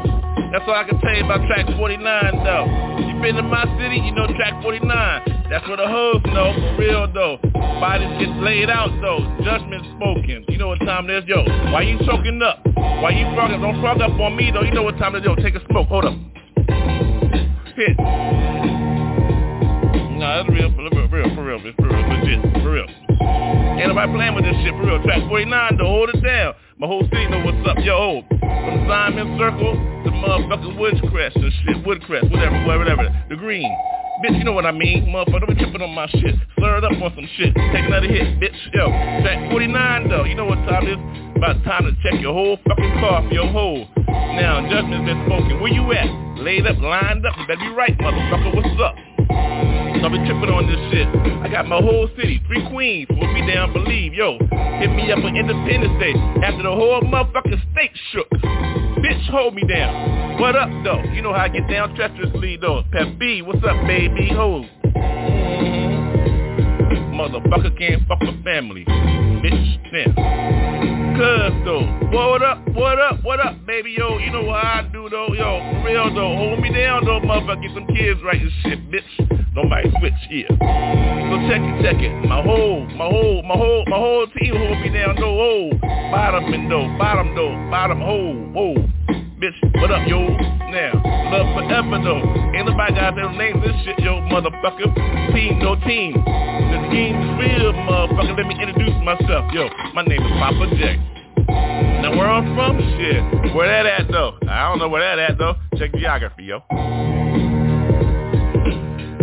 That's 0.54 0.62
all 0.70 0.78
I 0.78 0.86
can 0.86 0.94
tell 1.00 1.10
you 1.10 1.24
about 1.24 1.42
track 1.50 1.66
49 1.74 2.06
though. 2.46 3.02
You 3.02 3.18
been 3.20 3.34
to 3.34 3.42
my 3.42 3.66
city, 3.82 3.98
you 3.98 4.14
know 4.14 4.30
track 4.38 4.54
49. 4.62 4.86
That's 5.50 5.66
where 5.66 5.78
the 5.78 5.88
hoes 5.88 6.22
know, 6.30 6.54
for 6.54 6.78
real 6.78 7.10
though. 7.12 7.42
Bodies 7.82 8.14
get 8.22 8.30
laid 8.46 8.70
out 8.70 8.94
though. 9.02 9.26
Judgment 9.42 9.82
spoken. 9.98 10.46
You 10.46 10.58
know 10.58 10.68
what 10.68 10.78
time 10.86 11.10
it 11.10 11.24
is, 11.24 11.28
yo. 11.28 11.42
Why 11.74 11.82
you 11.82 11.98
choking 12.06 12.40
up? 12.40 12.62
Why 12.76 13.10
you 13.10 13.26
frogging? 13.34 13.60
Don't 13.60 13.82
frog 13.82 14.00
up 14.00 14.14
on 14.20 14.36
me 14.36 14.52
though. 14.54 14.62
You 14.62 14.70
know 14.70 14.84
what 14.84 14.98
time 14.98 15.16
it 15.16 15.18
is, 15.18 15.24
yo. 15.24 15.34
Take 15.34 15.56
a 15.56 15.66
smoke. 15.66 15.88
Hold 15.88 16.04
up. 16.04 16.14
Hit. 17.74 17.96
Nah, 20.20 20.36
that's 20.36 20.48
real, 20.52 20.68
for 20.76 20.82
real, 20.82 21.08
for 21.08 21.16
real, 21.16 21.34
for 21.34 21.42
real, 21.42 21.58
for 21.72 21.88
real, 21.88 22.04
legit, 22.12 22.40
for 22.62 22.70
real. 22.70 22.86
Ain't 23.80 23.88
nobody 23.88 24.12
playing 24.12 24.34
with 24.34 24.44
this 24.44 24.54
shit, 24.60 24.76
for 24.76 24.84
real. 24.84 25.02
Track 25.02 25.24
49 25.28 25.76
though, 25.78 25.86
hold 25.86 26.10
it 26.10 26.20
down. 26.22 26.54
My 26.76 26.86
whole 26.86 27.02
city 27.08 27.26
know 27.28 27.40
what's 27.40 27.66
up, 27.66 27.78
yo. 27.80 28.22
From 28.28 28.86
Simon 28.86 29.38
Circle 29.38 29.72
to 30.04 30.10
motherfucking 30.12 30.76
Woodcrest 30.76 31.36
and 31.36 31.52
shit, 31.64 31.80
Woodcrest, 31.82 32.30
whatever, 32.30 32.60
whatever, 32.66 32.84
whatever, 32.84 33.24
the 33.30 33.36
green. 33.36 33.70
Bitch, 34.22 34.36
you 34.36 34.44
know 34.44 34.52
what 34.52 34.66
I 34.66 34.72
mean, 34.72 35.06
motherfucker, 35.06 35.40
don't 35.40 35.56
be 35.56 35.64
tripping 35.64 35.80
on 35.80 35.94
my 35.94 36.06
shit. 36.08 36.36
Slur 36.58 36.76
it 36.76 36.84
up 36.84 36.92
on 36.92 37.12
some 37.16 37.28
shit. 37.36 37.54
Take 37.72 37.86
another 37.88 38.06
hit, 38.06 38.38
bitch. 38.38 38.54
Yo, 38.74 38.92
track 39.24 39.50
49 39.50 40.08
though, 40.10 40.24
you 40.24 40.34
know 40.34 40.44
what 40.44 40.60
time 40.68 40.86
it 40.86 41.00
is? 41.00 41.36
About 41.36 41.64
time 41.64 41.84
to 41.88 41.92
check 42.04 42.20
your 42.20 42.34
whole 42.34 42.58
fucking 42.68 42.92
car 43.00 43.26
for 43.26 43.34
your 43.34 43.48
hole. 43.48 43.88
Now, 44.06 44.60
judgment's 44.70 45.06
been 45.08 45.24
spoken. 45.26 45.58
Where 45.58 45.72
you 45.72 45.90
at? 45.92 46.31
Laid 46.36 46.66
up, 46.66 46.78
lined 46.78 47.26
up, 47.26 47.34
you 47.38 47.46
better 47.46 47.60
be 47.60 47.68
right, 47.68 47.96
motherfucker, 47.98 48.54
what's 48.54 48.80
up? 48.80 48.96
I've 50.02 50.10
been 50.10 50.26
tripping 50.26 50.50
on 50.50 50.66
this 50.66 50.80
shit. 50.90 51.06
I 51.42 51.48
got 51.48 51.68
my 51.68 51.80
whole 51.80 52.08
city, 52.16 52.42
three 52.48 52.66
queens, 52.70 53.06
put 53.08 53.32
me 53.32 53.46
down, 53.46 53.72
believe, 53.72 54.14
yo. 54.14 54.38
Hit 54.80 54.90
me 54.90 55.12
up 55.12 55.22
on 55.22 55.36
Independence 55.36 55.94
Day 56.00 56.12
after 56.42 56.62
the 56.64 56.74
whole 56.74 57.02
motherfucking 57.02 57.62
state 57.72 57.92
shook. 58.10 58.28
Bitch, 58.98 59.30
hold 59.30 59.54
me 59.54 59.62
down. 59.68 60.40
What 60.40 60.56
up, 60.56 60.68
though? 60.82 61.02
You 61.12 61.22
know 61.22 61.32
how 61.32 61.44
I 61.44 61.48
get 61.48 61.68
down 61.68 61.94
treacherously, 61.94 62.56
though. 62.56 62.82
Pep 62.90 63.18
B, 63.18 63.42
what's 63.42 63.62
up, 63.62 63.86
baby? 63.86 64.28
Ho. 64.34 64.64
Motherfucker 67.14 67.78
can't 67.78 68.06
fuck 68.08 68.20
with 68.20 68.42
family. 68.42 68.84
Bitch, 68.86 69.92
now. 69.92 71.01
Cuz 71.22 71.54
though, 71.64 71.86
what 72.10 72.42
up, 72.42 72.58
what 72.74 72.98
up, 72.98 73.22
what 73.22 73.38
up, 73.38 73.64
baby, 73.64 73.94
yo, 73.96 74.18
you 74.18 74.32
know 74.32 74.42
what 74.42 74.56
I 74.56 74.82
do 74.92 75.08
though, 75.08 75.32
yo, 75.32 75.62
for 75.70 75.86
real 75.86 76.12
though, 76.12 76.34
hold 76.34 76.58
me 76.58 76.74
down 76.74 77.04
though, 77.04 77.20
motherfucker, 77.20 77.62
get 77.62 77.70
some 77.74 77.86
kids 77.94 78.18
right 78.24 78.42
and 78.42 78.50
shit, 78.64 78.90
bitch, 78.90 79.54
nobody 79.54 79.88
switch 80.00 80.18
here. 80.28 80.48
So 80.50 81.34
check 81.46 81.62
it, 81.62 81.82
check 81.84 82.02
it, 82.02 82.10
my 82.26 82.42
whole, 82.42 82.84
my 82.98 83.06
whole, 83.06 83.40
my 83.44 83.54
whole, 83.54 83.84
my 83.86 83.98
whole 83.98 84.26
team 84.34 84.56
hold 84.56 84.80
me 84.80 84.88
down 84.88 85.14
though, 85.14 85.70
oh, 85.70 85.70
bottom 86.10 86.52
and 86.52 86.68
though, 86.68 86.90
bottom 86.98 87.36
though, 87.36 87.54
bottom 87.70 88.00
hole, 88.00 88.34
whoa, 88.50 88.74
bitch, 89.42 89.58
what 89.80 89.90
up, 89.90 90.06
yo, 90.06 90.22
now, 90.70 90.94
love 91.34 91.50
forever 91.58 91.98
though, 91.98 92.22
ain't 92.54 92.64
nobody 92.64 92.94
got 92.94 93.16
their 93.16 93.32
names 93.32 93.58
this 93.66 93.74
shit, 93.82 93.98
yo, 93.98 94.22
motherfucker, 94.30 94.86
team, 95.34 95.58
no 95.58 95.74
team, 95.82 96.14
the 96.14 96.78
team 96.94 97.18
is 97.18 97.30
real, 97.42 97.74
motherfucker, 97.74 98.38
let 98.38 98.46
me 98.46 98.54
introduce 98.54 98.94
myself, 99.02 99.50
yo, 99.52 99.66
my 99.94 100.02
name 100.04 100.22
is 100.22 100.30
Poppa 100.38 100.70
J. 100.78 100.94
Now 102.02 102.16
where 102.16 102.30
I'm 102.30 102.54
from, 102.54 102.78
shit. 102.78 103.54
Where 103.54 103.66
that 103.66 103.86
at 103.86 104.10
though? 104.10 104.38
I 104.48 104.68
don't 104.68 104.78
know 104.78 104.88
where 104.88 105.02
that 105.02 105.18
at 105.18 105.38
though. 105.38 105.54
Check 105.76 105.92
geography, 105.94 106.44
yo. 106.44 106.62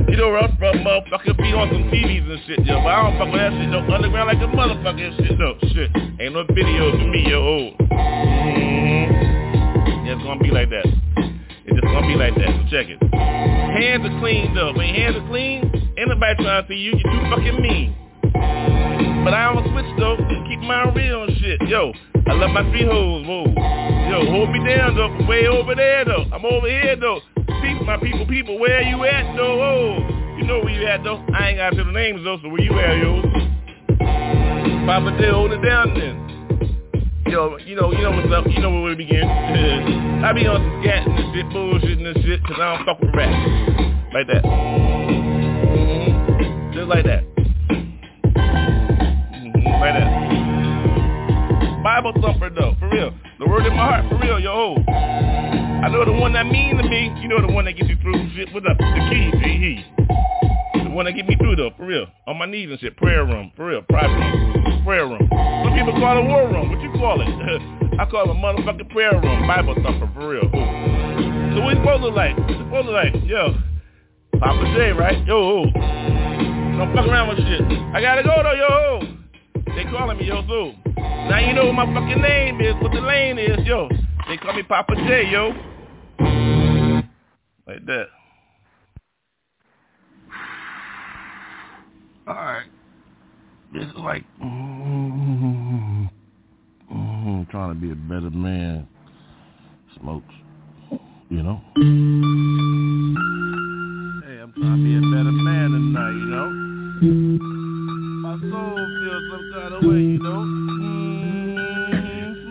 You 0.08 0.18
know 0.18 0.30
where 0.30 0.44
I'm 0.44 0.58
from, 0.58 0.84
motherfucker. 0.84 1.38
Be 1.38 1.54
on 1.54 1.70
some 1.72 1.84
TVs 1.92 2.30
and 2.30 2.40
shit, 2.46 2.66
yo. 2.66 2.80
But 2.80 2.88
I 2.88 3.04
don't 3.04 3.18
fuck 3.18 3.32
with 3.32 3.42
that 3.42 3.52
shit, 3.52 3.70
no. 3.70 3.80
Underground 3.80 4.28
like 4.28 4.38
a 4.38 4.48
motherfucker 4.52 5.02
and 5.02 5.16
shit, 5.18 5.40
no. 5.40 5.56
Shit. 5.74 5.92
Ain't 6.22 6.34
no 6.34 6.44
videos 6.46 7.02
of 7.02 7.10
me, 7.10 7.30
yo. 7.30 7.72
Mm-hmm. 7.90 9.29
Gonna 10.30 10.44
be 10.44 10.52
like 10.52 10.70
that. 10.70 10.86
It's 10.86 11.74
just 11.74 11.82
gonna 11.82 12.06
be 12.06 12.14
like 12.14 12.36
that, 12.36 12.54
so 12.54 12.62
check 12.70 12.86
it. 12.86 13.02
Hands 13.02 14.06
are 14.06 14.20
clean, 14.22 14.54
though. 14.54 14.78
When 14.78 14.94
hands 14.94 15.18
are 15.18 15.26
clean, 15.26 15.74
ain't 15.98 16.08
nobody 16.08 16.36
trying 16.38 16.62
to 16.62 16.68
see 16.70 16.78
you. 16.78 16.94
You 16.94 17.02
too 17.02 17.22
fucking 17.34 17.58
mean. 17.58 17.98
But 19.26 19.34
I 19.34 19.50
don't 19.50 19.66
switch, 19.74 19.90
though. 19.98 20.22
Keep 20.46 20.62
my 20.70 20.94
real 20.94 21.24
and 21.24 21.36
shit. 21.42 21.60
Yo, 21.66 21.92
I 22.30 22.34
love 22.34 22.52
my 22.52 22.62
three 22.70 22.86
hoes, 22.86 23.26
whoa. 23.26 23.50
Yo, 24.06 24.30
hold 24.30 24.52
me 24.52 24.62
down, 24.70 24.94
though. 24.94 25.26
Way 25.26 25.48
over 25.48 25.74
there, 25.74 26.06
though. 26.06 26.30
I'm 26.32 26.46
over 26.46 26.70
here, 26.70 26.96
though. 26.96 27.22
People, 27.66 27.90
my 27.90 27.98
people, 27.98 28.28
people, 28.28 28.60
where 28.60 28.84
you 28.84 29.04
at, 29.06 29.36
though? 29.36 29.58
Oh, 29.66 30.38
you 30.38 30.46
know 30.46 30.60
where 30.60 30.70
you 30.70 30.86
at, 30.86 31.04
though. 31.04 31.26
I 31.34 31.50
ain't 31.50 31.58
got 31.58 31.72
to 31.72 31.84
the 31.84 31.92
names, 31.92 32.22
though, 32.24 32.38
so 32.38 32.50
where 32.50 32.62
you 32.62 32.78
at, 32.78 33.02
yo? 33.02 33.26
Poppa 34.86 35.18
J, 35.18 35.32
hold 35.32 35.54
it 35.54 35.66
down, 35.66 35.98
then. 35.98 36.29
Yo, 37.30 37.58
you 37.58 37.76
know, 37.76 37.92
you 37.92 38.02
know 38.02 38.10
what's 38.10 38.34
up. 38.34 38.48
You 38.50 38.60
know 38.60 38.72
where 38.72 38.82
we 38.90 38.96
begin. 38.96 39.22
I 40.26 40.34
be 40.34 40.48
on 40.48 40.58
some 40.58 40.82
scatting 40.82 41.14
and 41.14 41.32
shit, 41.36 41.48
bullshit 41.54 42.00
and 42.00 42.18
shit, 42.26 42.44
cause 42.44 42.58
I 42.58 42.76
don't 42.76 42.86
fuck 42.86 43.00
with 43.00 43.14
rap. 43.14 43.30
Like 44.12 44.26
that. 44.26 44.42
Mm-hmm. 44.42 45.60
Just 46.74 46.90
like 46.90 47.06
that. 47.06 47.22
Mm-hmm. 49.30 49.62
Like 49.78 49.94
that. 49.94 50.10
Bible 51.84 52.14
thumper 52.20 52.50
though, 52.50 52.74
for 52.80 52.90
real. 52.90 53.14
The 53.38 53.46
word 53.46 53.68
in 53.68 53.78
my 53.78 53.86
heart, 53.86 54.10
for 54.10 54.18
real, 54.18 54.40
yo. 54.40 54.78
I 54.90 55.88
know 55.90 56.04
the 56.06 56.14
one 56.14 56.34
that 56.34 56.48
mean 56.48 56.78
to 56.78 56.84
me. 56.84 57.14
You 57.22 57.28
know 57.28 57.46
the 57.46 57.54
one 57.54 57.66
that 57.66 57.74
gets 57.74 57.92
you 57.92 57.98
through 58.02 58.28
shit. 58.36 58.52
What's 58.56 58.66
up? 58.66 58.76
The 58.80 59.08
key, 59.12 59.30
he. 59.38 59.86
That 61.06 61.14
get 61.14 61.28
me 61.28 61.36
through 61.36 61.56
though, 61.56 61.72
for 61.78 61.86
real. 61.86 62.08
On 62.28 62.38
my 62.38 62.45
knees 62.45 62.70
and 62.70 62.80
shit. 62.80 62.97
Prayer 62.97 63.26
room, 63.26 63.52
for 63.56 63.68
real. 63.68 63.82
Private 63.84 64.14
room. 64.14 64.84
Prayer 64.84 65.08
room. 65.08 65.28
Some 65.30 65.74
people 65.74 65.93
call 66.00 66.18
it 66.20 66.28
war 66.28 66.47
room. 66.47 66.70
What 66.70 66.82
you 66.82 66.91
call 67.00 67.22
it? 67.22 67.28
I 68.00 68.06
call 68.10 68.30
it 68.30 68.32
a 68.32 68.39
motherfucking 68.39 68.89
prayer 68.91 69.20
room. 69.20 69.47
Bible 69.47 69.76
thumper, 69.84 70.10
for 70.14 70.30
real. 70.30 70.45
Ooh. 70.45 71.56
So 71.56 71.62
what 71.64 71.76
you 71.76 71.82
supposed 71.82 72.02
to 72.02 72.08
look 72.08 72.16
like? 72.16 72.38
What 72.38 72.47
supposed 72.47 72.88
to 72.88 72.91
look 72.91 73.04
like? 73.04 73.14
Yo. 73.26 73.56
Poppa 74.39 74.64
J, 74.74 74.91
right? 74.91 75.26
Yo, 75.28 75.66
Don't 75.66 76.95
fuck 76.95 77.06
around 77.08 77.28
with 77.28 77.39
shit. 77.39 77.62
I 77.93 78.00
gotta 78.00 78.24
go 78.24 78.41
though, 78.41 78.54
yo. 78.54 79.00
They 79.76 79.84
calling 79.91 80.18
me, 80.18 80.28
yo, 80.28 80.41
so. 80.47 80.74
Now 80.95 81.39
you 81.39 81.54
know 81.54 81.66
what 81.66 81.74
my 81.74 81.93
fucking 81.93 82.22
name 82.22 82.62
is, 82.62 82.74
what 82.82 82.93
the 82.93 83.02
lane 83.02 83.38
is, 83.38 83.66
yo. 83.66 83.89
They 84.30 84.38
call 84.38 84.54
me 84.54 84.64
Poppa 84.64 84.95
J, 84.95 85.30
yo. 85.30 85.50
Like 87.68 87.86
that. 87.86 88.06
Alright. 92.30 92.68
It's 93.74 93.92
like, 93.98 94.24
mm, 94.40 96.10
mm, 96.94 97.50
trying 97.50 97.74
to 97.74 97.76
be 97.82 97.92
a 97.92 97.96
better 97.96 98.30
man. 98.30 98.88
Smokes. 100.00 100.34
You 101.30 101.42
know? 101.42 101.62
Hey, 104.26 104.42
I'm 104.42 104.54
trying 104.54 104.78
to 104.78 104.84
be 104.84 104.96
a 104.96 105.02
better 105.02 105.32
man 105.32 105.72
tonight, 105.72 106.12
you 106.12 106.26
know? 106.30 106.50
My 108.22 108.36
soul 108.42 108.78
feels 108.78 109.24
some 109.32 109.46
kind 109.56 109.74
of 109.74 109.82
way, 109.84 110.02
you 110.02 110.20
know? 110.20 110.42
Mm, 110.84 111.98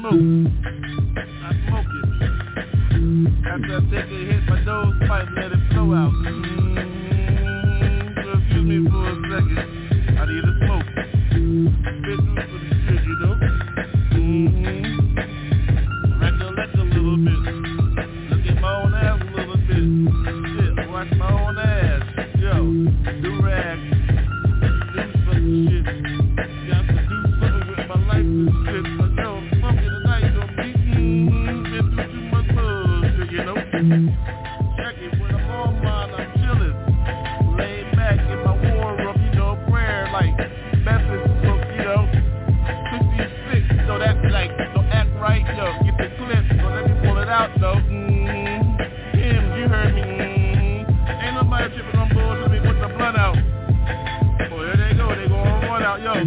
smoke. 0.00 0.22
I 1.44 1.46
smoke 1.68 1.90
it. 1.94 2.06
After 3.46 3.74
I 3.76 3.80
take 3.90 4.10
a 4.10 4.12
hit, 4.26 4.42
my 4.48 4.58
nose 4.64 4.96
pipe, 5.06 5.28
let 5.36 5.52
it 5.52 5.62
flow 5.72 5.94
out. 5.94 6.12
Mm, 6.12 6.26
so 6.26 6.80
excuse 6.80 6.97
me 8.68 8.90
for 8.90 9.08
a 9.08 9.14
second. 9.32 9.58
I 10.18 10.26
need 10.26 10.44
a 10.44 10.66
smoke. 10.66 10.86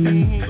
mm-hmm. 0.02 0.41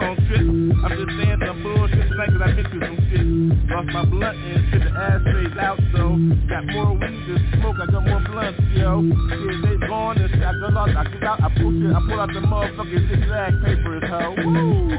On 0.00 0.16
this 0.16 0.24
shit, 0.28 0.40
I 0.42 0.48
don't 0.48 0.72
trip. 0.72 0.84
I'm 0.84 0.92
just 0.96 1.12
saying 1.18 1.40
some 1.44 1.62
bullshit 1.62 2.08
tonight 2.08 2.30
cause 2.32 2.42
I've 2.42 2.56
been 2.56 2.66
through 2.70 2.84
some 2.86 3.00
shit. 3.12 3.26
Lost 3.68 3.88
my 3.92 4.04
blunt 4.04 4.36
and 4.38 4.62
shit, 4.72 4.82
the 4.82 4.90
ashtrays 4.92 5.56
out, 5.60 5.78
so 5.92 6.02
got 6.48 6.64
more 6.72 6.92
weed 6.96 7.20
to 7.28 7.34
smoke, 7.58 7.76
I 7.76 7.86
got 7.90 8.04
more 8.06 8.22
blunts, 8.24 8.60
yo. 8.72 9.02
Yeah, 9.02 9.60
they 9.64 9.76
gone 9.86 10.18
and 10.18 10.30
shit, 10.30 10.42
I 10.42 10.52
got 10.56 10.72
lost, 10.72 10.96
I 10.96 11.04
get 11.12 11.24
out, 11.24 11.42
I 11.42 11.48
pull 11.56 11.72
shit, 11.72 11.92
I 11.92 12.00
pull 12.08 12.20
out 12.20 12.30
the 12.32 12.40
motherfucking 12.40 13.04
zigzag 13.10 13.52
papers, 13.64 14.04
ho. 14.08 14.34
Woo! 14.36 14.96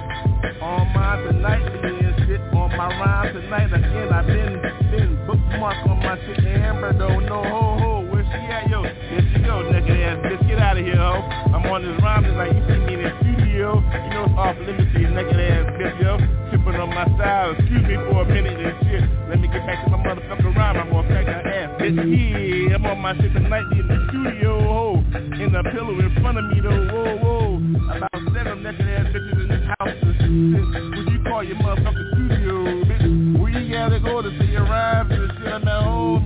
On 0.62 0.84
my 0.94 1.18
tonightly 1.26 2.06
and 2.06 2.16
shit, 2.28 2.41
on 2.54 2.70
my 2.78 2.88
rhyme 2.88 3.34
tonight 3.34 3.74
again, 3.74 4.10
I've 4.14 4.28
been, 4.28 4.62
been 4.91 5.12
bookmark 5.26 5.78
on 5.88 5.98
my 6.00 6.18
shit, 6.26 6.46
Amber 6.46 6.94
don't 6.94 7.26
know, 7.26 7.44
ho, 7.44 7.78
ho, 7.80 7.91
where 8.12 8.24
she 8.24 8.41
at, 8.52 8.70
yo? 8.70 8.84
Here 8.84 9.33
yo, 9.46 9.72
naked 9.72 10.00
ass 10.02 10.18
bitch, 10.26 10.48
get 10.48 10.60
out 10.60 10.78
of 10.78 10.86
here, 10.86 10.96
ho. 10.96 11.22
I'm 11.54 11.66
on 11.68 11.84
this 11.84 12.02
rhyme, 12.02 12.26
like 12.36 12.54
you 12.54 12.64
see 12.68 12.80
me 12.88 12.94
in 12.96 13.04
the 13.04 13.12
studio. 13.22 13.80
You 13.80 14.10
know 14.10 14.26
it's 14.26 14.38
off 14.38 14.58
limits 14.58 14.94
to 14.94 15.00
you, 15.00 15.10
naked 15.10 15.39
ass 15.39 15.66
bitch, 15.78 16.02
yo. 16.02 16.18
Tripping 16.50 16.80
on 16.80 16.89
my 16.89 17.06
style, 17.16 17.52
excuse 17.52 17.84
me 17.84 17.96
for 18.10 18.24
a 18.24 18.26
minute 18.26 18.60
and 18.60 18.78
shit. 18.88 19.04
Let 19.30 19.39
me 19.39 19.48
get 19.48 19.66
back 19.66 19.84
to 19.86 19.91
my 19.91 19.98
motherfucking 20.04 20.56
rhyme, 20.56 20.78
I'm 20.78 20.89
gonna 20.89 21.08
crack 21.08 21.26
her 21.28 21.41
ass, 21.48 21.82
bitch. 21.82 21.98
Yeah, 21.98 22.76
I'm 22.76 22.86
on 22.86 23.00
my 23.00 23.14
shit 23.16 23.34
tonight 23.34 23.68
in 23.72 23.88
the 23.88 23.98
studio, 24.10 24.60
ho. 24.62 25.04
In 25.14 25.52
the 25.52 25.64
pillow 25.72 26.00
in 26.00 26.12
front 26.22 26.38
of 26.38 26.46
me, 26.52 26.62
though, 26.62 26.88
whoa, 26.91 27.18
whoa. 27.18 27.44
About 27.98 28.22
seven 28.34 28.64
naked 28.64 28.88
ass 28.88 29.08
bitches 29.14 29.39
in 29.41 29.48
this 29.50 29.66
house. 29.80 29.98
Would 30.04 31.08
you 31.12 31.20
call 31.26 31.44
your 31.44 31.58
motherfucking 31.58 32.12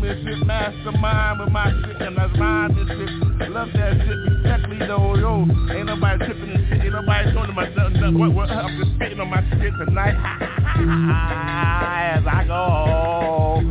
and 0.08 0.24
shit, 0.24 0.40
mastermind 0.48 1.40
with 1.40 1.50
my 1.50 1.70
shit 1.72 2.02
and 2.02 2.18
I 2.18 2.26
rhyme 2.40 2.78
and 2.78 2.88
shit. 2.88 3.10
Love 3.52 3.70
that 3.74 3.98
shit, 3.98 4.08
respectfully 4.08 4.80
though, 4.80 5.16
yo. 5.16 5.46
Ain't 5.74 5.86
nobody 5.88 6.26
tripping 6.26 6.50
and 6.50 6.68
shit, 6.70 6.82
ain't 6.82 6.94
nobody 6.94 7.32
talking 7.34 7.48
to 7.48 7.54
myself. 7.54 7.92
What, 8.16 8.32
what, 8.34 8.50
I'm 8.50 8.78
just 8.80 8.92
spitting 8.96 9.20
on 9.20 9.30
my 9.30 9.42
shit 9.50 9.74
tonight. 9.78 10.16
As 12.18 12.24
I 12.26 12.44
go. 12.48 13.62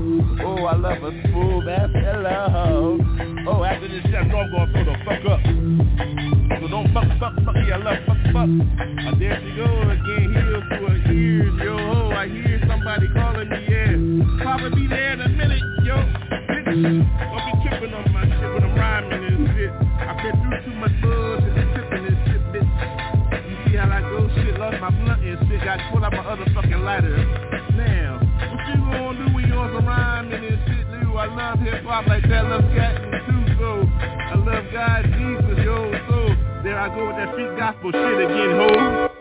Oh, 0.44 0.64
I 0.64 0.76
love 0.76 1.02
a 1.02 1.10
smooth 1.28 1.68
ass 1.68 1.90
hello. 1.92 2.98
Oh, 3.48 3.64
after 3.64 3.88
this 3.88 4.02
shit, 4.02 4.14
I 4.14 4.22
know 4.24 4.38
I'm 4.38 4.50
gonna 4.50 4.72
throw 4.72 4.84
the 4.84 4.96
fuck 5.04 5.24
up. 5.30 5.40
So 6.60 6.66
don't 6.68 6.92
fuck, 6.92 7.08
fuck, 7.18 7.34
fuck, 7.44 7.56
yeah, 7.66 7.74
I 7.74 7.76
love 7.78 7.98
fuck, 8.06 8.16
fuck. 8.32 8.48
Oh, 8.48 9.14
there 9.18 9.40
she 9.40 9.50
goes 9.56 9.88
again, 9.92 10.34
heels 10.34 10.64
to 10.68 10.76
her 10.84 10.96
ears, 11.12 11.54
yo. 11.62 11.76
I 12.10 12.28
hear 12.28 12.60
somebody 12.68 13.08
calling 13.14 13.48
me, 13.48 13.66
yeah. 13.68 13.96
Poppa 14.44 14.68
be 14.74 14.86
there 14.86 15.12
in 15.12 15.18
don't 16.82 17.62
be 17.62 17.68
tripping 17.68 17.94
on 17.94 18.12
my 18.12 18.24
shit 18.28 18.52
when 18.52 18.64
I'm 18.64 18.74
rhyming 18.76 19.24
and 19.24 19.48
shit. 19.56 19.70
I've 19.72 20.16
been 20.20 20.36
through 20.42 20.60
too 20.64 20.76
much 20.76 20.92
buzz 21.00 21.42
and 21.44 21.74
tripping 21.74 22.04
and 22.04 22.18
shit, 22.26 22.42
bitch. 22.52 22.68
You 23.48 23.56
see 23.64 23.76
how 23.76 23.88
I 23.88 24.00
go? 24.00 24.28
Shit, 24.34 24.58
lost 24.58 24.80
my 24.80 24.90
blunt 24.90 25.24
and 25.24 25.48
shit. 25.48 25.64
Got 25.64 25.80
pulled 25.90 26.04
out 26.04 26.12
my 26.12 26.24
other 26.24 26.44
fucking 26.52 26.82
lighter. 26.84 27.16
Now, 27.76 28.20
what 28.52 28.60
you 28.68 28.76
gonna 28.76 29.26
do 29.26 29.34
when 29.34 29.48
you 29.48 29.54
on 29.54 29.72
some 29.74 29.86
rhyming 29.86 30.44
and 30.44 30.60
shit, 30.68 30.84
dude? 30.92 31.16
I 31.16 31.26
love 31.32 31.60
hip 31.60 31.84
hop 31.84 32.06
like 32.06 32.28
that. 32.28 32.44
Love 32.44 32.64
cat 32.76 33.00
too, 33.24 33.56
so 33.58 33.88
I 33.96 34.34
love 34.36 34.64
God, 34.72 35.04
Jesus, 35.16 35.64
yo. 35.64 35.92
So 36.08 36.36
there 36.62 36.78
I 36.78 36.88
go 36.94 37.06
with 37.08 37.16
that 37.16 37.32
street 37.32 37.56
gospel 37.56 37.92
shit 37.92 38.20
again, 38.20 38.50
ho. 38.52 39.15